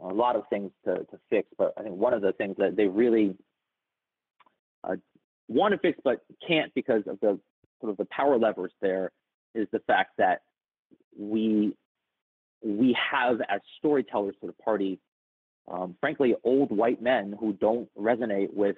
a 0.00 0.08
lot 0.08 0.36
of 0.36 0.44
things 0.50 0.70
to 0.84 0.98
to 0.98 1.18
fix, 1.28 1.48
but 1.58 1.72
I 1.76 1.82
think 1.82 1.96
one 1.96 2.14
of 2.14 2.22
the 2.22 2.32
things 2.32 2.56
that 2.58 2.76
they 2.76 2.86
really 2.86 3.36
uh, 4.84 4.96
want 5.48 5.72
to 5.72 5.78
fix 5.78 5.98
but 6.04 6.20
can't 6.46 6.72
because 6.74 7.02
of 7.06 7.18
the 7.20 7.38
sort 7.80 7.90
of 7.90 7.96
the 7.96 8.06
power 8.06 8.38
levers 8.38 8.72
there 8.80 9.10
is 9.54 9.66
the 9.72 9.80
fact 9.80 10.12
that 10.18 10.42
we 11.18 11.74
we 12.62 12.96
have 13.10 13.40
as 13.48 13.60
storytellers 13.78 14.34
for 14.40 14.46
the 14.46 14.52
party, 14.52 14.98
um, 15.70 15.96
frankly, 16.00 16.34
old 16.44 16.70
white 16.70 17.02
men 17.02 17.34
who 17.38 17.52
don't 17.54 17.88
resonate 17.98 18.52
with 18.52 18.76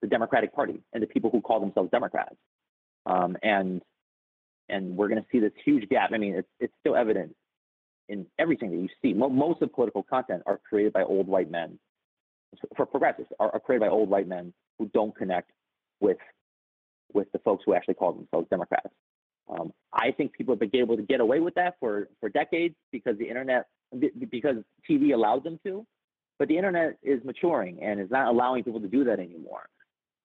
the 0.00 0.06
Democratic 0.06 0.54
Party 0.54 0.80
and 0.92 1.02
the 1.02 1.06
people 1.06 1.30
who 1.30 1.40
call 1.40 1.60
themselves 1.60 1.90
Democrats. 1.90 2.36
Um, 3.06 3.36
and 3.42 3.82
and 4.68 4.96
we're 4.96 5.08
going 5.08 5.20
to 5.20 5.26
see 5.32 5.40
this 5.40 5.52
huge 5.64 5.88
gap. 5.88 6.10
I 6.12 6.18
mean, 6.18 6.34
it's 6.34 6.48
it's 6.60 6.74
still 6.80 6.96
evident 6.96 7.34
in 8.08 8.26
everything 8.38 8.70
that 8.70 8.76
you 8.76 8.88
see. 9.02 9.14
Most 9.14 9.62
of 9.62 9.72
political 9.72 10.02
content 10.02 10.42
are 10.46 10.60
created 10.68 10.92
by 10.92 11.02
old 11.02 11.26
white 11.26 11.50
men. 11.50 11.78
For 12.76 12.86
progressives, 12.86 13.28
are, 13.38 13.50
are 13.52 13.60
created 13.60 13.80
by 13.80 13.88
old 13.88 14.08
white 14.08 14.26
men 14.26 14.54
who 14.78 14.90
don't 14.94 15.14
connect 15.14 15.50
with 16.00 16.16
with 17.12 17.30
the 17.32 17.38
folks 17.40 17.64
who 17.64 17.74
actually 17.74 17.94
call 17.94 18.12
themselves 18.12 18.46
Democrats. 18.50 18.88
Um, 19.48 19.72
I 19.92 20.10
think 20.12 20.32
people 20.32 20.54
have 20.54 20.60
been 20.60 20.80
able 20.80 20.96
to 20.96 21.02
get 21.02 21.20
away 21.20 21.40
with 21.40 21.54
that 21.54 21.76
for, 21.80 22.08
for 22.20 22.28
decades 22.28 22.74
because 22.92 23.16
the 23.18 23.28
internet, 23.28 23.66
because 24.30 24.56
TV 24.88 25.14
allowed 25.14 25.44
them 25.44 25.58
to. 25.64 25.86
But 26.38 26.48
the 26.48 26.56
internet 26.56 26.98
is 27.02 27.24
maturing 27.24 27.82
and 27.82 28.00
is 28.00 28.10
not 28.10 28.28
allowing 28.28 28.62
people 28.62 28.80
to 28.80 28.88
do 28.88 29.04
that 29.04 29.18
anymore. 29.18 29.68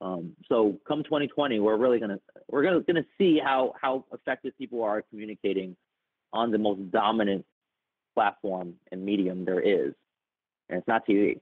Um, 0.04 0.34
so 0.48 0.78
come 0.88 1.04
2020, 1.04 1.60
we're 1.60 1.78
really 1.78 2.00
gonna 2.00 2.20
we're 2.50 2.62
gonna 2.62 2.82
gonna 2.82 3.06
see 3.18 3.40
how 3.44 3.74
how 3.82 4.06
effective 4.12 4.52
people 4.58 4.84
are 4.84 5.02
communicating 5.10 5.78
on 6.34 6.52
the 6.52 6.58
most 6.58 6.92
dominant 6.92 7.46
platform 8.14 8.74
and 8.92 9.04
medium 9.04 9.46
there 9.46 9.62
is, 9.62 9.94
and 10.70 10.80
it's 10.80 10.88
not 10.88 11.08
TV. 11.08 11.40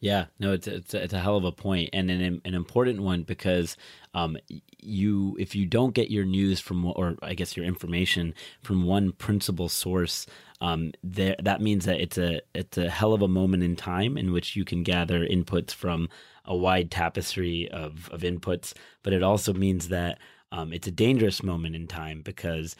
Yeah, 0.00 0.26
no, 0.38 0.52
it's 0.54 0.66
it's 0.66 0.94
a, 0.94 1.02
it's 1.02 1.12
a 1.12 1.18
hell 1.20 1.36
of 1.36 1.44
a 1.44 1.52
point 1.52 1.90
and 1.92 2.10
an 2.10 2.40
an 2.44 2.54
important 2.54 3.02
one 3.02 3.22
because 3.22 3.76
um, 4.14 4.38
you 4.78 5.36
if 5.38 5.54
you 5.54 5.66
don't 5.66 5.92
get 5.94 6.10
your 6.10 6.24
news 6.24 6.58
from 6.58 6.86
or 6.86 7.16
I 7.22 7.34
guess 7.34 7.54
your 7.54 7.66
information 7.66 8.34
from 8.62 8.84
one 8.84 9.12
principal 9.12 9.68
source, 9.68 10.24
um, 10.62 10.92
there 11.04 11.36
that 11.42 11.60
means 11.60 11.84
that 11.84 12.00
it's 12.00 12.16
a 12.16 12.40
it's 12.54 12.78
a 12.78 12.88
hell 12.88 13.12
of 13.12 13.20
a 13.20 13.28
moment 13.28 13.62
in 13.62 13.76
time 13.76 14.16
in 14.16 14.32
which 14.32 14.56
you 14.56 14.64
can 14.64 14.82
gather 14.84 15.20
inputs 15.26 15.72
from 15.72 16.08
a 16.46 16.56
wide 16.56 16.90
tapestry 16.90 17.68
of 17.70 18.08
of 18.10 18.22
inputs, 18.22 18.72
but 19.02 19.12
it 19.12 19.22
also 19.22 19.52
means 19.52 19.88
that 19.88 20.18
um, 20.50 20.72
it's 20.72 20.88
a 20.88 20.90
dangerous 20.90 21.42
moment 21.42 21.76
in 21.76 21.86
time 21.86 22.22
because 22.22 22.74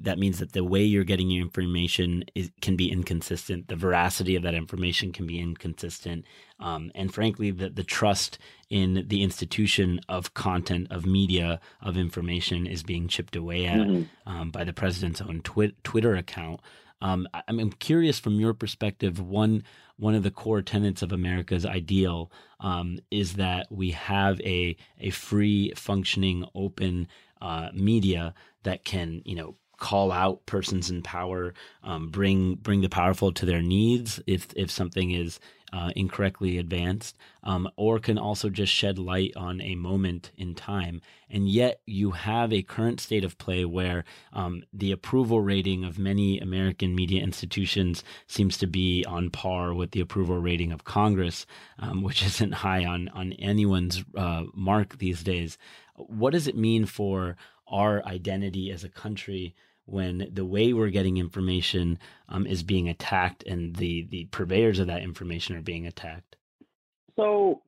that 0.00 0.18
means 0.18 0.38
that 0.38 0.52
the 0.52 0.64
way 0.64 0.82
you're 0.82 1.04
getting 1.04 1.30
your 1.30 1.42
information 1.42 2.24
is, 2.34 2.50
can 2.60 2.76
be 2.76 2.90
inconsistent. 2.90 3.68
The 3.68 3.76
veracity 3.76 4.36
of 4.36 4.42
that 4.42 4.54
information 4.54 5.12
can 5.12 5.26
be 5.26 5.38
inconsistent. 5.38 6.24
Um, 6.60 6.90
and 6.94 7.12
frankly, 7.12 7.50
the, 7.50 7.70
the 7.70 7.84
trust 7.84 8.38
in 8.70 9.04
the 9.06 9.22
institution 9.22 10.00
of 10.08 10.34
content, 10.34 10.88
of 10.90 11.06
media, 11.06 11.60
of 11.80 11.96
information 11.96 12.66
is 12.66 12.82
being 12.82 13.08
chipped 13.08 13.36
away 13.36 13.66
at 13.66 13.78
mm-hmm. 13.78 14.28
um, 14.30 14.50
by 14.50 14.64
the 14.64 14.72
president's 14.72 15.20
own 15.20 15.40
twi- 15.42 15.72
Twitter 15.84 16.14
account. 16.14 16.60
Um, 17.00 17.28
I'm 17.46 17.70
curious 17.72 18.18
from 18.18 18.40
your 18.40 18.54
perspective. 18.54 19.20
One 19.20 19.62
one 19.98 20.14
of 20.14 20.22
the 20.22 20.30
core 20.30 20.62
tenets 20.62 21.02
of 21.02 21.12
America's 21.12 21.66
ideal 21.66 22.30
um, 22.60 22.98
is 23.10 23.34
that 23.34 23.70
we 23.70 23.92
have 23.92 24.40
a 24.40 24.76
a 24.98 25.10
free, 25.10 25.72
functioning, 25.76 26.44
open 26.54 27.08
uh, 27.40 27.68
media 27.72 28.34
that 28.64 28.84
can 28.84 29.22
you 29.24 29.36
know 29.36 29.54
call 29.78 30.12
out 30.12 30.44
persons 30.46 30.90
in 30.90 31.02
power, 31.02 31.54
um, 31.82 32.08
bring 32.08 32.56
bring 32.56 32.80
the 32.80 32.88
powerful 32.88 33.32
to 33.32 33.46
their 33.46 33.62
needs 33.62 34.20
if 34.26 34.48
if 34.56 34.70
something 34.70 35.12
is 35.12 35.40
uh, 35.72 35.90
incorrectly 35.94 36.58
advanced, 36.58 37.16
um, 37.42 37.68
or 37.76 37.98
can 37.98 38.18
also 38.18 38.48
just 38.48 38.72
shed 38.72 38.98
light 38.98 39.32
on 39.36 39.60
a 39.60 39.74
moment 39.74 40.30
in 40.36 40.54
time. 40.54 41.00
And 41.28 41.48
yet, 41.48 41.80
you 41.84 42.12
have 42.12 42.52
a 42.52 42.62
current 42.62 43.00
state 43.00 43.24
of 43.24 43.36
play 43.38 43.64
where 43.64 44.04
um, 44.32 44.62
the 44.72 44.92
approval 44.92 45.40
rating 45.40 45.84
of 45.84 45.98
many 45.98 46.38
American 46.38 46.94
media 46.94 47.22
institutions 47.22 48.02
seems 48.26 48.56
to 48.58 48.66
be 48.66 49.04
on 49.06 49.30
par 49.30 49.74
with 49.74 49.90
the 49.90 50.00
approval 50.00 50.38
rating 50.38 50.72
of 50.72 50.84
Congress, 50.84 51.44
um, 51.78 52.02
which 52.02 52.22
isn't 52.26 52.52
high 52.52 52.84
on 52.84 53.08
on 53.10 53.32
anyone's 53.34 54.04
uh, 54.16 54.44
mark 54.54 54.98
these 54.98 55.22
days. 55.22 55.58
What 55.96 56.32
does 56.32 56.46
it 56.46 56.56
mean 56.56 56.86
for 56.86 57.36
our 57.70 58.04
identity 58.06 58.70
as 58.70 58.84
a 58.84 58.88
country 58.88 59.54
when 59.88 60.28
the 60.32 60.44
way 60.44 60.72
we're 60.72 60.90
getting 60.90 61.16
information 61.16 61.98
um, 62.28 62.46
is 62.46 62.62
being 62.62 62.88
attacked 62.88 63.42
and 63.44 63.76
the 63.76 64.06
the 64.10 64.26
purveyors 64.26 64.78
of 64.78 64.86
that 64.88 65.02
information 65.02 65.56
are 65.56 65.62
being 65.62 65.86
attacked? 65.86 66.36
So 67.16 67.62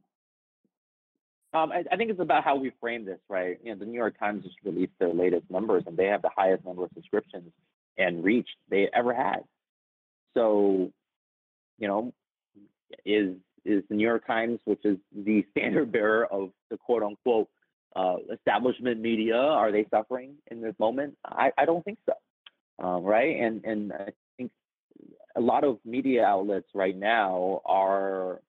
um, 1.53 1.73
I, 1.73 1.85
I, 1.91 1.97
think 1.97 2.11
it's 2.11 2.21
about 2.21 2.45
how 2.45 2.57
we 2.57 2.71
frame 2.81 3.05
this, 3.05 3.19
right? 3.29 3.59
You 3.65 3.73
know, 3.73 3.79
the 3.81 3.87
New 3.87 3.99
York 3.99 4.19
Times 4.19 4.45
just 4.45 4.57
released 4.65 4.93
their 5.01 5.13
latest 5.13 5.51
numbers, 5.51 5.83
and 5.87 5.97
they 5.97 6.07
have 6.07 6.23
the 6.23 6.31
highest 6.35 6.65
number 6.65 6.85
of 6.85 6.91
subscriptions 6.95 7.51
and 7.99 8.23
reach 8.23 8.49
they 8.69 8.89
ever 8.95 9.13
had. 9.13 9.41
So, 10.35 10.93
you 11.79 11.89
know, 11.89 12.13
is 13.05 13.35
is 13.65 13.83
the 13.89 13.97
New 13.97 14.07
York 14.07 14.27
Times, 14.27 14.61
which 14.65 14.85
is 14.85 14.99
the 15.13 15.45
standard 15.51 15.91
bearer 15.91 16.25
of 16.27 16.51
the 16.71 16.77
quote 16.77 17.03
unquote 17.03 17.49
uh, 17.97 18.17
establishment 18.33 19.01
media 19.01 19.37
are 19.37 19.73
they 19.73 19.87
suffering 19.91 20.35
in 20.51 20.61
this 20.61 20.75
moment? 20.79 21.17
I, 21.25 21.51
I 21.59 21.65
don't 21.65 21.85
think 21.85 21.99
so, 22.07 22.85
um, 22.85 23.03
right? 23.03 23.37
And 23.41 23.65
and 23.65 23.93
I 23.93 24.13
think 24.37 24.51
a 25.37 25.41
lot 25.41 25.65
of 25.65 25.79
media 25.85 26.25
outlets 26.25 26.69
right 26.75 26.97
now 26.97 27.63
are 27.65 28.41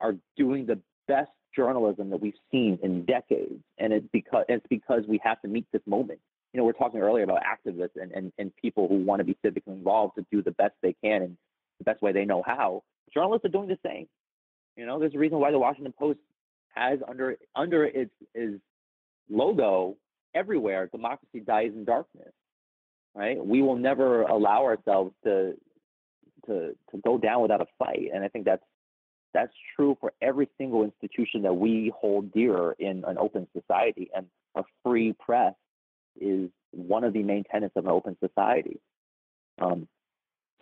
are 0.00 0.14
doing 0.36 0.66
the 0.66 0.80
best 1.06 1.30
journalism 1.54 2.10
that 2.10 2.20
we've 2.20 2.34
seen 2.50 2.78
in 2.82 3.04
decades, 3.04 3.62
and 3.78 3.92
it's 3.92 4.08
because 4.12 4.44
it's 4.48 4.66
because 4.68 5.02
we 5.08 5.20
have 5.22 5.40
to 5.42 5.48
meet 5.48 5.66
this 5.72 5.82
moment. 5.86 6.20
You 6.52 6.58
know, 6.58 6.64
we're 6.64 6.72
talking 6.72 7.00
earlier 7.00 7.24
about 7.24 7.40
activists 7.42 7.96
and, 8.00 8.12
and, 8.12 8.30
and 8.38 8.54
people 8.56 8.86
who 8.86 8.96
want 8.96 9.20
to 9.20 9.24
be 9.24 9.38
civically 9.42 9.68
involved 9.68 10.16
to 10.16 10.26
do 10.30 10.42
the 10.42 10.50
best 10.50 10.74
they 10.82 10.94
can 11.02 11.22
and 11.22 11.36
the 11.78 11.84
best 11.84 12.02
way 12.02 12.12
they 12.12 12.26
know 12.26 12.42
how. 12.44 12.82
Journalists 13.14 13.46
are 13.46 13.48
doing 13.48 13.68
the 13.68 13.78
same. 13.84 14.06
You 14.76 14.84
know, 14.84 14.98
there's 14.98 15.14
a 15.14 15.18
reason 15.18 15.38
why 15.38 15.50
the 15.50 15.58
Washington 15.58 15.94
Post 15.98 16.18
has 16.74 16.98
under 17.06 17.36
under 17.54 17.84
its, 17.84 18.10
its 18.34 18.60
logo 19.30 19.96
everywhere, 20.34 20.88
democracy 20.88 21.40
dies 21.40 21.70
in 21.74 21.84
darkness. 21.84 22.32
Right? 23.14 23.44
We 23.44 23.60
will 23.60 23.76
never 23.76 24.22
allow 24.22 24.64
ourselves 24.64 25.12
to 25.24 25.54
to 26.46 26.74
to 26.90 26.98
go 27.04 27.18
down 27.18 27.42
without 27.42 27.60
a 27.60 27.66
fight, 27.78 28.10
and 28.12 28.24
I 28.24 28.28
think 28.28 28.44
that's 28.44 28.64
that's 29.34 29.52
true 29.76 29.96
for 30.00 30.12
every 30.20 30.48
single 30.58 30.84
institution 30.84 31.42
that 31.42 31.54
we 31.54 31.92
hold 31.98 32.32
dear 32.32 32.72
in 32.72 33.04
an 33.06 33.16
open 33.18 33.48
society. 33.56 34.10
And 34.14 34.26
a 34.54 34.62
free 34.82 35.14
press 35.18 35.54
is 36.20 36.50
one 36.72 37.04
of 37.04 37.12
the 37.12 37.22
main 37.22 37.44
tenets 37.50 37.74
of 37.76 37.84
an 37.84 37.90
open 37.90 38.16
society. 38.20 38.78
Um, 39.60 39.88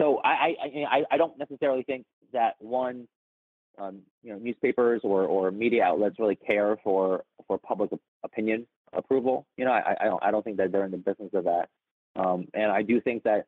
so 0.00 0.18
I, 0.24 0.54
I, 0.90 1.02
I, 1.10 1.16
don't 1.16 1.38
necessarily 1.38 1.82
think 1.82 2.04
that 2.32 2.54
one, 2.58 3.06
um, 3.78 4.00
you 4.22 4.32
know, 4.32 4.38
newspapers 4.38 5.00
or, 5.04 5.24
or 5.24 5.50
media 5.50 5.84
outlets 5.84 6.18
really 6.18 6.36
care 6.36 6.78
for, 6.82 7.24
for 7.46 7.58
public 7.58 7.90
opinion 8.24 8.66
approval. 8.92 9.46
You 9.56 9.64
know, 9.64 9.72
I, 9.72 9.96
I 10.00 10.04
don't, 10.04 10.22
I 10.22 10.30
don't 10.30 10.44
think 10.44 10.56
that 10.58 10.72
they're 10.72 10.84
in 10.84 10.90
the 10.90 10.96
business 10.98 11.30
of 11.34 11.44
that. 11.44 11.68
Um, 12.16 12.48
and 12.54 12.70
I 12.70 12.82
do 12.82 13.00
think 13.00 13.22
that 13.24 13.46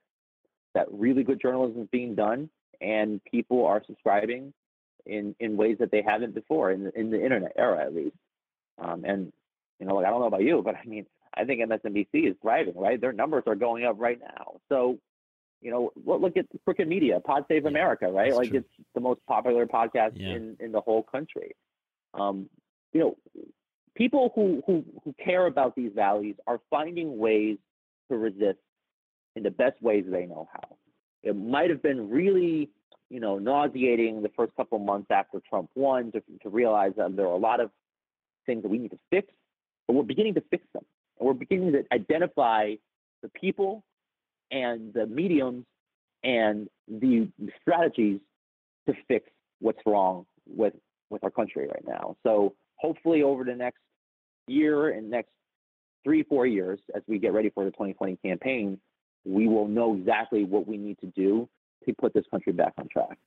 that 0.75 0.87
really 0.91 1.23
good 1.23 1.41
journalism 1.41 1.83
is 1.83 1.89
being 1.91 2.15
done 2.15 2.49
and 2.81 3.21
people 3.25 3.67
are 3.67 3.83
subscribing 3.87 4.53
in, 5.07 5.35
in 5.41 5.57
ways 5.57 5.77
that 5.81 5.91
they 5.91 6.03
haven't 6.07 6.35
before 6.35 6.71
in 6.71 6.85
the, 6.85 6.99
in 6.99 7.11
the 7.11 7.23
internet 7.23 7.53
era, 7.57 7.85
at 7.85 7.95
least. 7.95 8.17
Um, 8.79 9.05
and, 9.05 9.33
you 9.79 9.87
know, 9.87 9.95
like, 9.97 10.07
I 10.07 10.11
don't 10.11 10.21
know 10.21 10.27
about 10.27 10.43
you, 10.43 10.63
but 10.65 10.77
I 10.77 10.85
mean, 10.85 11.07
I 11.35 11.45
think 11.45 11.61
MSNBC 11.61 12.31
is 12.31 12.37
thriving, 12.43 12.75
right? 12.77 13.01
Their 13.01 13.13
numbers 13.13 13.45
are 13.47 13.55
going 13.55 13.85
up 13.85 13.97
right 13.99 14.19
now. 14.21 14.61
So, 14.69 14.99
you 15.63 15.71
know, 15.71 15.93
look 16.05 16.37
at 16.37 16.47
Crooked 16.65 16.89
Media, 16.89 17.21
Pod 17.21 17.45
Save 17.49 17.67
America, 17.67 18.07
right? 18.11 18.27
That's 18.31 18.37
like 18.37 18.49
true. 18.51 18.59
it's 18.59 18.69
the 18.95 19.01
most 19.01 19.21
popular 19.27 19.65
podcast 19.67 20.13
Yeah. 20.17 20.31
in, 20.35 20.57
in 20.61 20.73
the 20.73 20.81
whole 20.81 21.03
country. 21.05 21.53
Um, 22.15 22.51
you 22.93 23.01
know, 23.01 23.17
people 23.97 24.33
who, 24.35 24.63
who, 24.67 24.85
who 25.05 25.15
care 25.25 25.47
about 25.47 25.75
these 25.77 25.93
values 25.95 26.37
are 26.47 26.61
finding 26.69 27.17
ways 27.19 27.59
to 28.11 28.17
resist 28.19 28.59
in 29.37 29.43
the 29.45 29.51
best 29.51 29.81
ways 29.81 30.05
they 30.11 30.27
know 30.27 30.49
how. 30.53 30.77
It 31.23 31.37
might 31.37 31.71
have 31.71 31.81
been 31.83 32.11
really, 32.11 32.69
you 33.09 33.21
know, 33.21 33.39
nauseating 33.39 34.23
the 34.23 34.31
first 34.37 34.55
couple 34.57 34.79
months 34.81 35.11
after 35.11 35.41
Trump 35.49 35.71
won 35.75 36.11
to, 36.13 36.23
to 36.43 36.49
realize 36.49 36.93
that 36.97 37.17
there 37.17 37.27
are 37.27 37.33
a 37.35 37.39
lot 37.39 37.61
of 37.61 37.71
things 38.47 38.63
that 38.63 38.69
we 38.69 38.79
need 38.79 38.91
to 38.91 38.99
fix, 39.11 39.33
but 39.87 39.95
we're 39.95 40.03
beginning 40.03 40.35
to 40.35 40.43
fix 40.51 40.65
them. 40.75 40.85
And 41.19 41.27
we're 41.27 41.35
beginning 41.35 41.73
to 41.73 41.85
identify 41.93 42.75
the 43.23 43.29
people 43.29 43.85
and 44.53 44.93
the 44.95 45.07
mediums 45.07 45.65
and 46.23 46.69
the 46.87 47.29
strategies 47.61 48.21
to 48.87 48.95
fix 49.09 49.29
what's 49.61 49.81
wrong 49.87 50.27
with 50.47 50.75
with 51.11 51.25
our 51.25 51.31
country 51.31 51.67
right 51.67 51.85
now. 51.87 52.17
So 52.23 52.55
hopefully 52.77 53.23
over 53.23 53.45
the 53.45 53.55
next 53.55 53.81
year 54.47 54.91
and 54.91 55.11
next 55.11 55.31
three, 56.05 56.23
four 56.23 56.47
years, 56.47 56.81
as 56.95 57.03
we 57.07 57.19
get 57.19 57.33
ready 57.33 57.51
for 57.51 57.65
the 57.65 57.71
2020 57.71 58.17
campaign, 58.25 58.79
we 59.25 59.47
will 59.47 59.69
know 59.69 59.95
exactly 59.95 60.45
what 60.45 60.67
we 60.67 60.77
need 60.77 60.99
to 61.01 61.07
do 61.07 61.49
to 61.87 61.95
put 61.95 62.15
this 62.15 62.25
country 62.31 62.53
back 62.53 62.73
on 62.79 62.89
track. 62.89 63.19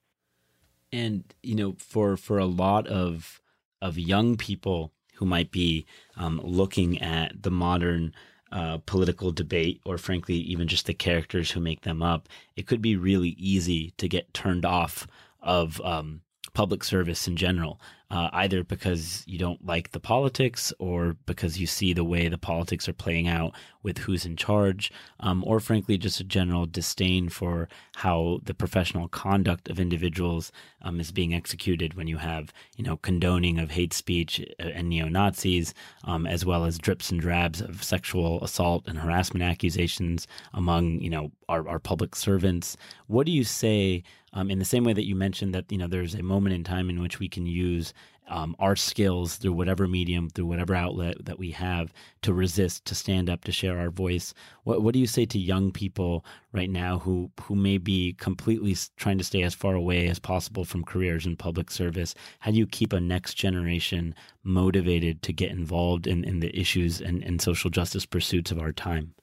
and 0.91 1.33
you 1.43 1.55
know 1.55 1.75
for 1.77 2.15
for 2.15 2.37
a 2.37 2.45
lot 2.45 2.87
of 2.87 3.41
of 3.81 3.97
young 3.97 4.37
people 4.37 4.91
who 5.15 5.25
might 5.25 5.51
be 5.51 5.85
um, 6.17 6.41
looking 6.43 7.01
at 7.01 7.43
the 7.43 7.51
modern 7.51 8.13
uh, 8.51 8.77
political 8.85 9.31
debate 9.31 9.81
or 9.85 9.97
frankly 9.97 10.35
even 10.35 10.67
just 10.67 10.85
the 10.85 10.93
characters 10.93 11.51
who 11.51 11.59
make 11.59 11.81
them 11.81 12.01
up 12.01 12.29
it 12.55 12.67
could 12.67 12.81
be 12.81 12.95
really 12.95 13.35
easy 13.37 13.91
to 13.97 14.07
get 14.07 14.33
turned 14.33 14.65
off 14.65 15.07
of 15.41 15.81
um, 15.81 16.21
public 16.53 16.83
service 16.83 17.27
in 17.27 17.35
general 17.35 17.79
uh, 18.11 18.29
either 18.33 18.63
because 18.63 19.23
you 19.25 19.37
don't 19.37 19.65
like 19.65 19.91
the 19.91 19.99
politics 19.99 20.71
or 20.79 21.17
because 21.25 21.59
you 21.59 21.67
see 21.67 21.91
the 21.91 22.03
way 22.03 22.27
the 22.27 22.37
politics 22.37 22.87
are 22.87 22.93
playing 22.93 23.27
out 23.27 23.53
with 23.85 23.99
who's 23.99 24.25
in 24.25 24.35
charge, 24.35 24.91
um, 25.19 25.43
or 25.45 25.59
frankly, 25.59 25.95
just 25.97 26.19
a 26.19 26.23
general 26.23 26.65
disdain 26.65 27.29
for 27.29 27.69
how 27.97 28.39
the 28.43 28.53
professional 28.55 29.07
conduct 29.07 29.69
of 29.69 29.79
individuals 29.79 30.51
um, 30.81 30.99
is 30.99 31.11
being 31.11 31.35
executed 31.35 31.93
when 31.93 32.07
you 32.07 32.17
have, 32.17 32.51
you 32.75 32.83
know, 32.83 32.97
condoning 32.97 33.59
of 33.59 33.71
hate 33.71 33.93
speech 33.93 34.43
uh, 34.59 34.63
and 34.63 34.89
neo 34.89 35.07
Nazis, 35.07 35.75
um, 36.03 36.25
as 36.25 36.43
well 36.43 36.65
as 36.65 36.79
drips 36.79 37.11
and 37.11 37.21
drabs 37.21 37.61
of 37.61 37.83
sexual 37.83 38.43
assault 38.43 38.83
and 38.87 38.97
harassment 38.97 39.43
accusations 39.43 40.27
among, 40.51 40.99
you 40.99 41.09
know, 41.11 41.31
our, 41.47 41.69
our 41.69 41.79
public 41.79 42.15
servants. 42.15 42.75
What 43.05 43.27
do 43.27 43.31
you 43.31 43.43
say? 43.43 44.03
Um, 44.37 44.51
in 44.51 44.59
the 44.59 44.65
same 44.65 44.83
way 44.83 44.91
that 44.91 45.07
you 45.07 45.15
mentioned 45.15 45.55
that 45.55 45.71
you 45.71 45.77
know 45.77 45.87
there's 45.87 46.13
a 46.13 46.21
moment 46.21 46.55
in 46.55 46.65
time 46.65 46.89
in 46.89 47.01
which 47.01 47.19
we 47.19 47.29
can 47.29 47.45
use 47.45 47.93
um, 48.27 48.55
our 48.59 48.75
skills 48.75 49.35
through 49.35 49.53
whatever 49.53 49.87
medium, 49.87 50.29
through 50.29 50.45
whatever 50.45 50.75
outlet 50.75 51.23
that 51.25 51.37
we 51.37 51.51
have 51.51 51.93
to 52.23 52.33
resist, 52.33 52.85
to 52.85 52.95
stand 52.95 53.29
up, 53.29 53.43
to 53.43 53.51
share 53.51 53.77
our 53.79 53.89
voice. 53.89 54.33
What 54.63 54.81
what 54.81 54.93
do 54.93 54.99
you 54.99 55.07
say 55.07 55.25
to 55.25 55.39
young 55.39 55.71
people 55.71 56.25
right 56.51 56.69
now 56.69 56.99
who 56.99 57.31
who 57.41 57.55
may 57.55 57.77
be 57.77 58.13
completely 58.13 58.75
trying 58.97 59.17
to 59.17 59.23
stay 59.23 59.43
as 59.43 59.53
far 59.53 59.75
away 59.75 60.07
as 60.07 60.19
possible 60.19 60.65
from 60.65 60.83
careers 60.83 61.25
in 61.25 61.35
public 61.35 61.69
service? 61.69 62.15
How 62.39 62.51
do 62.51 62.57
you 62.57 62.67
keep 62.67 62.93
a 62.93 62.99
next 62.99 63.35
generation 63.35 64.15
motivated 64.43 65.21
to 65.23 65.33
get 65.33 65.51
involved 65.51 66.07
in, 66.07 66.23
in 66.23 66.39
the 66.39 66.57
issues 66.57 67.01
and, 67.01 67.23
and 67.23 67.41
social 67.41 67.69
justice 67.69 68.05
pursuits 68.05 68.51
of 68.51 68.59
our 68.59 68.71
time? 68.71 69.13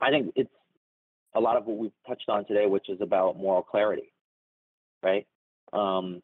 I 0.00 0.10
think 0.10 0.32
it's 0.36 0.50
a 1.34 1.40
lot 1.40 1.56
of 1.56 1.66
what 1.66 1.78
we've 1.78 1.92
touched 2.06 2.28
on 2.28 2.44
today, 2.44 2.66
which 2.66 2.88
is 2.88 3.00
about 3.00 3.36
moral 3.36 3.62
clarity, 3.62 4.12
right? 5.02 5.26
Um, 5.72 6.22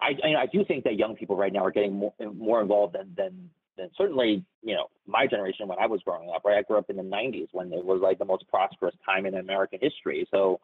I, 0.00 0.12
I, 0.24 0.42
I 0.42 0.46
do 0.46 0.64
think 0.64 0.84
that 0.84 0.96
young 0.96 1.14
people 1.16 1.36
right 1.36 1.52
now 1.52 1.64
are 1.64 1.70
getting 1.70 1.92
more, 1.94 2.12
more 2.34 2.60
involved 2.60 2.94
than, 2.94 3.12
than 3.16 3.50
than 3.76 3.90
certainly 3.96 4.44
you 4.62 4.74
know 4.74 4.86
my 5.06 5.26
generation 5.26 5.68
when 5.68 5.78
I 5.78 5.86
was 5.86 6.00
growing 6.02 6.30
up. 6.34 6.44
Right, 6.44 6.58
I 6.58 6.62
grew 6.62 6.78
up 6.78 6.90
in 6.90 6.96
the 6.96 7.02
'90s 7.02 7.48
when 7.52 7.72
it 7.72 7.84
was 7.84 8.00
like 8.02 8.18
the 8.18 8.24
most 8.24 8.48
prosperous 8.48 8.94
time 9.04 9.26
in 9.26 9.34
American 9.34 9.78
history. 9.80 10.26
So 10.30 10.60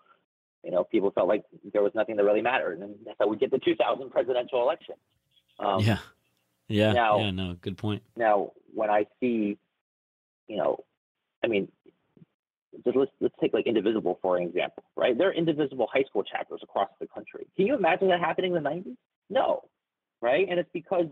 you 0.65 0.71
know 0.71 0.85
people 0.85 1.11
felt 1.11 1.29
like 1.29 1.45
there 1.73 1.83
was 1.83 1.93
nothing 1.95 2.17
that 2.17 2.25
really 2.25 2.43
mattered, 2.43 2.81
and 2.81 2.95
that's 3.05 3.17
how 3.21 3.29
we 3.29 3.37
get 3.37 3.51
the 3.51 3.59
2000 3.59 4.11
presidential 4.11 4.63
election. 4.63 4.95
Um, 5.59 5.81
yeah, 5.81 5.99
yeah, 6.69 6.93
now- 6.93 7.19
yeah. 7.21 7.31
No, 7.31 7.57
good 7.61 7.77
point. 7.79 8.03
Now, 8.17 8.53
when 8.75 8.91
I 8.91 9.07
see, 9.21 9.57
you 10.49 10.57
know, 10.57 10.85
I 11.43 11.47
mean, 11.47 11.69
let's 12.85 13.11
let's 13.21 13.35
take 13.41 13.55
like 13.55 13.67
Indivisible 13.67 14.19
for 14.23 14.37
an 14.37 14.45
example, 14.45 14.85
right? 14.97 15.17
There 15.17 15.29
are 15.29 15.35
Indivisible 15.35 15.89
high 15.93 16.05
school 16.05 16.23
chapters 16.23 16.61
across 16.63 16.89
the 17.01 17.07
country. 17.07 17.47
Can 17.57 17.67
you 17.67 17.75
imagine 17.75 18.09
that 18.09 18.21
happening 18.21 18.55
in 18.55 18.63
the 18.63 18.69
'90s? 18.69 18.97
No, 19.31 19.63
right? 20.21 20.47
And 20.49 20.59
it's 20.59 20.71
because 20.73 21.07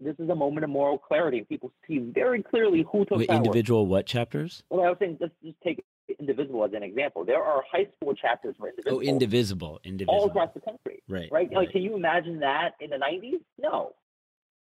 this 0.00 0.14
is 0.18 0.28
a 0.28 0.34
moment 0.34 0.64
of 0.64 0.70
moral 0.70 0.98
clarity. 0.98 1.44
People 1.48 1.72
see 1.86 1.98
very 1.98 2.42
clearly 2.42 2.84
who 2.90 3.04
took 3.04 3.18
Wait, 3.18 3.28
power. 3.28 3.36
individual 3.36 3.86
what 3.86 4.06
chapters? 4.06 4.62
Well, 4.70 4.84
I 4.84 4.90
was 4.90 4.98
saying, 4.98 5.18
let's 5.20 5.32
just 5.42 5.56
take 5.64 5.82
Indivisible 6.20 6.64
as 6.64 6.72
an 6.74 6.82
example. 6.82 7.24
There 7.24 7.42
are 7.42 7.62
high 7.70 7.88
school 7.96 8.14
chapters 8.14 8.54
for 8.58 8.68
oh, 8.68 8.70
Indivisible 8.70 8.96
Oh, 8.96 9.00
indivisible, 9.00 9.80
indivisible. 9.84 10.14
all 10.14 10.26
across 10.28 10.50
the 10.54 10.60
country 10.60 11.02
right, 11.08 11.28
right? 11.32 11.52
Like, 11.52 11.72
can 11.72 11.82
you 11.82 11.96
imagine 11.96 12.40
that 12.40 12.70
in 12.80 12.90
the 12.90 12.96
'90s? 12.96 13.40
No, 13.58 13.94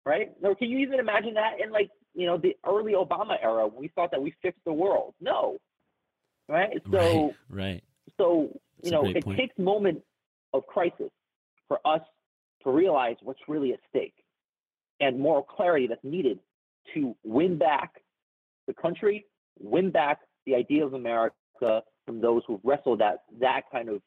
right? 0.05 0.31
No, 0.41 0.55
can 0.55 0.69
you 0.69 0.79
even 0.79 0.99
imagine 0.99 1.33
that 1.33 1.59
in 1.61 1.71
like 1.71 1.89
you 2.13 2.25
know 2.27 2.37
the 2.37 2.55
early 2.65 2.93
Obama 2.93 3.35
era 3.41 3.67
when 3.67 3.81
we 3.81 3.87
thought 3.89 4.11
that 4.11 4.21
we 4.21 4.33
fixed 4.41 4.63
the 4.65 4.73
world? 4.73 5.15
No, 5.19 5.57
right? 6.47 6.81
So, 6.91 6.97
right, 6.97 7.33
right. 7.49 7.83
so 8.17 8.49
you 8.81 8.91
know, 8.91 9.05
it 9.05 9.23
point. 9.23 9.37
takes 9.37 9.57
moments 9.57 10.03
of 10.53 10.65
crisis 10.67 11.09
for 11.67 11.79
us 11.85 12.01
to 12.63 12.71
realize 12.71 13.15
what's 13.21 13.39
really 13.47 13.73
at 13.73 13.79
stake 13.89 14.13
and 14.99 15.19
moral 15.19 15.43
clarity 15.43 15.87
that's 15.87 16.03
needed 16.03 16.39
to 16.93 17.15
win 17.23 17.57
back 17.57 18.01
the 18.67 18.73
country, 18.73 19.25
win 19.59 19.91
back 19.91 20.19
the 20.45 20.55
idea 20.55 20.85
of 20.85 20.93
America 20.93 21.81
from 22.05 22.21
those 22.21 22.41
who 22.47 22.59
wrestled 22.63 22.99
that 22.99 23.23
that 23.39 23.61
kind 23.71 23.89
of 23.89 24.01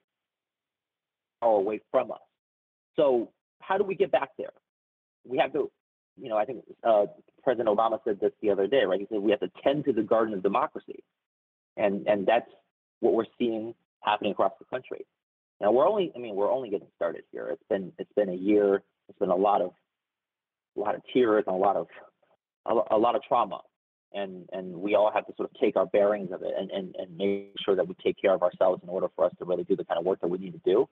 power 1.41 1.59
away 1.59 1.81
from 1.91 2.11
us. 2.11 2.21
So 2.97 3.31
how 3.61 3.79
do 3.79 3.85
we 3.85 3.95
get 3.95 4.11
back 4.11 4.31
there? 4.39 4.53
We 5.25 5.39
have 5.39 5.53
to, 5.53 5.71
you 6.21 6.29
know, 6.29 6.37
I 6.37 6.45
think 6.45 6.65
uh, 6.85 7.07
President 7.43 7.69
Obama 7.69 7.99
said 8.05 8.21
this 8.21 8.33
the 8.43 8.51
other 8.51 8.67
day, 8.67 8.85
right? 8.85 9.01
He 9.01 9.07
said 9.11 9.19
we 9.19 9.31
have 9.31 9.41
to 9.41 9.51
tend 9.63 9.85
to 9.87 9.93
the 9.93 10.03
garden 10.03 10.35
of 10.35 10.43
democracy, 10.43 11.03
and 11.77 12.07
and 12.07 12.27
that's 12.27 12.51
what 13.01 13.15
we're 13.15 13.27
seeing 13.39 13.75
happening 14.01 14.33
across 14.33 14.53
the 14.59 14.65
country. 14.67 15.07
Now 15.61 15.73
we're 15.73 15.89
only, 15.89 16.13
I 16.15 16.19
mean, 16.19 16.35
we're 16.35 16.51
only 16.51 16.69
getting 16.71 16.89
started 16.97 17.25
here. 17.33 17.49
It's 17.49 17.63
been 17.69 17.93
it's 17.99 18.13
been 18.15 18.29
a 18.29 18.35
year. 18.35 18.83
It's 19.09 19.19
been 19.19 19.31
a 19.31 19.37
lot 19.37 19.63
of 19.63 19.73
a 20.77 20.81
lot 20.81 20.95
of 20.95 21.03
tears 21.13 21.45
and 21.47 21.55
a 21.55 21.59
lot 21.59 21.77
of 21.77 21.87
a, 22.67 22.95
a 22.95 22.99
lot 22.99 23.17
of 23.17 23.23
trauma, 23.23 23.61
and 24.13 24.49
and 24.53 24.75
we 24.75 24.95
all 24.95 25.11
have 25.13 25.27
to 25.27 25.33
sort 25.37 25.51
of 25.51 25.61
take 25.61 25.77
our 25.77 25.87
bearings 25.87 26.31
of 26.33 26.43
it 26.43 26.53
and, 26.59 26.71
and 26.71 26.95
and 26.97 27.17
make 27.17 27.55
sure 27.65 27.77
that 27.77 27.87
we 27.87 27.95
take 28.05 28.21
care 28.21 28.35
of 28.35 28.43
ourselves 28.43 28.83
in 28.83 28.89
order 28.89 29.09
for 29.17 29.25
us 29.25 29.33
to 29.39 29.45
really 29.45 29.65
do 29.65 29.77
the 29.77 29.85
kind 29.85 29.99
of 29.99 30.05
work 30.05 30.21
that 30.21 30.29
we 30.29 30.39
need 30.39 30.53
to 30.53 30.61
do. 30.65 30.89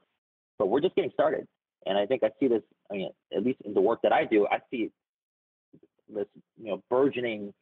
But 0.58 0.68
we're 0.68 0.80
just 0.80 0.94
getting 0.94 1.10
started, 1.12 1.46
and 1.84 1.98
I 1.98 2.06
think 2.06 2.22
I 2.22 2.30
see 2.40 2.48
this. 2.48 2.62
I 2.90 2.94
mean, 2.94 3.10
at 3.36 3.44
least 3.44 3.60
in 3.64 3.74
the 3.74 3.80
work 3.80 4.00
that 4.02 4.12
I 4.12 4.24
do, 4.24 4.46
I 4.50 4.58
see 4.70 4.90
this 6.08 6.26
you 6.56 6.70
know 6.70 6.82
burgeoning 6.88 7.52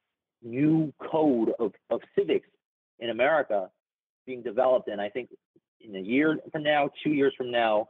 new 0.42 0.92
code 1.10 1.52
of, 1.58 1.72
of 1.90 2.00
civics 2.18 2.48
in 3.02 3.10
America 3.10 3.68
being 4.24 4.42
developed, 4.42 4.88
and 4.88 5.00
I 5.00 5.08
think 5.08 5.28
in 5.80 5.96
a 5.96 6.00
year 6.00 6.38
from 6.52 6.62
now, 6.62 6.88
two 7.02 7.10
years 7.10 7.34
from 7.36 7.50
now, 7.50 7.88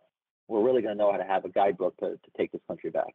we're 0.49 0.63
really 0.63 0.83
going 0.83 0.97
to 0.97 0.99
know 0.99 1.13
how 1.13 1.19
to 1.19 1.25
have 1.25 1.45
a 1.45 1.51
guidebook 1.51 1.97
to, 1.99 2.13
to 2.13 2.31
take 2.37 2.51
this 2.51 2.63
country 2.67 2.91
back. 2.91 3.15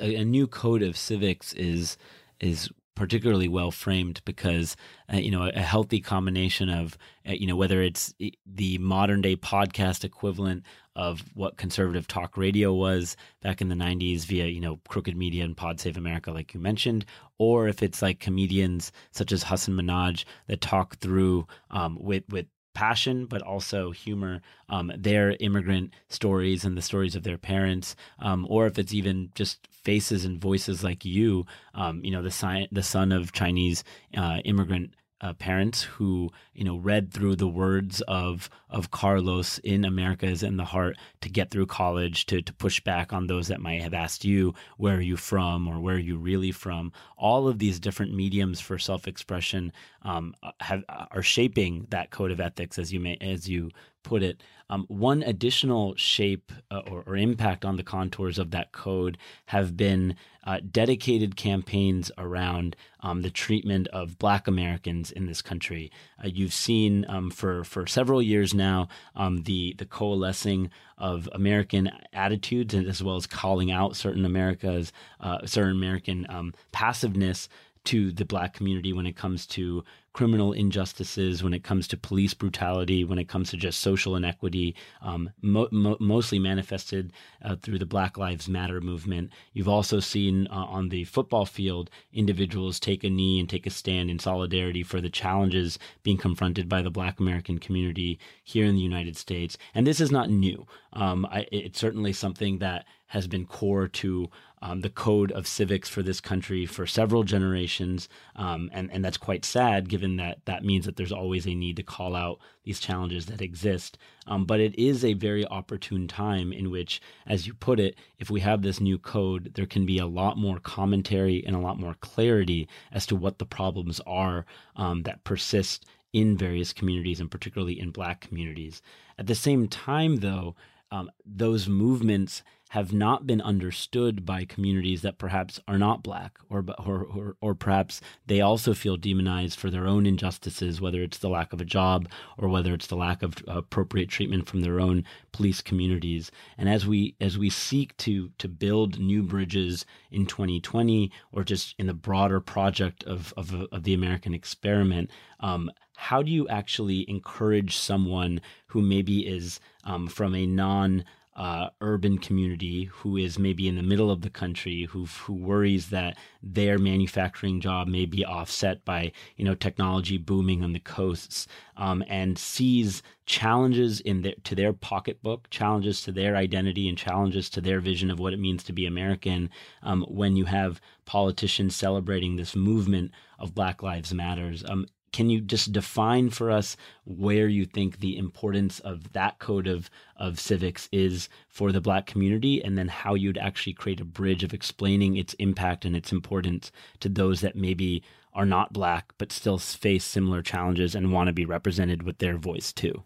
a, 0.00 0.16
a 0.16 0.24
new 0.24 0.46
code 0.46 0.82
of 0.82 0.96
civics 0.96 1.52
is 1.54 1.96
is 2.40 2.70
particularly 2.94 3.48
well 3.48 3.70
framed 3.70 4.20
because 4.24 4.76
uh, 5.12 5.16
you 5.16 5.30
know 5.30 5.50
a, 5.54 5.60
healthy 5.60 6.00
combination 6.00 6.68
of 6.68 6.96
uh, 7.28 7.32
you 7.32 7.46
know 7.46 7.56
whether 7.56 7.82
it's 7.82 8.14
the 8.46 8.78
modern 8.78 9.20
day 9.20 9.34
podcast 9.36 10.04
equivalent 10.04 10.62
of 10.96 11.22
what 11.34 11.56
conservative 11.56 12.06
talk 12.06 12.36
radio 12.36 12.72
was 12.72 13.16
back 13.40 13.60
in 13.60 13.68
the 13.68 13.74
90s 13.74 14.24
via 14.24 14.46
you 14.46 14.60
know 14.60 14.78
crooked 14.88 15.16
media 15.16 15.44
and 15.44 15.56
pod 15.56 15.80
save 15.80 15.96
america 15.96 16.30
like 16.30 16.52
you 16.52 16.60
mentioned 16.60 17.04
or 17.38 17.68
if 17.68 17.82
it's 17.82 18.02
like 18.02 18.20
comedians 18.20 18.92
such 19.10 19.32
as 19.32 19.42
Hasan 19.42 19.74
Minhaj 19.74 20.24
that 20.46 20.60
talk 20.60 20.96
through 20.98 21.46
um, 21.70 21.98
with 22.00 22.24
with 22.28 22.46
passion 22.74 23.26
but 23.26 23.42
also 23.42 23.90
humor 23.90 24.40
um, 24.68 24.92
their 24.96 25.36
immigrant 25.40 25.90
stories 26.08 26.64
and 26.64 26.76
the 26.76 26.82
stories 26.82 27.14
of 27.14 27.22
their 27.22 27.38
parents 27.38 27.94
um, 28.20 28.46
or 28.48 28.66
if 28.66 28.78
it's 28.78 28.94
even 28.94 29.30
just 29.34 29.66
faces 29.70 30.24
and 30.24 30.40
voices 30.40 30.82
like 30.82 31.04
you 31.04 31.44
um, 31.74 32.02
you 32.04 32.10
know 32.10 32.22
the, 32.22 32.68
the 32.72 32.82
son 32.82 33.12
of 33.12 33.32
chinese 33.32 33.84
uh, 34.16 34.38
immigrant 34.44 34.94
uh, 35.22 35.32
parents 35.34 35.82
who 35.82 36.30
you 36.52 36.64
know 36.64 36.76
read 36.76 37.12
through 37.12 37.36
the 37.36 37.48
words 37.48 38.00
of 38.02 38.50
of 38.68 38.90
Carlos 38.90 39.58
in 39.58 39.84
America 39.84 40.26
is 40.26 40.42
in 40.42 40.56
the 40.56 40.64
heart 40.64 40.96
to 41.20 41.28
get 41.28 41.50
through 41.50 41.66
college 41.66 42.26
to 42.26 42.42
to 42.42 42.52
push 42.52 42.80
back 42.80 43.12
on 43.12 43.26
those 43.26 43.48
that 43.48 43.60
might 43.60 43.80
have 43.80 43.94
asked 43.94 44.24
you 44.24 44.54
where 44.76 44.96
are 44.96 45.00
you 45.00 45.16
from? 45.16 45.68
or 45.68 45.80
where 45.80 45.96
are 45.96 45.98
you 45.98 46.16
really 46.16 46.52
from? 46.52 46.92
All 47.16 47.46
of 47.46 47.58
these 47.58 47.78
different 47.78 48.14
mediums 48.14 48.60
for 48.60 48.78
self 48.78 49.06
expression 49.06 49.72
um, 50.04 50.34
have 50.60 50.84
are 50.88 51.22
shaping 51.22 51.86
that 51.90 52.10
code 52.10 52.30
of 52.30 52.40
ethics 52.40 52.78
as 52.78 52.92
you 52.92 53.00
may 53.00 53.16
as 53.20 53.48
you 53.48 53.70
put 54.02 54.22
it. 54.22 54.42
Um, 54.68 54.86
one 54.88 55.22
additional 55.22 55.94
shape 55.96 56.50
uh, 56.70 56.80
or, 56.90 57.04
or, 57.06 57.16
impact 57.16 57.64
on 57.64 57.76
the 57.76 57.82
contours 57.82 58.38
of 58.38 58.52
that 58.52 58.72
code 58.72 59.18
have 59.46 59.76
been 59.76 60.16
uh, 60.44 60.60
dedicated 60.70 61.36
campaigns 61.36 62.10
around 62.16 62.74
um, 63.00 63.20
the 63.20 63.30
treatment 63.30 63.86
of 63.88 64.18
Black 64.18 64.48
Americans 64.48 65.12
in 65.12 65.26
this 65.26 65.42
country. 65.42 65.92
Uh, 66.24 66.28
you've 66.28 66.54
seen 66.54 67.04
um, 67.08 67.30
for 67.30 67.64
for 67.64 67.86
several 67.86 68.22
years 68.22 68.54
now 68.54 68.88
um, 69.14 69.42
the 69.42 69.74
the 69.78 69.86
coalescing 69.86 70.70
of 70.96 71.28
American 71.32 71.90
attitudes 72.12 72.74
as 72.74 73.02
well 73.02 73.16
as 73.16 73.26
calling 73.26 73.70
out 73.70 73.94
certain 73.94 74.24
America's 74.24 74.90
uh, 75.20 75.44
certain 75.44 75.72
American 75.72 76.26
um, 76.30 76.54
passiveness 76.72 77.48
to 77.84 78.12
the 78.12 78.24
black 78.24 78.54
community 78.54 78.92
when 78.92 79.06
it 79.06 79.16
comes 79.16 79.46
to 79.46 79.82
criminal 80.12 80.52
injustices, 80.52 81.42
when 81.42 81.54
it 81.54 81.64
comes 81.64 81.88
to 81.88 81.96
police 81.96 82.34
brutality, 82.34 83.02
when 83.02 83.18
it 83.18 83.28
comes 83.28 83.50
to 83.50 83.56
just 83.56 83.80
social 83.80 84.14
inequity, 84.14 84.74
um, 85.00 85.30
mo- 85.40 85.68
mo- 85.72 85.96
mostly 86.00 86.38
manifested 86.38 87.12
uh, 87.42 87.56
through 87.56 87.78
the 87.78 87.86
Black 87.86 88.18
Lives 88.18 88.48
Matter 88.48 88.80
movement. 88.80 89.30
You've 89.54 89.68
also 89.68 90.00
seen 90.00 90.46
uh, 90.48 90.54
on 90.54 90.90
the 90.90 91.04
football 91.04 91.46
field 91.46 91.88
individuals 92.12 92.78
take 92.78 93.04
a 93.04 93.10
knee 93.10 93.40
and 93.40 93.48
take 93.48 93.66
a 93.66 93.70
stand 93.70 94.10
in 94.10 94.18
solidarity 94.18 94.82
for 94.82 95.00
the 95.00 95.10
challenges 95.10 95.78
being 96.02 96.18
confronted 96.18 96.68
by 96.68 96.82
the 96.82 96.90
Black 96.90 97.18
American 97.18 97.58
community 97.58 98.18
here 98.44 98.66
in 98.66 98.74
the 98.74 98.82
United 98.82 99.16
States. 99.16 99.56
And 99.74 99.86
this 99.86 100.00
is 100.00 100.12
not 100.12 100.28
new. 100.28 100.66
Um, 100.92 101.26
I, 101.26 101.46
it's 101.50 101.80
certainly 101.80 102.12
something 102.12 102.58
that 102.58 102.84
has 103.06 103.26
been 103.26 103.46
core 103.46 103.88
to 103.88 104.30
um, 104.62 104.80
the 104.80 104.88
code 104.88 105.32
of 105.32 105.46
civics 105.48 105.88
for 105.88 106.02
this 106.02 106.20
country 106.20 106.66
for 106.66 106.86
several 106.86 107.24
generations, 107.24 108.08
um, 108.36 108.70
and 108.72 108.90
and 108.92 109.04
that's 109.04 109.16
quite 109.16 109.44
sad, 109.44 109.88
given 109.88 110.16
that 110.16 110.38
that 110.44 110.64
means 110.64 110.86
that 110.86 110.96
there's 110.96 111.12
always 111.12 111.46
a 111.46 111.54
need 111.54 111.76
to 111.76 111.82
call 111.82 112.14
out 112.14 112.38
these 112.62 112.78
challenges 112.78 113.26
that 113.26 113.42
exist. 113.42 113.98
Um, 114.28 114.44
but 114.44 114.60
it 114.60 114.78
is 114.78 115.04
a 115.04 115.14
very 115.14 115.44
opportune 115.46 116.06
time 116.06 116.52
in 116.52 116.70
which, 116.70 117.02
as 117.26 117.44
you 117.44 117.54
put 117.54 117.80
it, 117.80 117.96
if 118.18 118.30
we 118.30 118.40
have 118.40 118.62
this 118.62 118.80
new 118.80 118.98
code, 118.98 119.52
there 119.54 119.66
can 119.66 119.84
be 119.84 119.98
a 119.98 120.06
lot 120.06 120.38
more 120.38 120.60
commentary 120.60 121.44
and 121.44 121.56
a 121.56 121.60
lot 121.60 121.80
more 121.80 121.94
clarity 121.94 122.68
as 122.92 123.04
to 123.06 123.16
what 123.16 123.38
the 123.38 123.46
problems 123.46 124.00
are 124.06 124.46
um, 124.76 125.02
that 125.02 125.24
persist 125.24 125.86
in 126.12 126.36
various 126.36 126.72
communities, 126.72 127.18
and 127.18 127.32
particularly 127.32 127.80
in 127.80 127.90
Black 127.90 128.20
communities. 128.20 128.80
At 129.18 129.26
the 129.26 129.34
same 129.34 129.66
time, 129.66 130.16
though, 130.16 130.54
um, 130.92 131.10
those 131.24 131.68
movements 131.68 132.42
have 132.72 132.90
not 132.90 133.26
been 133.26 133.42
understood 133.42 134.24
by 134.24 134.46
communities 134.46 135.02
that 135.02 135.18
perhaps 135.18 135.60
are 135.68 135.76
not 135.76 136.02
black 136.02 136.38
or, 136.48 136.64
or, 136.78 137.04
or, 137.04 137.36
or, 137.42 137.54
perhaps 137.54 138.00
they 138.26 138.40
also 138.40 138.72
feel 138.72 138.96
demonized 138.96 139.58
for 139.58 139.68
their 139.68 139.86
own 139.86 140.06
injustices, 140.06 140.80
whether 140.80 141.02
it's 141.02 141.18
the 141.18 141.28
lack 141.28 141.52
of 141.52 141.60
a 141.60 141.66
job 141.66 142.08
or 142.38 142.48
whether 142.48 142.72
it's 142.72 142.86
the 142.86 142.96
lack 142.96 143.22
of 143.22 143.36
appropriate 143.46 144.08
treatment 144.08 144.48
from 144.48 144.62
their 144.62 144.80
own 144.80 145.04
police 145.32 145.60
communities. 145.60 146.30
And 146.56 146.66
as 146.66 146.86
we, 146.86 147.14
as 147.20 147.36
we 147.36 147.50
seek 147.50 147.94
to, 147.98 148.30
to 148.38 148.48
build 148.48 148.98
new 148.98 149.22
bridges 149.22 149.84
in 150.10 150.24
2020 150.24 151.12
or 151.30 151.44
just 151.44 151.74
in 151.78 151.88
the 151.88 151.92
broader 151.92 152.40
project 152.40 153.04
of, 153.04 153.34
of, 153.36 153.54
of 153.70 153.82
the 153.82 153.92
American 153.92 154.32
experiment, 154.32 155.10
um, 155.40 155.70
how 155.96 156.22
do 156.22 156.30
you 156.30 156.48
actually 156.48 157.08
encourage 157.08 157.76
someone 157.76 158.40
who 158.68 158.80
maybe 158.80 159.26
is 159.26 159.60
um, 159.84 160.08
from 160.08 160.34
a 160.34 160.46
non 160.46 161.04
uh, 161.34 161.68
urban 161.80 162.18
community 162.18 162.84
who 162.84 163.16
is 163.16 163.38
maybe 163.38 163.66
in 163.66 163.76
the 163.76 163.82
middle 163.82 164.10
of 164.10 164.20
the 164.20 164.30
country 164.30 164.84
who 164.90 165.06
who 165.06 165.32
worries 165.32 165.88
that 165.88 166.16
their 166.42 166.78
manufacturing 166.78 167.60
job 167.60 167.88
may 167.88 168.04
be 168.04 168.24
offset 168.24 168.84
by 168.84 169.10
you 169.36 169.44
know 169.44 169.54
technology 169.54 170.18
booming 170.18 170.62
on 170.62 170.72
the 170.72 170.80
coasts 170.80 171.46
um, 171.76 172.04
and 172.06 172.38
sees 172.38 173.02
challenges 173.24 174.00
in 174.00 174.22
their, 174.22 174.34
to 174.44 174.54
their 174.54 174.72
pocketbook, 174.72 175.48
challenges 175.48 176.02
to 176.02 176.12
their 176.12 176.36
identity, 176.36 176.88
and 176.88 176.98
challenges 176.98 177.48
to 177.50 177.60
their 177.60 177.80
vision 177.80 178.10
of 178.10 178.18
what 178.18 178.32
it 178.32 178.38
means 178.38 178.62
to 178.64 178.72
be 178.72 178.84
American. 178.84 179.48
Um, 179.82 180.04
when 180.08 180.36
you 180.36 180.44
have 180.44 180.80
politicians 181.06 181.74
celebrating 181.74 182.36
this 182.36 182.54
movement 182.54 183.12
of 183.38 183.54
Black 183.54 183.82
Lives 183.82 184.12
Matters, 184.12 184.64
um, 184.68 184.86
can 185.12 185.30
you 185.30 185.40
just 185.40 185.72
define 185.72 186.30
for 186.30 186.50
us 186.50 186.76
where 187.04 187.48
you 187.48 187.64
think 187.64 187.98
the 187.98 188.16
importance 188.16 188.80
of 188.80 189.12
that 189.12 189.38
code 189.38 189.66
of, 189.66 189.90
of 190.16 190.40
civics 190.40 190.88
is 190.92 191.28
for 191.48 191.72
the 191.72 191.80
black 191.80 192.06
community 192.06 192.62
and 192.62 192.76
then 192.76 192.88
how 192.88 193.14
you'd 193.14 193.38
actually 193.38 193.72
create 193.72 194.00
a 194.00 194.04
bridge 194.04 194.42
of 194.42 194.54
explaining 194.54 195.16
its 195.16 195.34
impact 195.34 195.84
and 195.84 195.94
its 195.94 196.12
importance 196.12 196.72
to 197.00 197.08
those 197.08 197.40
that 197.40 197.56
maybe 197.56 198.02
are 198.34 198.46
not 198.46 198.72
black 198.72 199.12
but 199.18 199.30
still 199.30 199.58
face 199.58 200.04
similar 200.04 200.42
challenges 200.42 200.94
and 200.94 201.12
want 201.12 201.26
to 201.26 201.32
be 201.32 201.44
represented 201.44 202.02
with 202.02 202.18
their 202.18 202.36
voice 202.36 202.72
too? 202.72 203.02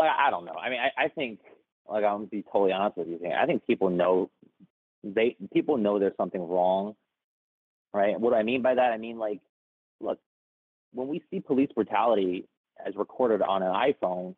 I 0.00 0.30
don't 0.30 0.44
know. 0.44 0.52
I 0.52 0.70
mean 0.70 0.80
i, 0.80 1.04
I 1.04 1.08
think 1.08 1.40
like 1.88 2.04
i'm 2.04 2.18
gonna 2.18 2.26
be 2.26 2.42
totally 2.42 2.72
honest 2.72 2.98
with 2.98 3.08
you 3.08 3.18
i 3.32 3.46
think 3.46 3.66
people 3.66 3.90
know 3.90 4.30
they 5.02 5.36
people 5.52 5.76
know 5.78 5.98
there's 5.98 6.16
something 6.16 6.46
wrong 6.46 6.94
right? 7.92 8.18
What 8.18 8.30
do 8.30 8.36
i 8.36 8.42
mean 8.42 8.62
by 8.62 8.74
that? 8.74 8.92
I 8.92 8.98
mean 8.98 9.18
like 9.18 9.40
look 10.00 10.18
when 10.92 11.08
we 11.08 11.22
see 11.30 11.40
police 11.40 11.70
brutality 11.74 12.46
as 12.84 12.94
recorded 12.96 13.42
on 13.42 13.62
an 13.62 13.72
iPhone, 13.72 14.34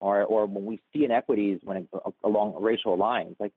or 0.00 0.24
or 0.24 0.46
when 0.46 0.64
we 0.64 0.80
see 0.92 1.04
inequities 1.04 1.60
when 1.62 1.78
it, 1.78 1.88
along 2.22 2.54
racial 2.60 2.96
lines, 2.96 3.36
like 3.38 3.52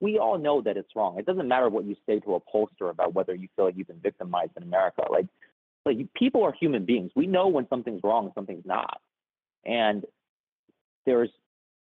we 0.00 0.18
all 0.18 0.36
know 0.38 0.60
that 0.62 0.76
it's 0.76 0.90
wrong. 0.96 1.18
It 1.18 1.26
doesn't 1.26 1.46
matter 1.46 1.68
what 1.68 1.84
you 1.84 1.94
say 2.06 2.18
to 2.20 2.34
a 2.34 2.40
pollster 2.40 2.90
about 2.90 3.14
whether 3.14 3.34
you 3.34 3.48
feel 3.54 3.66
like 3.66 3.76
you've 3.76 3.86
been 3.86 4.00
victimized 4.00 4.52
in 4.56 4.64
America. 4.64 5.02
Like 5.10 5.26
like 5.86 5.98
people 6.14 6.42
are 6.44 6.52
human 6.52 6.84
beings. 6.84 7.12
We 7.14 7.26
know 7.26 7.48
when 7.48 7.68
something's 7.68 8.00
wrong 8.02 8.32
something's 8.34 8.66
not. 8.66 9.00
And 9.64 10.04
there's 11.06 11.30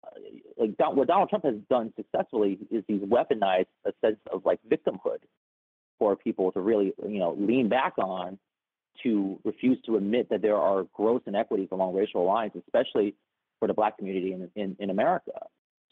uh, 0.05 0.19
like 0.57 0.75
what 0.93 1.07
Donald 1.07 1.29
Trump 1.29 1.45
has 1.45 1.55
done 1.69 1.93
successfully 1.95 2.59
is 2.69 2.83
he's 2.87 3.01
weaponized 3.01 3.67
a 3.85 3.91
sense 4.01 4.19
of 4.31 4.45
like 4.45 4.59
victimhood 4.69 5.19
for 5.97 6.15
people 6.15 6.51
to 6.51 6.59
really 6.59 6.93
you 7.07 7.19
know 7.19 7.35
lean 7.39 7.69
back 7.69 7.93
on 7.97 8.37
to 9.03 9.39
refuse 9.43 9.77
to 9.85 9.95
admit 9.95 10.29
that 10.29 10.41
there 10.41 10.57
are 10.57 10.85
gross 10.93 11.21
inequities 11.25 11.69
along 11.71 11.95
racial 11.95 12.25
lines, 12.25 12.51
especially 12.57 13.15
for 13.59 13.67
the 13.67 13.73
black 13.73 13.97
community 13.97 14.33
in, 14.33 14.49
in, 14.55 14.75
in 14.79 14.89
America. 14.89 15.31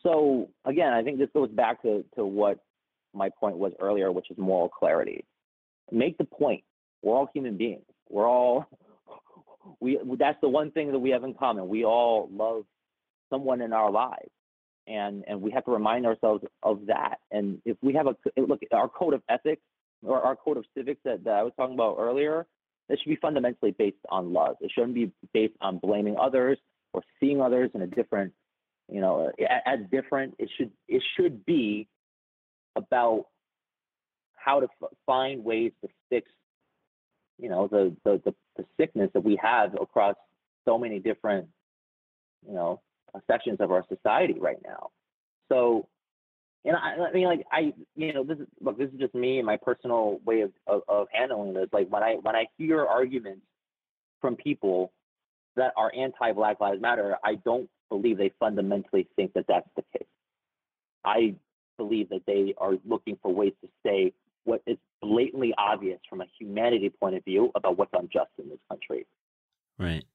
So 0.04 0.50
again, 0.66 0.94
I 0.94 1.04
think 1.04 1.20
this 1.20 1.30
goes 1.34 1.50
back 1.50 1.82
to, 1.82 2.04
to 2.16 2.26
what 2.26 2.60
my 3.14 3.30
point 3.40 3.58
was 3.58 3.74
earlier, 3.80 4.12
which 4.12 4.30
is 4.30 4.38
moral 4.38 4.70
clarity. 4.70 5.26
Make 5.92 6.18
the 6.18 6.26
point. 6.26 6.64
We're 7.02 7.16
all 7.16 7.30
human 7.34 7.58
beings. 7.58 7.84
We're 8.10 8.28
all 8.28 8.66
we 9.80 10.00
that's 10.18 10.40
the 10.42 10.50
one 10.50 10.72
thing 10.72 10.92
that 10.92 11.00
we 11.00 11.12
have 11.12 11.24
in 11.24 11.34
common. 11.34 11.68
We 11.68 11.86
all 11.86 12.30
love 12.32 12.66
someone 13.30 13.62
in 13.62 13.74
our 13.74 13.92
lives. 13.92 14.30
And 14.88 15.26
and 15.28 15.42
we 15.42 15.52
have 15.52 15.66
to 15.66 15.72
remind 15.72 16.06
ourselves 16.06 16.44
of 16.64 16.86
that. 16.88 17.18
And 17.32 17.62
if 17.66 17.78
we 17.82 17.94
have 17.94 18.08
a 18.08 18.16
look 18.38 18.62
our 18.72 18.88
code 18.88 19.14
of 19.14 19.22
ethics 19.30 19.62
or 20.06 20.22
our 20.22 20.36
code 20.36 20.58
of 20.58 20.66
civics 20.76 21.02
that, 21.04 21.24
that 21.26 21.34
I 21.34 21.44
was 21.44 21.54
talking 21.58 21.74
about 21.74 21.98
earlier, 22.00 22.46
it 22.90 23.00
should 23.00 23.10
be 23.10 23.18
fundamentally 23.18 23.72
based 23.72 23.98
on 24.10 24.34
love. 24.34 24.56
It 24.62 24.72
shouldn't 24.74 24.94
be 24.94 25.12
based 25.34 25.56
on 25.62 25.78
blaming 25.78 26.18
others 26.18 26.58
or 26.94 27.02
seeing 27.20 27.42
others 27.42 27.72
in 27.74 27.82
a 27.82 27.88
different, 27.88 28.34
you 28.90 29.02
know, 29.02 29.32
as 29.66 29.80
different. 29.92 30.36
It 30.40 30.50
should 30.58 30.72
it 30.88 31.04
should 31.16 31.46
be 31.46 31.88
about 32.76 33.26
how 34.36 34.62
to 34.62 34.68
f- 34.82 34.90
find 35.06 35.44
ways 35.44 35.74
to 35.82 35.90
fix, 36.10 36.30
you 37.38 37.50
know, 37.50 37.68
the, 37.68 37.96
the 38.06 38.22
the 38.24 38.36
the 38.56 38.66
sickness 38.80 39.10
that 39.14 39.24
we 39.24 39.38
have 39.42 39.74
across 39.76 40.16
so 40.66 40.78
many 40.78 41.00
different, 41.00 41.48
you 42.48 42.54
know, 42.54 42.82
sections 43.30 43.58
of 43.60 43.72
our 43.72 43.84
society 43.90 44.36
right 44.40 44.60
now. 44.64 44.92
So 45.50 45.88
and 46.66 46.76
I, 46.76 47.10
I 47.10 47.14
mean, 47.14 47.26
like 47.26 47.46
I, 47.52 47.74
you 47.96 48.14
know, 48.14 48.24
this 48.24 48.40
is 48.40 48.48
look, 48.62 48.78
this 48.78 48.90
is 48.92 49.00
just 49.00 49.16
me 49.16 49.38
and 49.38 49.46
my 49.46 49.58
personal 49.58 50.20
way 50.26 50.42
of, 50.42 50.52
of, 50.68 50.82
of 50.88 51.08
handling 51.12 51.54
this. 51.54 51.70
Like 51.72 51.90
when 51.90 52.04
I 52.04 52.16
when 52.22 52.36
I 52.36 52.46
hear 52.58 52.86
arguments 52.86 53.42
from 54.22 54.36
people 54.36 54.92
that 55.56 55.74
are 55.78 55.92
anti 55.96 56.34
Black 56.34 56.60
Lives 56.60 56.82
Matter, 56.82 57.18
I 57.24 57.36
don't 57.36 57.70
believe 57.90 58.18
they 58.18 58.32
fundamentally 58.40 59.08
think 59.16 59.34
that 59.34 59.46
that's 59.48 59.70
the 59.76 59.84
case. 59.98 60.08
I 61.06 61.36
believe 61.78 62.10
that 62.10 62.24
they 62.26 62.54
are 62.58 62.74
looking 62.86 63.18
for 63.22 63.34
ways 63.34 63.54
to 63.64 63.70
say 63.86 64.14
what 64.44 64.62
is 64.66 64.78
blatantly 65.02 65.54
obvious 65.58 66.00
from 66.10 66.22
a 66.22 66.26
humanity 66.40 66.90
point 66.90 67.16
of 67.16 67.24
view 67.24 67.52
about 67.56 67.78
what's 67.78 67.92
unjust 67.94 68.32
in 68.42 68.50
this 68.50 68.60
country. 68.70 69.06
Right. 69.78 70.06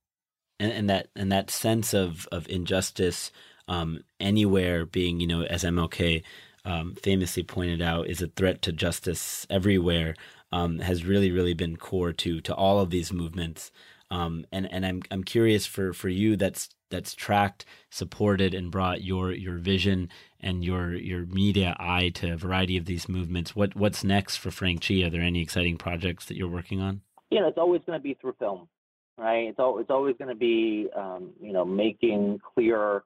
And, 0.59 0.73
and 0.73 0.91
that 0.91 1.09
and 1.17 1.31
that 1.33 1.51
sense 1.51 1.95
of 1.95 2.29
of 2.31 2.49
injustice 2.49 3.33
um, 3.69 4.03
anywhere 4.21 4.85
being, 4.87 5.21
you 5.21 5.27
know, 5.27 5.43
as 5.43 5.65
MLK 5.65 6.23
um, 6.65 6.95
famously 6.95 7.43
pointed 7.43 7.83
out, 7.83 8.09
is 8.09 8.23
a 8.23 8.29
threat 8.29 8.63
to 8.63 8.73
justice 8.73 9.47
everywhere. 9.51 10.15
Um, 10.55 10.81
has 10.81 11.07
really, 11.07 11.31
really 11.31 11.55
been 11.55 11.77
core 11.77 12.13
to 12.13 12.41
to 12.43 12.55
all 12.55 12.79
of 12.79 12.91
these 12.91 13.11
movements. 13.11 13.71
Um, 14.11 14.45
and 14.53 14.71
and 14.71 14.85
I'm 14.85 15.01
I'm 15.11 15.25
curious 15.25 15.65
for 15.65 15.95
for 15.95 16.11
you 16.11 16.37
that's 16.37 16.69
that's 16.91 17.15
tracked, 17.15 17.65
supported, 17.91 18.53
and 18.55 18.71
brought 18.71 19.03
your 19.03 19.33
your 19.33 19.57
vision 19.57 20.11
and 20.39 20.63
your 20.63 20.93
your 20.95 21.25
media 21.25 21.75
eye 21.81 22.11
to 22.17 22.33
a 22.33 22.37
variety 22.37 22.77
of 22.77 22.85
these 22.85 23.09
movements. 23.09 23.57
What 23.57 23.75
what's 23.75 24.05
next 24.05 24.37
for 24.37 24.51
Frank 24.51 24.87
Chi? 24.87 25.03
Are 25.03 25.11
there 25.11 25.23
any 25.23 25.41
exciting 25.41 25.79
projects 25.79 26.27
that 26.27 26.37
you're 26.37 26.49
working 26.49 26.81
on? 26.81 27.01
Yeah, 27.31 27.49
it's 27.49 27.57
always 27.57 27.81
going 27.87 27.99
to 27.99 28.03
be 28.03 28.13
through 28.13 28.35
film, 28.39 28.69
right? 29.17 29.49
It's 29.49 29.59
all, 29.59 29.79
it's 29.79 29.91
always 29.91 30.17
going 30.19 30.29
to 30.29 30.35
be 30.35 30.89
um, 30.95 31.31
you 31.41 31.55
know 31.55 31.65
making 31.65 32.39
clear 32.55 33.05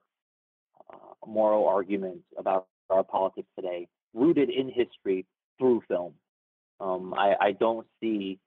moral 1.27 1.67
arguments 1.67 2.23
about 2.37 2.67
our 2.89 3.03
politics 3.03 3.47
today, 3.55 3.87
rooted 4.13 4.49
in 4.49 4.69
history 4.69 5.25
through 5.59 5.83
film. 5.87 6.13
Um, 6.79 7.13
I, 7.13 7.35
I 7.39 7.51
don't 7.51 7.85
see 7.99 8.39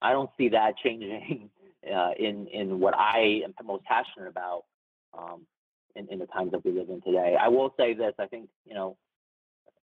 I 0.00 0.12
don't 0.12 0.30
see 0.36 0.50
that 0.50 0.76
changing 0.82 1.50
uh, 1.94 2.10
in 2.18 2.46
in 2.48 2.78
what 2.78 2.94
I 2.94 3.40
am 3.44 3.54
most 3.64 3.84
passionate 3.84 4.28
about 4.28 4.64
um, 5.16 5.46
in, 5.96 6.08
in 6.10 6.18
the 6.18 6.26
times 6.26 6.52
that 6.52 6.64
we 6.64 6.72
live 6.72 6.90
in 6.90 7.00
today. 7.00 7.36
I 7.40 7.48
will 7.48 7.74
say 7.78 7.94
this: 7.94 8.12
I 8.18 8.26
think 8.26 8.48
you 8.66 8.74
know, 8.74 8.96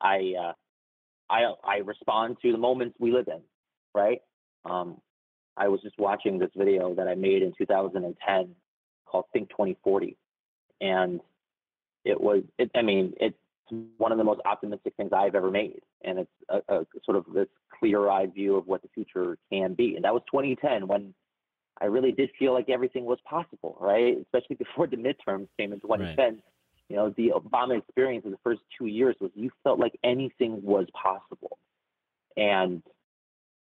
I 0.00 0.34
uh, 0.38 0.52
I 1.30 1.52
I 1.64 1.76
respond 1.78 2.38
to 2.42 2.52
the 2.52 2.58
moments 2.58 2.96
we 2.98 3.12
live 3.12 3.28
in, 3.28 3.40
right? 3.94 4.20
Um, 4.64 5.00
I 5.56 5.68
was 5.68 5.80
just 5.82 5.98
watching 5.98 6.38
this 6.38 6.50
video 6.56 6.94
that 6.94 7.06
I 7.06 7.14
made 7.14 7.42
in 7.42 7.52
2010 7.56 8.54
called 9.06 9.24
Think 9.32 9.48
2040, 9.50 10.16
and 10.80 11.20
it 12.04 12.20
was 12.20 12.42
it. 12.58 12.70
I 12.74 12.82
mean, 12.82 13.14
it's 13.20 13.36
one 13.98 14.12
of 14.12 14.18
the 14.18 14.24
most 14.24 14.40
optimistic 14.44 14.94
things 14.96 15.10
I've 15.14 15.34
ever 15.34 15.50
made, 15.50 15.80
and 16.02 16.20
it's 16.20 16.30
a, 16.48 16.60
a 16.74 16.86
sort 17.04 17.16
of 17.16 17.24
this 17.32 17.46
clear-eyed 17.78 18.34
view 18.34 18.56
of 18.56 18.66
what 18.66 18.82
the 18.82 18.88
future 18.94 19.38
can 19.52 19.74
be. 19.74 19.94
And 19.96 20.04
that 20.04 20.12
was 20.12 20.22
2010 20.30 20.86
when 20.86 21.14
I 21.80 21.86
really 21.86 22.12
did 22.12 22.30
feel 22.38 22.52
like 22.52 22.68
everything 22.68 23.04
was 23.04 23.18
possible, 23.24 23.76
right? 23.80 24.18
Especially 24.20 24.56
before 24.56 24.86
the 24.86 24.96
midterms 24.96 25.48
came 25.58 25.72
in 25.72 25.80
2010. 25.80 26.16
Right. 26.24 26.42
You 26.88 26.96
know, 26.96 27.14
the 27.16 27.32
Obama 27.34 27.78
experience 27.78 28.24
in 28.24 28.32
the 28.32 28.38
first 28.42 28.60
two 28.76 28.86
years 28.86 29.14
was 29.20 29.30
you 29.34 29.50
felt 29.62 29.78
like 29.78 29.96
anything 30.02 30.60
was 30.62 30.86
possible. 30.92 31.56
And 32.36 32.82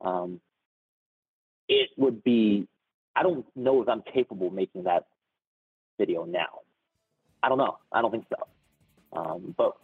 um, 0.01 0.41
it 1.68 1.91
would 1.97 2.22
be, 2.22 2.68
I 3.16 3.24
don't 3.24 3.45
know 3.57 3.82
if 3.82 3.89
I'm 3.89 4.03
capable 4.03 4.47
of 4.47 4.53
making 4.53 4.84
that 4.84 5.07
video 5.99 6.24
now. 6.24 6.61
I 7.47 7.49
don't 7.49 7.59
know. 7.59 7.78
I 7.92 8.03
don't 8.03 8.11
think 8.11 8.24
so. 8.28 9.16
Um, 9.16 9.55
but 9.57 9.76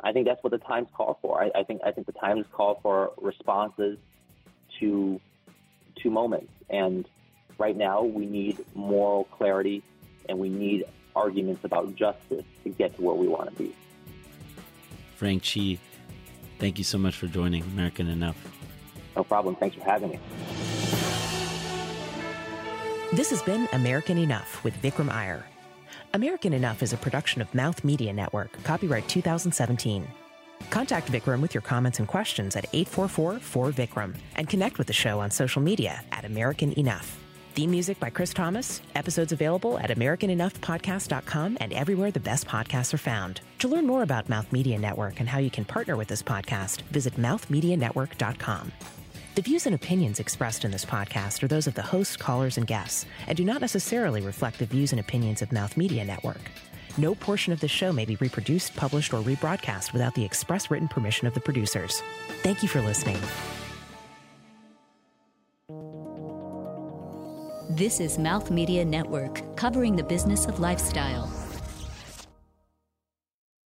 I 0.00 0.12
think 0.12 0.26
that's 0.26 0.42
what 0.42 0.52
the 0.52 0.58
times 0.58 0.88
call 0.94 1.18
for. 1.20 1.42
I, 1.42 1.50
I 1.54 1.62
think 1.62 1.82
I 1.84 1.92
think 1.92 2.06
the 2.06 2.14
times 2.14 2.46
call 2.50 2.80
for 2.82 3.12
responses 3.20 3.98
to 4.80 5.20
to 6.02 6.10
moments. 6.10 6.50
And 6.70 7.06
right 7.58 7.76
now, 7.76 8.04
we 8.04 8.24
need 8.24 8.64
moral 8.74 9.24
clarity 9.24 9.82
and 10.30 10.38
we 10.38 10.48
need 10.48 10.86
arguments 11.14 11.62
about 11.62 11.94
justice 11.94 12.44
to 12.64 12.70
get 12.70 12.96
to 12.96 13.02
where 13.02 13.14
we 13.14 13.28
want 13.28 13.50
to 13.50 13.62
be. 13.62 13.76
Frank 15.16 15.44
Chi, 15.44 15.76
thank 16.58 16.78
you 16.78 16.84
so 16.84 16.96
much 16.96 17.16
for 17.16 17.26
joining 17.26 17.64
American 17.64 18.08
Enough. 18.08 18.36
No 19.14 19.24
problem. 19.24 19.56
Thanks 19.56 19.76
for 19.76 19.84
having 19.84 20.12
me. 20.12 20.18
This 23.12 23.28
has 23.28 23.42
been 23.42 23.68
American 23.74 24.16
Enough 24.16 24.64
with 24.64 24.74
Vikram 24.80 25.10
Iyer. 25.10 25.44
American 26.14 26.54
Enough 26.54 26.82
is 26.82 26.92
a 26.92 26.96
production 26.96 27.42
of 27.42 27.54
Mouth 27.54 27.84
Media 27.84 28.12
Network, 28.12 28.62
copyright 28.64 29.06
2017. 29.08 30.08
Contact 30.70 31.12
Vikram 31.12 31.40
with 31.40 31.54
your 31.54 31.60
comments 31.60 31.98
and 31.98 32.08
questions 32.08 32.56
at 32.56 32.70
844-4Vikram 32.72 34.14
and 34.36 34.48
connect 34.48 34.78
with 34.78 34.86
the 34.86 34.92
show 34.92 35.20
on 35.20 35.30
social 35.30 35.60
media 35.60 36.02
at 36.10 36.24
American 36.24 36.72
Enough. 36.78 37.18
Theme 37.54 37.70
music 37.72 38.00
by 38.00 38.08
Chris 38.08 38.32
Thomas. 38.32 38.80
Episodes 38.94 39.32
available 39.32 39.78
at 39.78 39.90
AmericanEnoughPodcast.com 39.90 41.58
and 41.60 41.72
everywhere 41.72 42.10
the 42.10 42.20
best 42.20 42.46
podcasts 42.46 42.94
are 42.94 42.98
found. 42.98 43.40
To 43.58 43.68
learn 43.68 43.86
more 43.86 44.02
about 44.02 44.28
Mouth 44.28 44.50
Media 44.52 44.78
Network 44.78 45.20
and 45.20 45.28
how 45.28 45.38
you 45.38 45.50
can 45.50 45.64
partner 45.64 45.96
with 45.96 46.08
this 46.08 46.22
podcast, 46.22 46.82
visit 46.82 47.14
mouthmedianetwork.com. 47.16 48.72
The 49.38 49.42
views 49.42 49.66
and 49.66 49.74
opinions 49.76 50.18
expressed 50.18 50.64
in 50.64 50.72
this 50.72 50.84
podcast 50.84 51.44
are 51.44 51.46
those 51.46 51.68
of 51.68 51.74
the 51.74 51.82
host, 51.82 52.18
callers, 52.18 52.58
and 52.58 52.66
guests, 52.66 53.06
and 53.28 53.36
do 53.36 53.44
not 53.44 53.60
necessarily 53.60 54.20
reflect 54.20 54.58
the 54.58 54.66
views 54.66 54.90
and 54.90 54.98
opinions 54.98 55.42
of 55.42 55.52
Mouth 55.52 55.76
Media 55.76 56.04
Network. 56.04 56.40
No 56.96 57.14
portion 57.14 57.52
of 57.52 57.60
the 57.60 57.68
show 57.68 57.92
may 57.92 58.04
be 58.04 58.16
reproduced, 58.16 58.74
published, 58.74 59.14
or 59.14 59.22
rebroadcast 59.22 59.92
without 59.92 60.16
the 60.16 60.24
express 60.24 60.72
written 60.72 60.88
permission 60.88 61.28
of 61.28 61.34
the 61.34 61.40
producers. 61.40 62.02
Thank 62.42 62.64
you 62.64 62.68
for 62.68 62.80
listening. 62.82 63.16
This 67.70 68.00
is 68.00 68.18
Mouth 68.18 68.50
Media 68.50 68.84
Network, 68.84 69.56
covering 69.56 69.94
the 69.94 70.02
business 70.02 70.46
of 70.46 70.58
lifestyle. 70.58 71.32